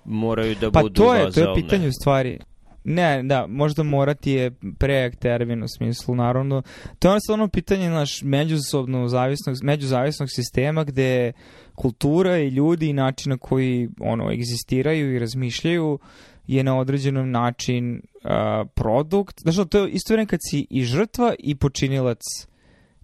moraju 0.05 0.55
da 0.61 0.71
pa 0.71 0.83
budu 0.83 0.95
to 0.95 1.15
je, 1.15 1.25
vazalne? 1.25 1.53
To 1.55 1.59
je 1.59 1.63
pitanje 1.63 1.89
u 1.89 1.93
stvari. 1.93 2.39
Ne, 2.85 3.23
da, 3.23 3.47
možda 3.47 3.83
morati 3.83 4.31
je 4.31 4.51
prejak 4.79 5.17
termin 5.17 5.63
u 5.63 5.69
smislu, 5.69 6.15
naravno. 6.15 6.63
To 6.99 7.09
je 7.09 7.11
ono 7.11 7.21
stvarno 7.21 7.49
pitanje 7.49 7.91
naš 7.91 8.23
međusobno 8.23 9.09
zavisnog, 9.09 9.57
međuzavisnog 9.63 10.29
sistema 10.31 10.85
gde 10.85 11.33
kultura 11.75 12.39
i 12.39 12.49
ljudi 12.49 12.89
i 12.89 12.93
način 12.93 13.31
na 13.31 13.39
koji 13.39 13.89
ono, 14.01 14.33
egzistiraju 14.33 15.15
i 15.15 15.19
razmišljaju 15.19 15.99
je 16.47 16.65
na 16.65 16.79
određenom 16.79 17.31
način 17.31 17.95
uh, 17.95 18.31
produkt. 18.75 19.41
Znaš, 19.41 19.57
to 19.71 19.79
je 19.79 19.91
isto 19.91 20.15
vreme 20.15 20.27
kad 20.27 20.39
si 20.51 20.67
i 20.71 20.85
žrtva 20.85 21.35
i 21.39 21.55
počinilac 21.55 22.21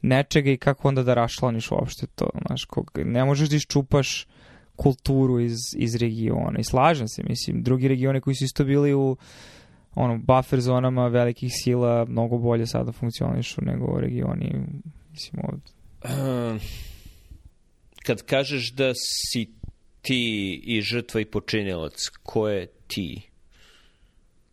nečega 0.07 0.50
i 0.50 0.57
kako 0.57 0.88
onda 0.88 1.02
da 1.02 1.14
rašlaniš 1.14 1.70
uopšte 1.70 2.07
to. 2.07 2.30
Znaš, 2.46 2.64
kog, 2.64 2.90
ne 3.04 3.24
možeš 3.24 3.48
da 3.48 3.57
iščupaš 3.57 4.26
kulturu 4.76 5.40
iz, 5.40 5.59
iz 5.76 5.96
regiona. 5.96 6.59
I 6.59 6.64
slažem 6.64 7.09
se, 7.09 7.22
mislim, 7.22 7.62
drugi 7.62 7.88
regioni 7.88 8.20
koji 8.20 8.36
su 8.36 8.44
isto 8.44 8.64
bili 8.64 8.94
u 8.94 9.16
ono, 9.94 10.18
buffer 10.18 10.61
zonama 10.61 11.09
velikih 11.09 11.52
sila 11.54 12.04
mnogo 12.04 12.38
bolje 12.38 12.66
sada 12.66 12.92
funkcionišu 12.92 13.61
nego 13.64 14.00
regioni, 14.00 14.52
mislim, 15.12 15.42
ovde. 15.44 15.70
Uh, 16.04 16.62
kad 18.07 18.22
kažeš 18.22 18.72
da 18.72 18.92
si 18.94 19.50
ti 20.02 20.61
i 20.64 20.82
žrtva 20.82 21.20
i 21.20 21.24
počinilac, 21.24 21.94
ko 22.22 22.48
je 22.48 22.66
ti? 22.86 23.30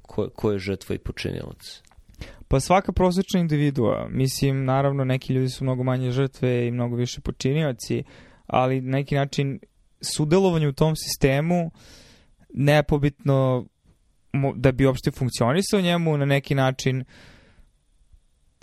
Ko, 0.02 0.30
ko 0.30 0.52
je 0.52 0.60
žrtva 0.60 0.96
i 0.96 1.00
počinilac? 1.00 1.82
Pa 2.54 2.60
svaka 2.60 2.92
prosječna 2.92 3.40
individua, 3.40 4.08
mislim, 4.10 4.66
naravno 4.66 5.04
neki 5.06 5.34
ljudi 5.34 5.50
su 5.50 5.64
mnogo 5.64 5.84
manje 5.84 6.12
žrtve 6.12 6.68
i 6.68 6.72
mnogo 6.72 6.96
više 6.96 7.22
počinioci, 7.22 8.04
ali 8.48 8.82
na 8.82 8.92
neki 8.92 9.16
način 9.16 9.60
sudelovanje 10.02 10.68
u 10.68 10.74
tom 10.74 10.96
sistemu 10.96 11.72
nepobitno 12.54 13.66
da 14.56 14.72
bi 14.72 14.86
uopšte 14.86 15.12
funkcionisao 15.12 15.82
njemu 15.82 16.18
na 16.18 16.26
neki 16.26 16.56
način 16.56 17.04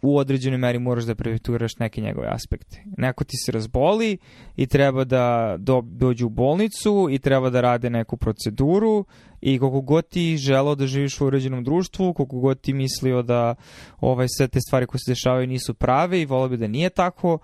u 0.03 0.17
određenoj 0.17 0.59
meri 0.59 0.79
moraš 0.79 1.05
da 1.05 1.15
previturaš 1.15 1.77
neke 1.79 2.01
njegove 2.01 2.29
aspekte. 2.31 2.83
Neko 2.97 3.25
ti 3.25 3.37
se 3.45 3.53
razboli 3.53 4.19
i 4.57 4.67
treba 4.67 5.05
da 5.05 5.57
do, 5.59 5.83
dođe 5.85 6.25
u 6.25 6.29
bolnicu 6.29 7.09
i 7.11 7.19
treba 7.19 7.51
da 7.51 7.61
rade 7.61 7.91
neku 7.91 8.17
proceduru 8.17 9.05
i 9.41 9.59
koliko 9.59 9.81
god 9.81 10.09
ti 10.09 10.37
želao 10.37 10.75
da 10.75 10.87
živiš 10.87 11.21
u 11.21 11.27
uređenom 11.27 11.65
društvu, 11.65 12.15
koliko 12.15 12.39
god 12.39 12.61
ti 12.61 12.73
mislio 12.73 13.23
da 13.23 13.55
ovaj, 14.01 14.27
sve 14.37 14.49
te 14.49 14.61
stvari 14.61 14.87
koje 14.87 14.99
se 14.99 15.11
dešavaju 15.11 15.47
nisu 15.47 15.75
prave 15.75 16.21
i 16.21 16.27
volio 16.27 16.49
bi 16.49 16.57
da 16.57 16.67
nije 16.67 16.91
tako, 16.91 17.39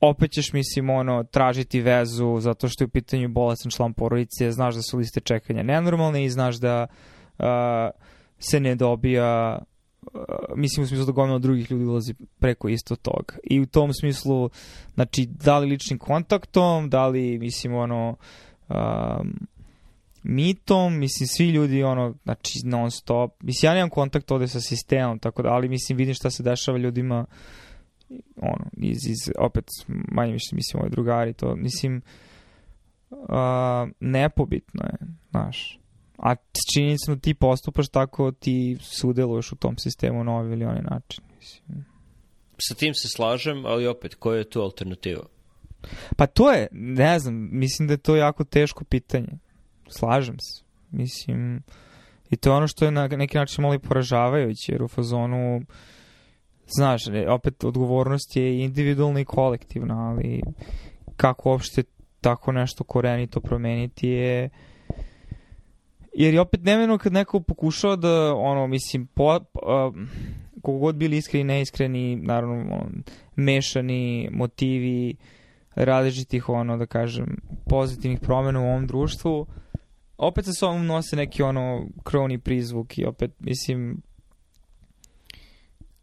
opet 0.00 0.30
ćeš, 0.30 0.52
mislim, 0.52 0.90
ono, 0.90 1.24
tražiti 1.24 1.80
vezu 1.80 2.40
zato 2.40 2.68
što 2.68 2.84
je 2.84 2.86
u 2.86 2.90
pitanju 2.90 3.28
bolesan 3.28 3.70
član 3.70 3.92
porodice, 3.92 4.52
znaš 4.52 4.74
da 4.74 4.82
su 4.82 4.98
liste 4.98 5.20
čekanja 5.20 5.62
nenormalne 5.62 6.24
i 6.24 6.30
znaš 6.30 6.56
da 6.56 6.86
uh, 7.38 7.44
se 8.38 8.60
ne 8.60 8.74
dobija 8.74 9.58
mislim 10.56 10.84
u 10.84 10.86
smislu 10.86 11.06
da 11.06 11.12
gomila 11.12 11.38
drugih 11.38 11.70
ljudi 11.70 11.84
ulazi 11.84 12.14
preko 12.38 12.68
isto 12.68 12.96
toga. 12.96 13.34
I 13.44 13.60
u 13.60 13.66
tom 13.66 13.92
smislu, 13.92 14.50
znači, 14.94 15.26
da 15.26 15.58
li 15.58 15.66
ličnim 15.66 15.98
kontaktom, 15.98 16.90
da 16.90 17.06
li, 17.06 17.38
mislim, 17.38 17.74
ono, 17.74 18.16
um, 18.68 19.46
mitom, 20.22 20.98
mislim, 20.98 21.26
svi 21.26 21.48
ljudi, 21.48 21.82
ono, 21.82 22.14
znači, 22.22 22.58
non 22.64 22.90
stop. 22.90 23.42
Mislim, 23.42 23.70
ja 23.70 23.74
nemam 23.74 23.90
kontakt 23.90 24.30
ovde 24.30 24.48
sa 24.48 24.60
sistemom, 24.60 25.18
tako 25.18 25.42
da, 25.42 25.48
ali, 25.48 25.68
mislim, 25.68 25.98
vidim 25.98 26.14
šta 26.14 26.30
se 26.30 26.42
dešava 26.42 26.78
ljudima, 26.78 27.26
ono, 28.36 28.64
iz, 28.76 29.06
iz 29.06 29.32
opet, 29.38 29.64
manje 29.88 30.32
više, 30.32 30.54
mislim, 30.56 30.82
ovi 30.82 30.90
drugari, 30.90 31.32
to, 31.32 31.56
mislim, 31.56 32.02
uh, 33.10 33.18
nepobitno 34.00 34.84
je, 34.84 34.98
znaš 35.30 35.81
a 36.22 36.34
činjenicno 36.74 37.16
ti 37.16 37.34
postupaš 37.34 37.88
tako, 37.88 38.32
ti 38.32 38.76
sudeluješ 38.80 39.52
u 39.52 39.56
tom 39.56 39.78
sistemu 39.78 40.24
na 40.24 40.32
ovaj 40.32 40.52
ili 40.52 40.64
onaj 40.64 40.82
način. 40.82 41.24
Mislim. 41.38 41.84
Sa 42.58 42.74
tim 42.74 42.94
se 42.94 43.08
slažem, 43.08 43.66
ali 43.66 43.86
opet, 43.86 44.14
koja 44.14 44.38
je 44.38 44.50
tu 44.50 44.60
alternativa? 44.60 45.22
Pa 46.16 46.26
to 46.26 46.52
je, 46.52 46.68
ne 46.72 47.18
znam, 47.18 47.48
mislim 47.52 47.88
da 47.88 47.94
je 47.94 47.98
to 47.98 48.16
jako 48.16 48.44
teško 48.44 48.84
pitanje. 48.84 49.38
Slažem 49.88 50.36
se. 50.40 50.64
Mislim, 50.90 51.62
i 52.30 52.36
to 52.36 52.50
je 52.50 52.56
ono 52.56 52.68
što 52.68 52.84
je 52.84 52.90
na 52.90 53.08
neki 53.08 53.38
način 53.38 53.62
malo 53.62 53.74
i 53.74 53.78
poražavajuće, 53.78 54.72
jer 54.72 54.82
u 54.82 54.88
fazonu, 54.88 55.62
znaš, 56.76 57.02
opet 57.28 57.64
odgovornost 57.64 58.36
je 58.36 58.64
individualna 58.64 59.20
i 59.20 59.24
kolektivna, 59.24 60.08
ali 60.08 60.42
kako 61.16 61.50
uopšte 61.50 61.82
tako 62.20 62.52
nešto 62.52 62.84
korenito 62.84 63.40
promeniti 63.40 64.08
je 64.08 64.50
Jer 66.14 66.34
je 66.34 66.40
opet 66.40 66.62
nemeno 66.62 66.98
kad 66.98 67.12
neko 67.12 67.40
pokušao 67.40 67.96
da, 67.96 68.34
ono, 68.34 68.66
mislim, 68.66 69.06
po, 69.06 69.34
uh, 69.36 69.40
kogo 70.62 70.78
god 70.78 70.94
bili 70.94 71.16
iskreni, 71.16 71.44
neiskreni, 71.44 72.16
naravno, 72.16 72.54
ono, 72.54 72.90
mešani 73.36 74.28
motivi 74.32 75.16
različitih, 75.74 76.48
ono, 76.48 76.76
da 76.76 76.86
kažem, 76.86 77.36
pozitivnih 77.68 78.20
promena 78.20 78.60
u 78.60 78.64
ovom 78.64 78.86
društvu, 78.86 79.46
opet 80.18 80.44
sa 80.44 80.52
sobom 80.52 80.86
nose 80.86 81.16
neki, 81.16 81.42
ono, 81.42 81.86
krovni 82.02 82.38
prizvuk 82.38 82.98
i 82.98 83.04
opet, 83.04 83.30
mislim, 83.38 84.02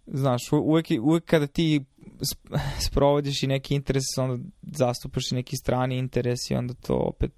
znaš, 0.07 0.41
uvek, 0.51 0.85
uvek 1.01 1.25
kada 1.25 1.47
ti 1.47 1.85
sprovodiš 2.87 3.43
i 3.43 3.47
neki 3.47 3.75
interes, 3.75 4.17
onda 4.17 4.43
zastupaš 4.61 5.31
i 5.31 5.35
neki 5.35 5.55
strani 5.55 5.97
interes 5.97 6.39
i 6.49 6.55
onda 6.55 6.73
to 6.73 6.95
opet 6.95 7.31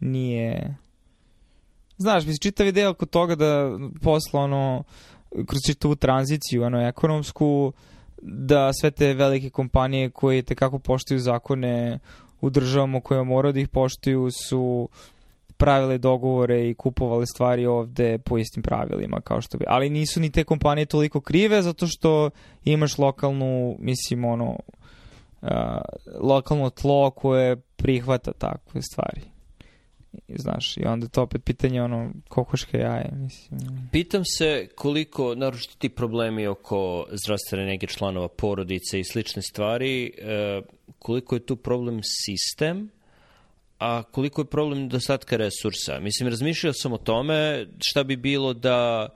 nije 0.00 0.76
Znaš, 1.98 2.26
mislim, 2.26 2.38
čitav 2.42 2.66
ideja 2.66 2.90
oko 2.90 3.06
toga 3.06 3.34
da 3.34 3.78
posla, 4.02 4.40
ono, 4.40 4.84
kroz 5.30 5.60
čitavu 5.66 5.96
tranziciju, 5.96 6.62
ono, 6.64 6.88
ekonomsku, 6.88 7.72
da 8.22 8.72
sve 8.72 8.90
te 8.90 9.14
velike 9.14 9.50
kompanije 9.50 10.10
koje 10.10 10.42
te 10.42 10.54
kako 10.54 10.78
poštuju 10.78 11.20
zakone 11.20 11.98
u 12.40 12.50
državama 12.50 13.00
koje 13.00 13.24
moraju 13.24 13.52
da 13.52 13.60
ih 13.60 13.68
poštuju 13.68 14.30
su 14.30 14.88
pravile 15.56 15.98
dogovore 15.98 16.70
i 16.70 16.74
kupovale 16.74 17.26
stvari 17.26 17.66
ovde 17.66 18.18
po 18.18 18.38
istim 18.38 18.62
pravilima 18.62 19.20
kao 19.20 19.40
što 19.40 19.58
bi. 19.58 19.64
Ali 19.68 19.90
nisu 19.90 20.20
ni 20.20 20.30
te 20.30 20.44
kompanije 20.44 20.86
toliko 20.86 21.20
krive 21.20 21.62
zato 21.62 21.86
što 21.86 22.30
imaš 22.64 22.98
lokalnu, 22.98 23.76
mislim, 23.78 24.24
ono, 24.24 24.58
uh, 25.42 25.48
lokalno 26.20 26.70
tlo 26.70 27.10
koje 27.10 27.56
prihvata 27.56 28.32
takve 28.32 28.82
stvari 28.82 29.35
znaš, 30.28 30.76
i 30.76 30.84
onda 30.84 31.08
to 31.08 31.22
opet 31.22 31.44
pitanje 31.44 31.82
ono, 31.82 32.10
kokoške 32.28 32.78
jaje, 32.78 33.10
mislim. 33.12 33.60
Pitam 33.92 34.22
se 34.24 34.68
koliko, 34.74 35.34
naročito 35.34 35.74
ti 35.78 35.88
problemi 35.88 36.46
oko 36.46 37.06
zdravstvene 37.10 37.66
nege 37.66 37.86
članova 37.86 38.28
porodice 38.28 39.00
i 39.00 39.04
slične 39.04 39.42
stvari, 39.42 40.12
e, 40.18 40.62
koliko 40.98 41.36
je 41.36 41.46
tu 41.46 41.56
problem 41.56 42.00
sistem, 42.02 42.90
a 43.78 44.02
koliko 44.02 44.40
je 44.40 44.44
problem 44.44 44.80
nedostatka 44.80 45.36
resursa. 45.36 46.00
Mislim, 46.00 46.28
razmišljao 46.28 46.72
sam 46.72 46.92
o 46.92 46.98
tome 46.98 47.66
šta 47.78 48.04
bi 48.04 48.16
bilo 48.16 48.52
da 48.52 49.08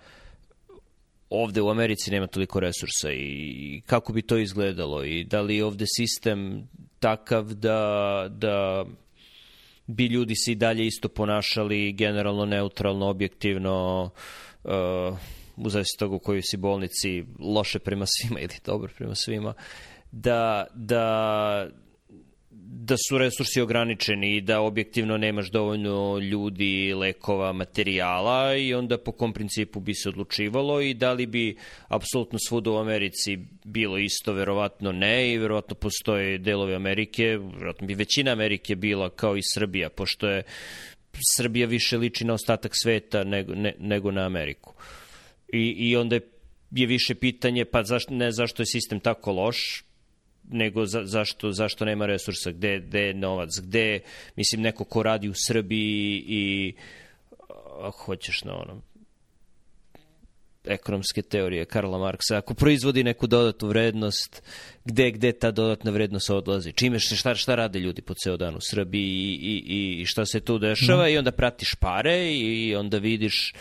ovde 1.30 1.60
u 1.60 1.70
Americi 1.70 2.10
nema 2.10 2.26
toliko 2.26 2.60
resursa 2.60 3.12
i 3.12 3.82
kako 3.86 4.12
bi 4.12 4.22
to 4.22 4.38
izgledalo 4.38 5.04
i 5.04 5.24
da 5.24 5.40
li 5.40 5.56
je 5.56 5.64
ovde 5.64 5.84
sistem 5.96 6.68
takav 6.98 7.54
da, 7.54 8.26
da 8.30 8.84
bi 9.90 10.06
ljudi 10.06 10.34
se 10.36 10.52
i 10.52 10.54
dalje 10.54 10.86
isto 10.86 11.08
ponašali 11.08 11.92
generalno 11.92 12.44
neutralno, 12.44 13.06
objektivno, 13.06 14.10
uh, 14.64 14.70
u 15.56 15.68
zavisnosti 15.70 15.98
toga 15.98 16.14
u 16.14 16.18
kojoj 16.18 16.42
si 16.42 16.56
bolnici, 16.56 17.24
loše 17.38 17.78
prema 17.78 18.06
svima 18.06 18.40
ili 18.44 18.54
dobro 18.66 18.90
prema 18.98 19.14
svima, 19.14 19.54
da, 20.12 20.66
da 20.74 21.66
da 22.72 22.96
su 23.08 23.18
resursi 23.18 23.60
ograničeni 23.60 24.36
i 24.36 24.40
da 24.40 24.60
objektivno 24.60 25.16
nemaš 25.16 25.50
dovoljno 25.50 26.18
ljudi, 26.18 26.94
lekova, 26.94 27.52
materijala 27.52 28.56
i 28.56 28.74
onda 28.74 28.98
po 28.98 29.12
kom 29.12 29.32
principu 29.32 29.80
bi 29.80 29.94
se 29.94 30.08
odlučivalo 30.08 30.80
i 30.80 30.94
da 30.94 31.12
li 31.12 31.26
bi 31.26 31.56
apsolutno 31.88 32.38
svuda 32.48 32.70
u 32.70 32.76
Americi 32.76 33.38
bilo 33.64 33.98
isto, 33.98 34.32
verovatno 34.32 34.92
ne 34.92 35.32
i 35.32 35.38
verovatno 35.38 35.74
postoje 35.74 36.38
delovi 36.38 36.74
Amerike, 36.74 37.24
verovatno 37.54 37.86
bi 37.86 37.94
većina 37.94 38.32
Amerike 38.32 38.76
bila 38.76 39.10
kao 39.10 39.36
i 39.36 39.42
Srbija, 39.54 39.88
pošto 39.88 40.28
je 40.28 40.42
Srbija 41.36 41.66
više 41.66 41.98
liči 41.98 42.24
na 42.24 42.34
ostatak 42.34 42.72
sveta 42.74 43.24
nego, 43.24 43.54
ne, 43.54 43.74
nego 43.78 44.10
na 44.10 44.26
Ameriku. 44.26 44.74
I, 45.52 45.74
i 45.78 45.96
onda 45.96 46.16
je, 46.70 46.86
više 46.86 47.14
pitanje, 47.14 47.64
pa 47.64 47.82
zašto, 47.82 48.14
ne 48.14 48.32
zašto 48.32 48.62
je 48.62 48.66
sistem 48.66 49.00
tako 49.00 49.32
loš, 49.32 49.84
nego 50.52 50.86
za, 50.86 51.04
zašto, 51.04 51.52
zašto 51.52 51.84
nema 51.84 52.06
resursa, 52.06 52.50
gde, 52.50 52.80
gde 52.80 53.00
je 53.00 53.14
novac, 53.14 53.50
gde, 53.62 54.00
mislim, 54.36 54.62
neko 54.62 54.84
ko 54.84 55.02
radi 55.02 55.28
u 55.28 55.34
Srbiji 55.46 56.24
i 56.26 56.74
ako 57.80 58.04
hoćeš 58.04 58.44
na 58.44 58.54
ono, 58.54 58.80
ekonomske 60.64 61.22
teorije 61.22 61.64
Karla 61.64 61.98
Marksa, 61.98 62.36
ako 62.36 62.54
proizvodi 62.54 63.04
neku 63.04 63.26
dodatnu 63.26 63.68
vrednost, 63.68 64.42
gde, 64.84 65.10
gde 65.10 65.32
ta 65.32 65.50
dodatna 65.50 65.90
vrednost 65.90 66.30
odlazi, 66.30 66.72
čime 66.72 67.00
se, 67.00 67.16
šta, 67.16 67.34
šta 67.34 67.54
rade 67.54 67.78
ljudi 67.78 68.02
po 68.02 68.14
ceo 68.14 68.36
dan 68.36 68.54
u 68.54 68.60
Srbiji 68.60 69.38
i, 69.42 69.62
i, 69.66 70.00
i 70.02 70.06
šta 70.06 70.26
se 70.26 70.40
tu 70.40 70.58
dešava 70.58 71.04
mm. 71.04 71.08
i 71.08 71.18
onda 71.18 71.32
pratiš 71.32 71.74
pare 71.80 72.32
i 72.32 72.76
onda 72.76 72.98
vidiš 72.98 73.52
uh, 73.54 73.60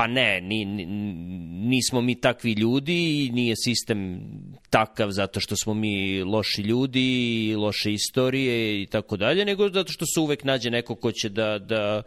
pa 0.00 0.06
ne, 0.06 0.40
ni, 0.40 0.64
nismo 1.68 2.00
mi 2.00 2.20
takvi 2.20 2.52
ljudi 2.52 3.24
i 3.24 3.30
nije 3.32 3.54
sistem 3.56 4.20
takav 4.70 5.10
zato 5.10 5.40
što 5.40 5.56
smo 5.56 5.74
mi 5.74 6.22
loši 6.22 6.62
ljudi, 6.62 7.54
loše 7.58 7.92
istorije 7.92 8.82
i 8.82 8.86
tako 8.86 9.16
dalje, 9.16 9.44
nego 9.44 9.68
zato 9.68 9.92
što 9.92 10.04
se 10.06 10.20
uvek 10.20 10.44
nađe 10.44 10.70
neko 10.70 10.94
ko 10.94 11.12
će 11.12 11.28
da, 11.28 11.58
da 11.58 12.02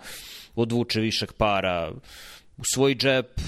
odvuče 0.56 1.02
višak 1.02 1.34
para 1.34 1.92
u 2.58 2.62
svoj 2.74 2.96
džep, 2.96 3.40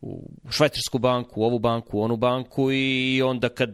u 0.00 0.30
švajcarsku 0.50 0.98
banku, 0.98 1.40
u 1.40 1.44
ovu 1.44 1.58
banku, 1.58 1.98
u 1.98 2.02
onu 2.02 2.16
banku 2.16 2.72
i 2.72 3.22
onda 3.22 3.48
kad 3.48 3.70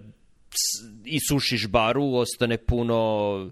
isušiš 1.05 1.69
baru, 1.69 2.15
ostane 2.15 2.57
puno 2.57 3.51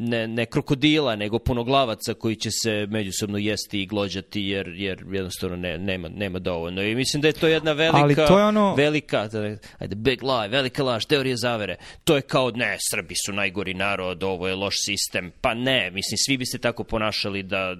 ne, 0.00 0.28
ne 0.28 0.46
krokodila, 0.46 1.16
nego 1.16 1.38
punoglavaca 1.38 2.14
koji 2.14 2.36
će 2.36 2.50
se 2.50 2.86
međusobno 2.90 3.38
jesti 3.38 3.82
i 3.82 3.86
glođati 3.86 4.42
jer, 4.42 4.68
jer 4.68 5.04
jednostavno 5.12 5.56
ne, 5.56 5.78
nema, 5.78 6.08
nema 6.08 6.38
dovoljno. 6.38 6.82
I 6.82 6.94
mislim 6.94 7.20
da 7.20 7.28
je 7.28 7.32
to 7.32 7.48
jedna 7.48 7.72
velika, 7.72 8.02
Ali 8.02 8.14
to 8.14 8.38
je 8.38 8.44
ono... 8.44 8.74
velika, 8.74 9.28
da 9.28 9.56
ajde, 9.78 9.94
big 9.96 10.22
lie, 10.22 10.48
velika 10.48 10.82
laž, 10.82 11.04
teorija 11.04 11.36
zavere. 11.36 11.76
To 12.04 12.16
je 12.16 12.22
kao, 12.22 12.50
ne, 12.50 12.76
Srbi 12.90 13.14
su 13.26 13.32
najgori 13.32 13.74
narod, 13.74 14.22
ovo 14.22 14.48
je 14.48 14.54
loš 14.54 14.74
sistem. 14.84 15.32
Pa 15.40 15.54
ne, 15.54 15.90
mislim, 15.90 16.18
svi 16.26 16.36
bi 16.36 16.46
se 16.46 16.58
tako 16.58 16.84
ponašali 16.84 17.42
da 17.42 17.76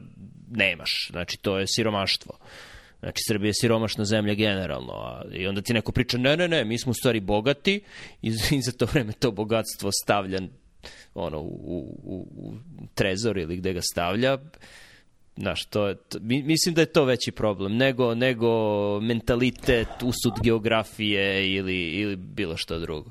nemaš. 0.50 1.08
Znači, 1.10 1.38
to 1.38 1.58
je 1.58 1.66
siromaštvo. 1.66 2.38
Znači, 3.00 3.18
Srbija 3.28 3.48
je 3.48 3.54
siromašna 3.54 4.04
zemlja 4.04 4.34
generalno. 4.34 4.92
A, 4.92 5.22
I 5.32 5.46
onda 5.46 5.62
ti 5.62 5.72
neko 5.72 5.92
priča, 5.92 6.18
ne, 6.18 6.36
ne, 6.36 6.48
ne, 6.48 6.64
mi 6.64 6.78
smo 6.78 6.90
u 6.90 6.94
stvari 6.94 7.20
bogati 7.20 7.80
i, 8.22 8.28
i 8.56 8.62
za 8.62 8.72
to 8.72 8.86
vreme 8.92 9.12
to 9.12 9.30
bogatstvo 9.30 9.90
stavlja 10.02 10.40
ono, 11.14 11.40
u, 11.40 11.98
u, 12.04 12.26
u 12.36 12.54
trezor 12.94 13.38
ili 13.38 13.56
gde 13.56 13.72
ga 13.72 13.80
stavlja. 13.82 14.38
Znaš, 15.36 15.64
to 15.64 15.94
to, 15.94 16.18
mislim 16.22 16.74
da 16.74 16.80
je 16.80 16.92
to 16.92 17.04
veći 17.04 17.32
problem 17.32 17.76
nego, 17.76 18.14
nego 18.14 18.50
mentalitet, 19.00 19.88
usud 20.02 20.32
geografije 20.42 21.54
ili, 21.54 21.76
ili 21.76 22.16
bilo 22.16 22.56
što 22.56 22.78
drugo. 22.78 23.10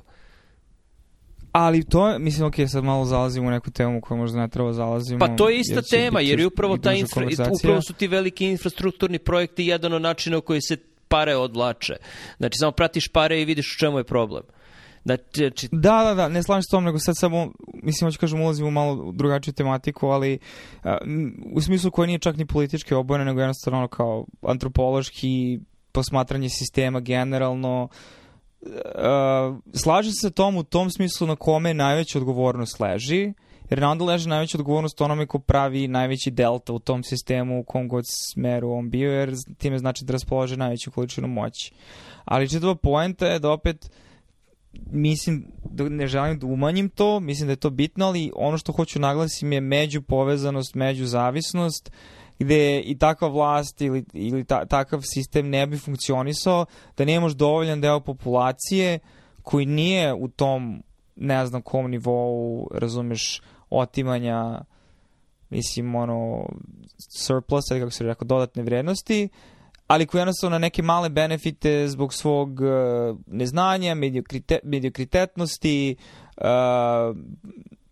Ali 1.52 1.84
to, 1.84 2.18
mislim, 2.18 2.46
ok, 2.46 2.54
sad 2.68 2.84
malo 2.84 3.04
zalazimo 3.04 3.48
u 3.48 3.50
neku 3.50 3.70
temu 3.70 4.00
koju 4.00 4.18
možda 4.18 4.40
ne 4.40 4.48
treba 4.48 4.72
zalazimo. 4.72 5.18
Pa 5.18 5.36
to 5.36 5.48
je 5.48 5.58
ista 5.58 5.74
jer 5.74 5.84
tema, 5.90 6.20
jer 6.20 6.40
je 6.40 6.46
upravo, 6.46 6.76
ta 6.76 6.92
infra, 6.92 7.26
upravo 7.60 7.82
su 7.82 7.92
ti 7.92 8.08
veliki 8.08 8.46
infrastrukturni 8.46 9.18
projekti 9.18 9.66
jedan 9.66 9.92
od 9.92 10.02
načina 10.02 10.38
u 10.38 10.40
koji 10.40 10.60
se 10.60 10.76
pare 11.08 11.36
odlače. 11.36 11.96
Znači, 12.38 12.58
samo 12.58 12.72
pratiš 12.72 13.08
pare 13.08 13.42
i 13.42 13.44
vidiš 13.44 13.74
u 13.74 13.78
čemu 13.78 13.98
je 13.98 14.04
problem. 14.04 14.42
Znači... 15.04 15.68
Da, 15.72 16.04
da, 16.04 16.14
da, 16.14 16.28
ne 16.28 16.42
slažem 16.42 16.62
s 16.62 16.70
tom, 16.70 16.84
nego 16.84 16.98
sad 16.98 17.14
samo, 17.18 17.52
mislim, 17.82 18.06
hoću 18.06 18.18
kažem, 18.18 18.40
ulazimo 18.40 18.68
u 18.68 18.70
malo 18.70 19.12
drugačiju 19.12 19.54
tematiku, 19.54 20.06
ali 20.06 20.38
uh, 20.84 20.90
u 21.52 21.60
smislu 21.60 21.90
koji 21.90 22.06
nije 22.06 22.18
čak 22.18 22.36
ni 22.36 22.46
politički 22.46 22.94
obojeno, 22.94 23.24
nego 23.24 23.40
jednostavno 23.40 23.78
ono 23.78 23.88
kao 23.88 24.26
antropološki 24.42 25.60
posmatranje 25.92 26.48
sistema 26.48 27.00
generalno, 27.00 27.88
uh, 28.62 28.68
slaže 29.74 30.10
se 30.12 30.30
tom 30.30 30.56
u 30.56 30.62
tom 30.62 30.90
smislu 30.90 31.26
na 31.26 31.36
kome 31.36 31.74
najveća 31.74 32.18
odgovornost 32.18 32.80
leži, 32.80 33.32
jer 33.70 33.84
onda 33.84 34.04
leži 34.04 34.28
najveća 34.28 34.58
odgovornost 34.58 35.00
onome 35.00 35.26
ko 35.26 35.38
pravi 35.38 35.88
najveći 35.88 36.30
delta 36.30 36.72
u 36.72 36.78
tom 36.78 37.02
sistemu 37.02 37.60
u 37.60 37.64
kom 37.64 37.88
god 37.88 38.04
smeru 38.32 38.70
on 38.72 38.90
bio, 38.90 39.12
jer 39.12 39.34
time 39.58 39.78
znači 39.78 40.04
da 40.04 40.12
raspolože 40.12 40.56
najveću 40.56 40.90
količinu 40.90 41.28
moći. 41.28 41.72
Ali 42.24 42.48
četava 42.48 42.74
poenta 42.74 43.26
je 43.26 43.38
da 43.38 43.50
opet 43.50 43.90
mislim, 44.90 45.46
da 45.70 45.88
ne 45.88 46.06
želim 46.06 46.38
da 46.38 46.46
umanjim 46.46 46.88
to, 46.88 47.20
mislim 47.20 47.46
da 47.46 47.52
je 47.52 47.56
to 47.56 47.70
bitno, 47.70 48.06
ali 48.06 48.32
ono 48.36 48.58
što 48.58 48.72
hoću 48.72 49.00
naglasim 49.00 49.52
je 49.52 49.60
među 49.60 50.02
povezanost, 50.02 50.74
među 50.74 51.06
zavisnost, 51.06 51.90
gde 52.38 52.80
i 52.80 52.98
takva 52.98 53.28
vlast 53.28 53.80
ili, 53.80 54.04
ili 54.12 54.44
ta, 54.44 54.64
takav 54.64 55.00
sistem 55.02 55.48
ne 55.48 55.66
bi 55.66 55.78
funkcionisao, 55.78 56.66
da 56.96 57.04
nemaš 57.04 57.32
dovoljan 57.32 57.80
deo 57.80 58.00
populacije 58.00 58.98
koji 59.42 59.66
nije 59.66 60.14
u 60.14 60.28
tom, 60.28 60.82
ne 61.16 61.46
znam 61.46 61.62
kom 61.62 61.90
nivou, 61.90 62.68
razumeš, 62.74 63.42
otimanja, 63.70 64.60
mislim, 65.50 65.94
ono, 65.94 66.48
surplus, 67.16 67.64
kako 67.68 67.90
se 67.90 68.04
rekao, 68.04 68.26
dodatne 68.26 68.62
vrednosti, 68.62 69.28
ali 69.88 70.06
koji 70.06 70.20
jednostavno 70.20 70.58
neke 70.58 70.82
male 70.82 71.08
benefite 71.08 71.88
zbog 71.88 72.14
svog 72.14 72.60
uh, 72.60 73.18
neznanja, 73.26 73.94
mediokrite, 73.94 74.58
mediokritetnosti, 74.62 75.96
uh, 76.36 77.16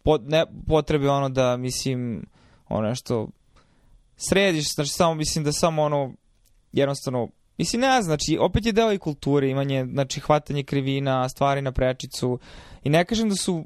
pot, 0.02 0.22
ne, 0.24 0.44
potrebe 0.68 1.08
ono 1.08 1.28
da, 1.28 1.56
mislim, 1.56 2.26
ono 2.68 2.88
nešto 2.88 3.28
središ, 4.16 4.74
znači 4.74 4.90
samo 4.90 5.14
mislim 5.14 5.44
da 5.44 5.52
samo 5.52 5.82
ono 5.82 6.12
jednostavno 6.72 7.28
Mislim, 7.58 7.80
ne 7.80 8.02
znači, 8.02 8.38
opet 8.40 8.66
je 8.66 8.72
deo 8.72 8.92
i 8.92 8.98
kulture, 8.98 9.50
imanje, 9.50 9.86
znači, 9.92 10.20
hvatanje 10.20 10.62
krivina, 10.62 11.28
stvari 11.28 11.62
na 11.62 11.72
prečicu. 11.72 12.38
I 12.84 12.90
ne 12.90 13.04
kažem 13.04 13.28
da 13.28 13.34
su 13.36 13.64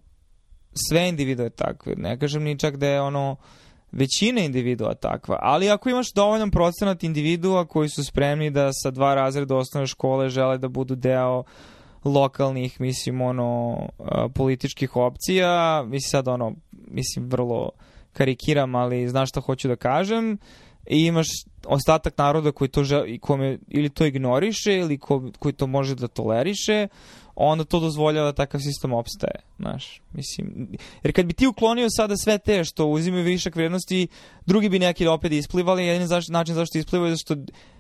sve 0.89 1.09
individue 1.09 1.51
takve, 1.51 1.95
ne 1.97 2.18
kažem 2.18 2.43
ni 2.43 2.59
čak 2.59 2.76
da 2.76 2.87
je 2.87 3.01
ono, 3.01 3.31
uh, 3.33 3.39
većina 3.93 4.41
individua 4.41 4.95
takva, 4.95 5.38
ali 5.41 5.70
ako 5.70 5.91
imaš 5.91 6.12
dovoljan 6.12 6.51
procenat 6.51 7.03
individua 7.03 7.66
koji 7.66 7.88
su 7.88 8.05
spremni 8.05 8.51
da 8.51 8.72
sa 8.72 8.91
dva 8.91 9.14
razreda 9.14 9.57
osnovne 9.57 9.86
škole 9.86 10.28
žele 10.28 10.59
da 10.59 10.68
budu 10.68 10.95
deo 10.95 11.45
lokalnih, 12.05 12.80
mislim, 12.80 13.20
ono, 13.20 13.78
političkih 14.34 14.97
opcija, 14.97 15.82
mislim 15.82 16.11
sad, 16.11 16.28
ono, 16.28 16.53
mislim, 16.72 17.28
vrlo 17.28 17.70
karikiram, 18.12 18.74
ali 18.74 19.09
znaš 19.09 19.28
šta 19.28 19.41
hoću 19.41 19.68
da 19.68 19.76
kažem, 19.76 20.38
i 20.86 21.07
imaš 21.07 21.26
ostatak 21.66 22.18
naroda 22.18 22.53
koji 22.53 22.68
to 22.68 22.84
žele, 22.84 23.18
kome, 23.18 23.59
ili 23.68 23.88
to 23.88 24.07
ignoriše, 24.07 24.76
ili 24.76 24.99
ko, 24.99 25.30
koji 25.38 25.53
to 25.53 25.66
može 25.66 25.95
da 25.95 26.09
toleriše, 26.09 26.88
onda 27.43 27.64
to 27.64 27.80
dozvoljava 27.80 28.26
da 28.26 28.32
takav 28.32 28.61
sistem 28.61 28.93
opstaje, 28.93 29.34
znaš, 29.59 30.01
mislim, 30.12 30.68
jer 31.03 31.12
kad 31.12 31.26
bi 31.26 31.32
ti 31.32 31.47
uklonio 31.47 31.86
sada 31.91 32.16
sve 32.16 32.38
te 32.38 32.64
što 32.64 32.86
uzimaju 32.86 33.24
višak 33.24 33.57
vrednosti, 33.57 34.09
drugi 34.47 34.68
bi 34.68 34.78
neki 34.78 35.07
opet 35.07 35.32
isplivali, 35.32 35.86
jedini 35.86 36.07
zaš, 36.07 36.28
način 36.28 36.55
zašto 36.55 36.78
isplivaju 36.78 37.11
je 37.11 37.14
zašto 37.14 37.36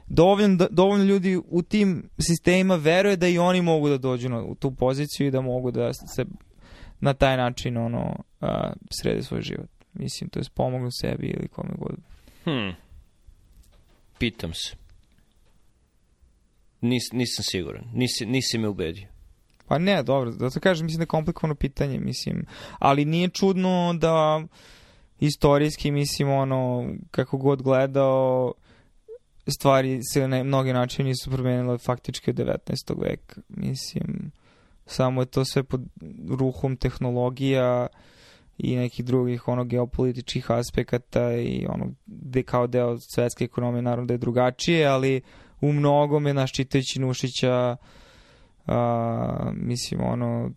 dovoljno, 0.06 0.68
dovoljno 0.70 1.04
ljudi 1.04 1.40
u 1.48 1.62
tim 1.62 2.10
sistemima 2.18 2.76
veruje 2.76 3.16
da 3.16 3.28
i 3.28 3.38
oni 3.38 3.62
mogu 3.62 3.88
da 3.88 3.98
dođu 3.98 4.28
na, 4.28 4.42
u 4.42 4.54
tu 4.54 4.74
poziciju 4.74 5.26
i 5.26 5.30
da 5.30 5.40
mogu 5.40 5.70
da 5.70 5.92
se 5.92 6.24
na 7.00 7.14
taj 7.14 7.36
način 7.36 7.76
ono 7.76 8.16
a, 8.40 8.72
srede 9.02 9.22
svoj 9.22 9.42
život. 9.42 9.70
Mislim, 9.92 10.30
to 10.30 10.38
je 10.38 10.44
pomognu 10.54 10.88
sebi 11.00 11.26
ili 11.26 11.48
kome 11.48 11.74
god. 11.78 11.96
Hmm. 12.44 12.74
Pitam 14.18 14.54
se. 14.54 14.76
Nis, 16.80 17.02
nisam 17.12 17.42
siguran. 17.42 17.84
Nisi, 17.92 18.26
nisi 18.26 18.58
me 18.58 18.68
ubedio. 18.68 19.08
Pa 19.70 19.78
ne, 19.78 20.02
dobro, 20.02 20.30
da 20.30 20.50
to 20.50 20.60
kažem, 20.60 20.86
mislim 20.86 20.98
da 20.98 21.02
je 21.02 21.06
komplikovano 21.06 21.54
pitanje, 21.54 22.00
mislim, 22.00 22.46
ali 22.78 23.04
nije 23.04 23.28
čudno 23.28 23.94
da 23.98 24.42
istorijski, 25.20 25.90
mislim, 25.90 26.30
ono, 26.30 26.86
kako 27.10 27.38
god 27.38 27.62
gledao, 27.62 28.52
stvari 29.46 30.00
se 30.12 30.28
na 30.28 30.44
mnogi 30.44 30.72
načini 30.72 31.08
nisu 31.08 31.30
promenile 31.30 31.78
faktički 31.78 32.30
od 32.30 32.36
19. 32.36 33.02
veka. 33.02 33.40
Mislim, 33.48 34.30
samo 34.86 35.22
je 35.22 35.26
to 35.26 35.44
sve 35.44 35.62
pod 35.62 35.80
ruhom 36.30 36.76
tehnologija 36.76 37.86
i 38.58 38.76
nekih 38.76 39.04
drugih 39.04 39.48
ono 39.48 39.64
geopolitičkih 39.64 40.50
aspekata 40.50 41.32
i 41.32 41.66
ono 41.68 41.86
de, 42.06 42.42
kao 42.42 42.66
deo 42.66 42.98
svetske 42.98 43.44
ekonomije 43.44 43.82
naravno 43.82 44.06
da 44.06 44.14
je 44.14 44.18
drugačije, 44.18 44.86
ali 44.86 45.20
u 45.60 45.72
mnogome 45.72 46.34
naš 46.34 46.52
čitajući 46.52 47.00
Nušića 47.00 47.76
uh, 47.80 47.99
a, 48.70 49.52
mislim, 49.54 50.00
ono, 50.00 50.50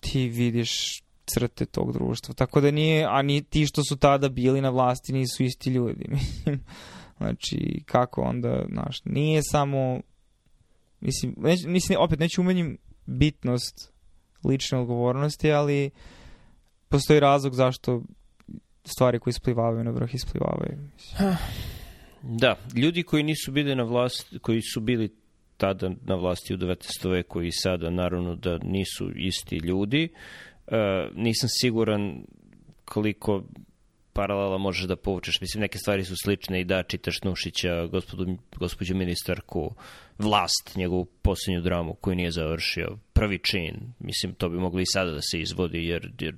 ti 0.00 0.28
vidiš 0.28 1.02
crte 1.26 1.66
tog 1.66 1.92
društva. 1.92 2.34
Tako 2.34 2.60
da 2.60 2.70
nije, 2.70 3.06
a 3.10 3.22
ni 3.22 3.42
ti 3.42 3.66
što 3.66 3.84
su 3.84 3.96
tada 3.96 4.28
bili 4.28 4.60
na 4.60 4.70
vlasti 4.70 5.12
nisu 5.12 5.42
isti 5.42 5.70
ljudi. 5.70 6.04
Znači, 7.16 7.82
kako 7.86 8.20
onda, 8.22 8.64
znaš, 8.72 9.04
nije 9.04 9.40
samo, 9.42 10.00
mislim, 11.00 11.34
neć, 11.38 11.64
mislim 11.64 11.98
opet 12.00 12.18
neću 12.18 12.40
umenjim 12.40 12.78
bitnost 13.06 13.92
lične 14.44 14.78
odgovornosti, 14.78 15.52
ali 15.52 15.90
postoji 16.88 17.20
razlog 17.20 17.54
zašto 17.54 18.02
stvari 18.84 19.18
koje 19.18 19.30
isplivavaju 19.30 19.84
na 19.84 19.90
vrh 19.90 20.14
isplivavaju. 20.14 20.78
Mislim. 20.94 21.36
Da, 22.22 22.56
ljudi 22.74 23.02
koji 23.02 23.22
nisu 23.22 23.52
bili 23.52 23.74
na 23.74 23.82
vlast, 23.82 24.34
koji 24.40 24.62
su 24.62 24.80
bili 24.80 25.21
tada 25.62 25.90
na 26.04 26.14
vlasti 26.14 26.54
u 26.54 26.56
19. 26.56 27.10
veku 27.10 27.42
i 27.42 27.52
sada 27.52 27.90
naravno 27.90 28.34
da 28.36 28.58
nisu 28.62 29.10
isti 29.14 29.56
ljudi. 29.56 30.08
E, 30.66 30.76
nisam 31.14 31.48
siguran 31.60 32.24
koliko 32.84 33.42
paralela 34.12 34.58
možeš 34.58 34.84
da 34.84 34.96
povučeš. 34.96 35.40
Mislim, 35.40 35.60
neke 35.60 35.78
stvari 35.78 36.04
su 36.04 36.14
slične 36.24 36.60
i 36.60 36.64
da 36.64 36.82
čitaš 36.82 37.22
Nušića, 37.22 37.86
gospodu, 37.86 38.38
gospođu 38.56 38.94
ministarku, 38.94 39.74
vlast, 40.18 40.76
njegovu 40.76 41.04
posljednju 41.04 41.60
dramu 41.60 41.94
koju 41.94 42.16
nije 42.16 42.30
završio, 42.30 42.98
prvi 43.12 43.38
čin. 43.38 43.92
Mislim, 43.98 44.34
to 44.34 44.48
bi 44.48 44.58
moglo 44.58 44.80
i 44.80 44.86
sada 44.86 45.10
da 45.10 45.20
se 45.20 45.40
izvodi, 45.40 45.86
jer, 45.86 46.10
jer 46.20 46.34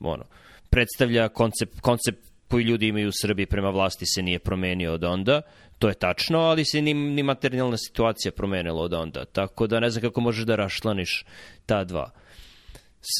ono, 0.00 0.24
predstavlja 0.70 1.28
koncept, 1.28 1.80
koncept 1.80 2.33
koji 2.48 2.64
ljudi 2.64 2.88
imaju 2.88 3.08
u 3.08 3.18
Srbiji 3.22 3.46
prema 3.46 3.70
vlasti 3.70 4.06
se 4.06 4.22
nije 4.22 4.38
promenio 4.38 4.92
od 4.92 5.04
onda. 5.04 5.42
To 5.78 5.88
je 5.88 5.94
tačno, 5.94 6.38
ali 6.38 6.64
se 6.64 6.82
ni, 6.82 6.94
ni 6.94 7.22
materijalna 7.22 7.76
situacija 7.76 8.32
promenila 8.32 8.82
od 8.82 8.94
onda. 8.94 9.24
Tako 9.24 9.66
da 9.66 9.80
ne 9.80 9.90
znam 9.90 10.02
kako 10.02 10.20
možeš 10.20 10.44
da 10.44 10.56
rašlaniš 10.56 11.24
ta 11.66 11.84
dva. 11.84 12.10
S, 13.00 13.14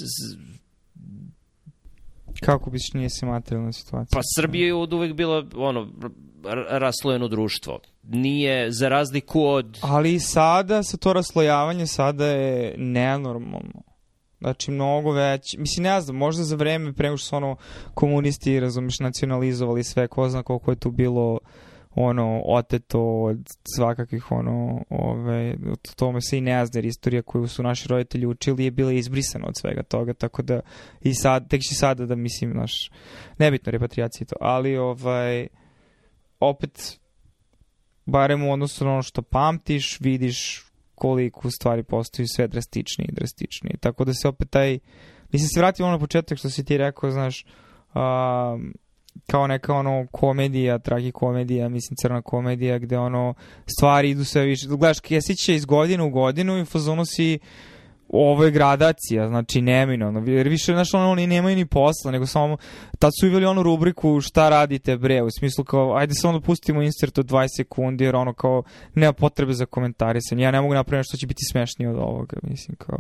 Kako 2.41 2.71
biš 2.71 2.93
nije 2.93 3.11
se 3.11 3.27
materijalna 3.27 3.73
situacija? 3.73 4.19
Pa 4.19 4.23
Srbija 4.41 4.67
je 4.67 4.75
od 4.75 4.93
uvek 4.93 5.13
bila 5.13 5.45
ono, 5.57 5.89
raslojeno 6.71 7.29
društvo. 7.29 7.81
Nije 8.03 8.73
za 8.73 8.89
razliku 8.89 9.45
od... 9.45 9.79
Ali 9.81 10.21
sada 10.21 10.83
se 10.83 10.97
to 10.97 11.13
raslojavanje 11.13 11.87
sada 11.87 12.27
je 12.27 12.75
nenormalno. 12.79 13.83
Znači, 14.45 14.71
mnogo 14.71 15.13
već, 15.13 15.57
mislim, 15.59 15.85
ne 15.85 16.01
znam, 16.01 16.17
možda 16.17 16.45
za 16.45 16.57
vreme 16.57 16.93
pre 16.93 17.09
nego 17.09 17.17
što 17.17 17.29
su 17.29 17.37
ono 17.37 17.57
komunisti, 17.95 18.61
razumiješ, 18.61 19.01
nacionalizovali 19.01 19.85
sve, 19.85 20.09
ko 20.09 20.29
zna 20.29 20.43
koliko 20.43 20.71
je 20.71 20.77
tu 20.77 20.91
bilo 20.91 21.39
ono, 21.95 22.43
oteto 22.47 23.01
od 23.01 23.39
svakakvih, 23.77 24.33
ono, 24.33 24.85
ove, 24.91 25.57
od 25.71 25.95
tome 25.95 26.21
se 26.21 26.39
i 26.39 26.41
ne 26.41 26.67
zna, 26.67 26.79
jer 26.79 26.85
istorija 26.85 27.23
koju 27.23 27.49
su 27.49 27.63
naši 27.63 27.89
roditelji 27.89 28.27
učili 28.27 28.65
je 28.65 28.71
bila 28.71 28.93
izbrisana 28.93 29.47
od 29.47 29.55
svega 29.61 29.83
toga, 29.83 30.15
tako 30.15 30.43
da 30.43 30.61
i 31.01 31.15
sad, 31.15 31.49
tek 31.49 31.61
će 31.61 31.75
sada 31.75 32.07
da, 32.07 32.15
mislim, 32.15 32.53
naš, 32.53 32.91
nebitno 33.39 33.73
repatriacija 33.73 34.27
to, 34.27 34.37
ali, 34.41 34.77
ovaj, 34.77 35.47
opet, 36.41 37.01
barem 38.07 38.45
u 38.45 38.53
odnosu 38.53 38.85
na 38.85 38.93
ono 38.93 39.03
što 39.03 39.23
pamtiš, 39.23 40.01
vidiš 40.01 40.67
koliko 41.05 41.51
stvari 41.51 41.83
postaju 41.83 42.27
sve 42.29 42.49
drastičnije 42.49 43.09
i 43.09 43.15
drastičnije. 43.15 43.77
Tako 43.81 44.05
da 44.05 44.15
se 44.15 44.29
opet 44.29 44.51
taj, 44.51 44.79
mislim 45.33 45.49
se 45.49 45.61
vratimo 45.61 45.89
na 45.89 45.99
početak 45.99 46.39
što 46.39 46.51
si 46.51 46.65
ti 46.65 46.79
rekao, 46.79 47.11
znaš, 47.11 47.45
um, 47.95 48.75
kao 49.27 49.47
neka 49.47 49.75
ono 49.75 50.07
komedija, 50.13 50.79
tragikomedija, 50.79 51.69
mislim 51.69 51.97
crna 52.03 52.23
komedija 52.23 52.79
gde 52.79 52.99
ono 52.99 53.35
stvari 53.79 54.11
idu 54.11 54.25
sve 54.25 54.45
više. 54.45 54.67
Gledaš 54.67 55.01
Kesić 55.01 55.49
je 55.49 55.55
iz 55.55 55.65
godine 55.65 56.03
u 56.03 56.11
godinu 56.11 56.59
i 56.59 56.65
fazonu 56.65 57.05
si 57.05 57.39
ovo 58.09 58.45
je 58.45 58.51
gradacija, 58.51 59.29
znači 59.29 59.63
neminovno. 59.63 60.23
Jer 60.27 60.49
više, 60.49 60.73
znaš, 60.73 60.95
ono, 60.95 61.11
oni 61.11 61.27
nemaju 61.27 61.57
ni 61.57 61.67
posla, 61.67 62.11
nego 62.11 62.27
samo, 62.27 62.57
tad 62.99 63.13
su 63.21 63.29
uveli 63.29 63.47
onu 63.47 63.63
rubriku 63.63 64.21
šta 64.21 64.49
radite 64.49 64.97
bre, 64.97 65.23
u 65.23 65.31
smislu 65.31 65.65
kao, 65.65 65.97
ajde 65.97 66.15
samo 66.15 66.39
da 66.39 66.45
pustimo 66.45 66.83
insert 66.83 67.19
od 67.19 67.27
20 67.27 67.47
sekundi, 67.57 68.05
jer 68.05 68.17
ono 68.17 68.33
kao, 68.33 68.63
nema 68.95 69.13
potrebe 69.13 69.53
za 69.53 69.67
komentarisanje. 69.67 70.45
Ja 70.45 70.51
ne 70.51 70.61
mogu 70.61 70.75
napraviti 70.75 70.99
nešto 70.99 71.17
će 71.17 71.27
biti 71.27 71.43
smešnije 71.53 71.91
od 71.91 71.99
ovoga, 71.99 72.37
mislim, 72.43 72.77
kao... 72.77 72.99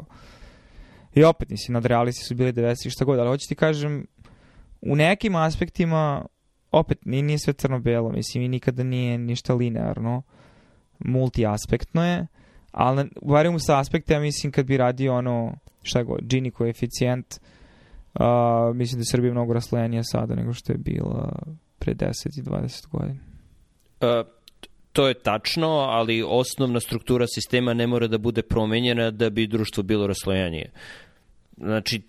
I 1.14 1.24
opet, 1.24 1.48
mislim, 1.48 1.72
nadrealisti 1.72 2.24
su 2.24 2.34
bili 2.34 2.52
90 2.52 2.86
i 2.86 2.90
šta 2.90 3.04
god, 3.04 3.18
ali 3.18 3.28
hoću 3.28 3.48
ti 3.48 3.54
kažem, 3.54 4.06
u 4.80 4.96
nekim 4.96 5.36
aspektima, 5.36 6.26
opet, 6.70 6.98
nije 7.04 7.38
sve 7.38 7.52
crno-belo, 7.52 8.12
mislim, 8.12 8.42
i 8.42 8.48
nikada 8.48 8.82
nije 8.82 9.18
ništa 9.18 9.54
linearno, 9.54 10.22
multiaspektno 10.98 12.06
je, 12.06 12.26
ali 12.74 13.08
barem 13.22 13.60
sa 13.60 13.78
aspekta, 13.78 14.14
ja 14.14 14.20
mislim, 14.20 14.52
kad 14.52 14.66
bi 14.66 14.76
radio 14.76 15.14
ono, 15.14 15.52
šta 15.82 16.02
god, 16.02 16.20
Gini 16.22 16.50
koeficijent, 16.50 17.34
uh, 18.14 18.20
mislim 18.76 18.98
da 18.98 19.00
je 19.00 19.10
Srbija 19.10 19.32
mnogo 19.32 19.52
raslojenija 19.52 20.02
sada 20.04 20.34
nego 20.34 20.52
što 20.52 20.72
je 20.72 20.78
bila 20.78 21.42
pre 21.78 21.94
10 21.94 22.38
i 22.38 22.42
20 22.42 22.88
godina. 22.90 23.20
Uh, 24.00 24.26
to 24.92 25.08
je 25.08 25.14
tačno, 25.14 25.68
ali 25.68 26.24
osnovna 26.26 26.80
struktura 26.80 27.26
sistema 27.34 27.74
ne 27.74 27.86
mora 27.86 28.06
da 28.06 28.18
bude 28.18 28.42
promenjena 28.42 29.10
da 29.10 29.30
bi 29.30 29.46
društvo 29.46 29.82
bilo 29.82 30.06
raslojenije. 30.06 30.70
Znači, 31.56 32.02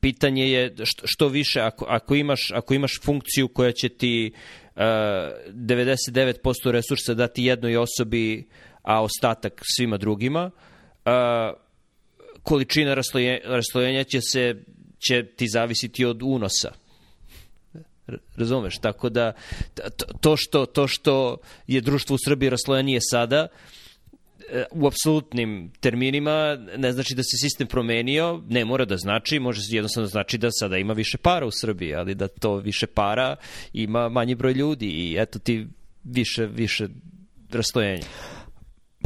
pitanje 0.00 0.50
je 0.50 0.74
što 1.04 1.28
više, 1.28 1.60
ako, 1.60 1.86
ako, 1.88 2.14
imaš, 2.14 2.40
ako 2.54 2.74
imaš 2.74 3.00
funkciju 3.02 3.48
koja 3.48 3.72
će 3.72 3.88
ti 3.88 4.32
uh, 4.76 4.82
99% 4.82 6.70
resursa 6.70 7.14
dati 7.14 7.44
jednoj 7.44 7.76
osobi, 7.76 8.48
a 8.88 9.02
ostatak 9.02 9.60
svima 9.76 9.96
drugima, 9.96 10.50
uh, 10.50 11.12
količina 12.42 12.94
rasloje, 12.94 13.40
raslojenja 13.44 14.04
će 14.04 14.20
se 14.20 14.54
će 14.98 15.26
ti 15.36 15.48
zavisiti 15.48 16.04
od 16.04 16.22
unosa. 16.22 16.72
Razumeš? 18.36 18.78
Tako 18.78 19.08
da 19.08 19.32
to 20.20 20.36
što, 20.36 20.66
to 20.66 20.86
što 20.88 21.36
je 21.66 21.80
društvo 21.80 22.14
u 22.14 22.18
Srbiji 22.24 22.50
raslojenije 22.50 23.00
sada, 23.10 23.48
u 24.70 24.86
apsolutnim 24.86 25.72
terminima 25.80 26.56
ne 26.76 26.92
znači 26.92 27.14
da 27.14 27.22
se 27.22 27.36
sistem 27.36 27.66
promenio, 27.66 28.42
ne 28.48 28.64
mora 28.64 28.84
da 28.84 28.96
znači, 28.96 29.38
može 29.38 29.60
jednostavno 29.68 30.06
znači 30.06 30.38
da 30.38 30.48
sada 30.50 30.76
ima 30.76 30.92
više 30.92 31.18
para 31.18 31.46
u 31.46 31.50
Srbiji, 31.50 31.94
ali 31.94 32.14
da 32.14 32.28
to 32.28 32.56
više 32.56 32.86
para 32.86 33.36
ima 33.72 34.08
manji 34.08 34.34
broj 34.34 34.52
ljudi 34.52 34.86
i 34.86 35.16
eto 35.18 35.38
ti 35.38 35.66
više, 36.04 36.46
više 36.46 36.88
rastojenja. 37.50 38.06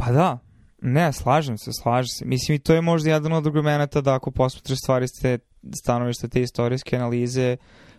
Pa 0.05 0.11
da, 0.11 0.39
ne, 0.81 1.13
slažem 1.13 1.57
se, 1.57 1.71
slažem 1.81 2.07
se. 2.07 2.25
Mislim 2.25 2.55
i 2.55 2.59
to 2.59 2.73
je 2.73 2.81
možda 2.81 3.09
jedan 3.09 3.33
od 3.33 3.47
argumenta 3.47 4.01
da 4.01 4.15
ako 4.15 4.31
posmatraš 4.31 4.77
stvari 4.77 5.07
ste 5.07 5.39
stanovište 5.83 6.27
te 6.27 6.41
istorijske 6.41 6.95
analize, 6.95 7.57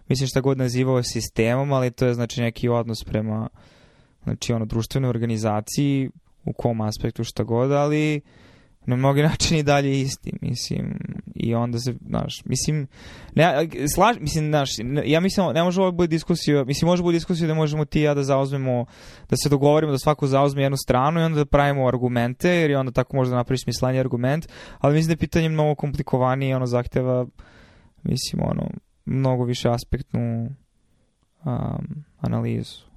mislim 0.09 0.29
šta 0.29 0.41
god 0.41 0.59
nazivao 0.59 1.03
sistemom, 1.03 1.73
ali 1.73 1.91
to 1.91 2.07
je 2.07 2.15
znači 2.15 2.41
neki 2.41 2.69
odnos 2.69 3.05
prema 3.05 3.49
znači 4.25 4.53
ono 4.53 4.65
društvenoj 4.65 5.09
organizaciji 5.09 6.11
u 6.45 6.53
kom 6.53 6.81
aspektu 6.81 7.25
šta 7.25 7.43
god, 7.43 7.73
ali 7.73 8.21
na 8.87 8.97
mnogi 8.97 9.23
načini 9.23 9.63
dalje 9.63 10.01
isti, 10.01 10.33
mislim, 10.41 10.99
i 11.35 11.55
onda 11.55 11.79
se, 11.79 11.95
znaš, 12.09 12.43
mislim, 12.45 12.87
ne, 13.35 13.69
slaž, 13.95 14.17
mislim, 14.21 14.51
znaš, 14.51 14.71
ja 15.05 15.21
mislim, 15.21 15.53
ne 15.55 15.63
može 15.63 15.81
ovo 15.81 15.93
biti 15.93 16.09
diskusija, 16.09 16.65
mislim, 16.65 16.87
može 16.87 17.03
biti 17.03 17.13
diskusija 17.13 17.49
da 17.49 17.55
možemo 17.55 17.85
ti 17.85 18.01
i 18.01 18.03
ja 18.03 18.15
da 18.15 18.23
zauzmemo, 18.23 18.85
da 19.31 19.37
se 19.37 19.49
dogovorimo 19.49 19.93
da 19.93 19.99
svako 19.99 20.27
zauzme 20.27 20.63
jednu 20.63 20.77
stranu 20.77 21.21
i 21.21 21.25
onda 21.25 21.39
da 21.39 21.45
pravimo 21.45 21.89
argumente, 21.89 22.51
jer 22.51 22.71
je 22.71 22.79
onda 22.79 22.93
tako 22.93 23.17
može 23.17 23.31
da 23.31 23.37
napraviš 23.37 23.63
smislanje 23.63 24.01
argument, 24.01 24.49
ali 24.79 24.95
mislim 24.95 25.09
da 25.09 25.13
je 25.13 25.27
pitanje 25.27 25.49
mnogo 25.49 25.75
komplikovanije 25.75 26.51
i 26.51 26.55
ono 26.55 26.67
zahteva, 26.67 27.27
mislim, 28.03 28.43
ono, 28.43 28.71
mnogo 29.05 29.45
više 29.45 29.69
aspektnu 29.69 30.51
um, 31.45 32.05
analizu. 32.21 32.94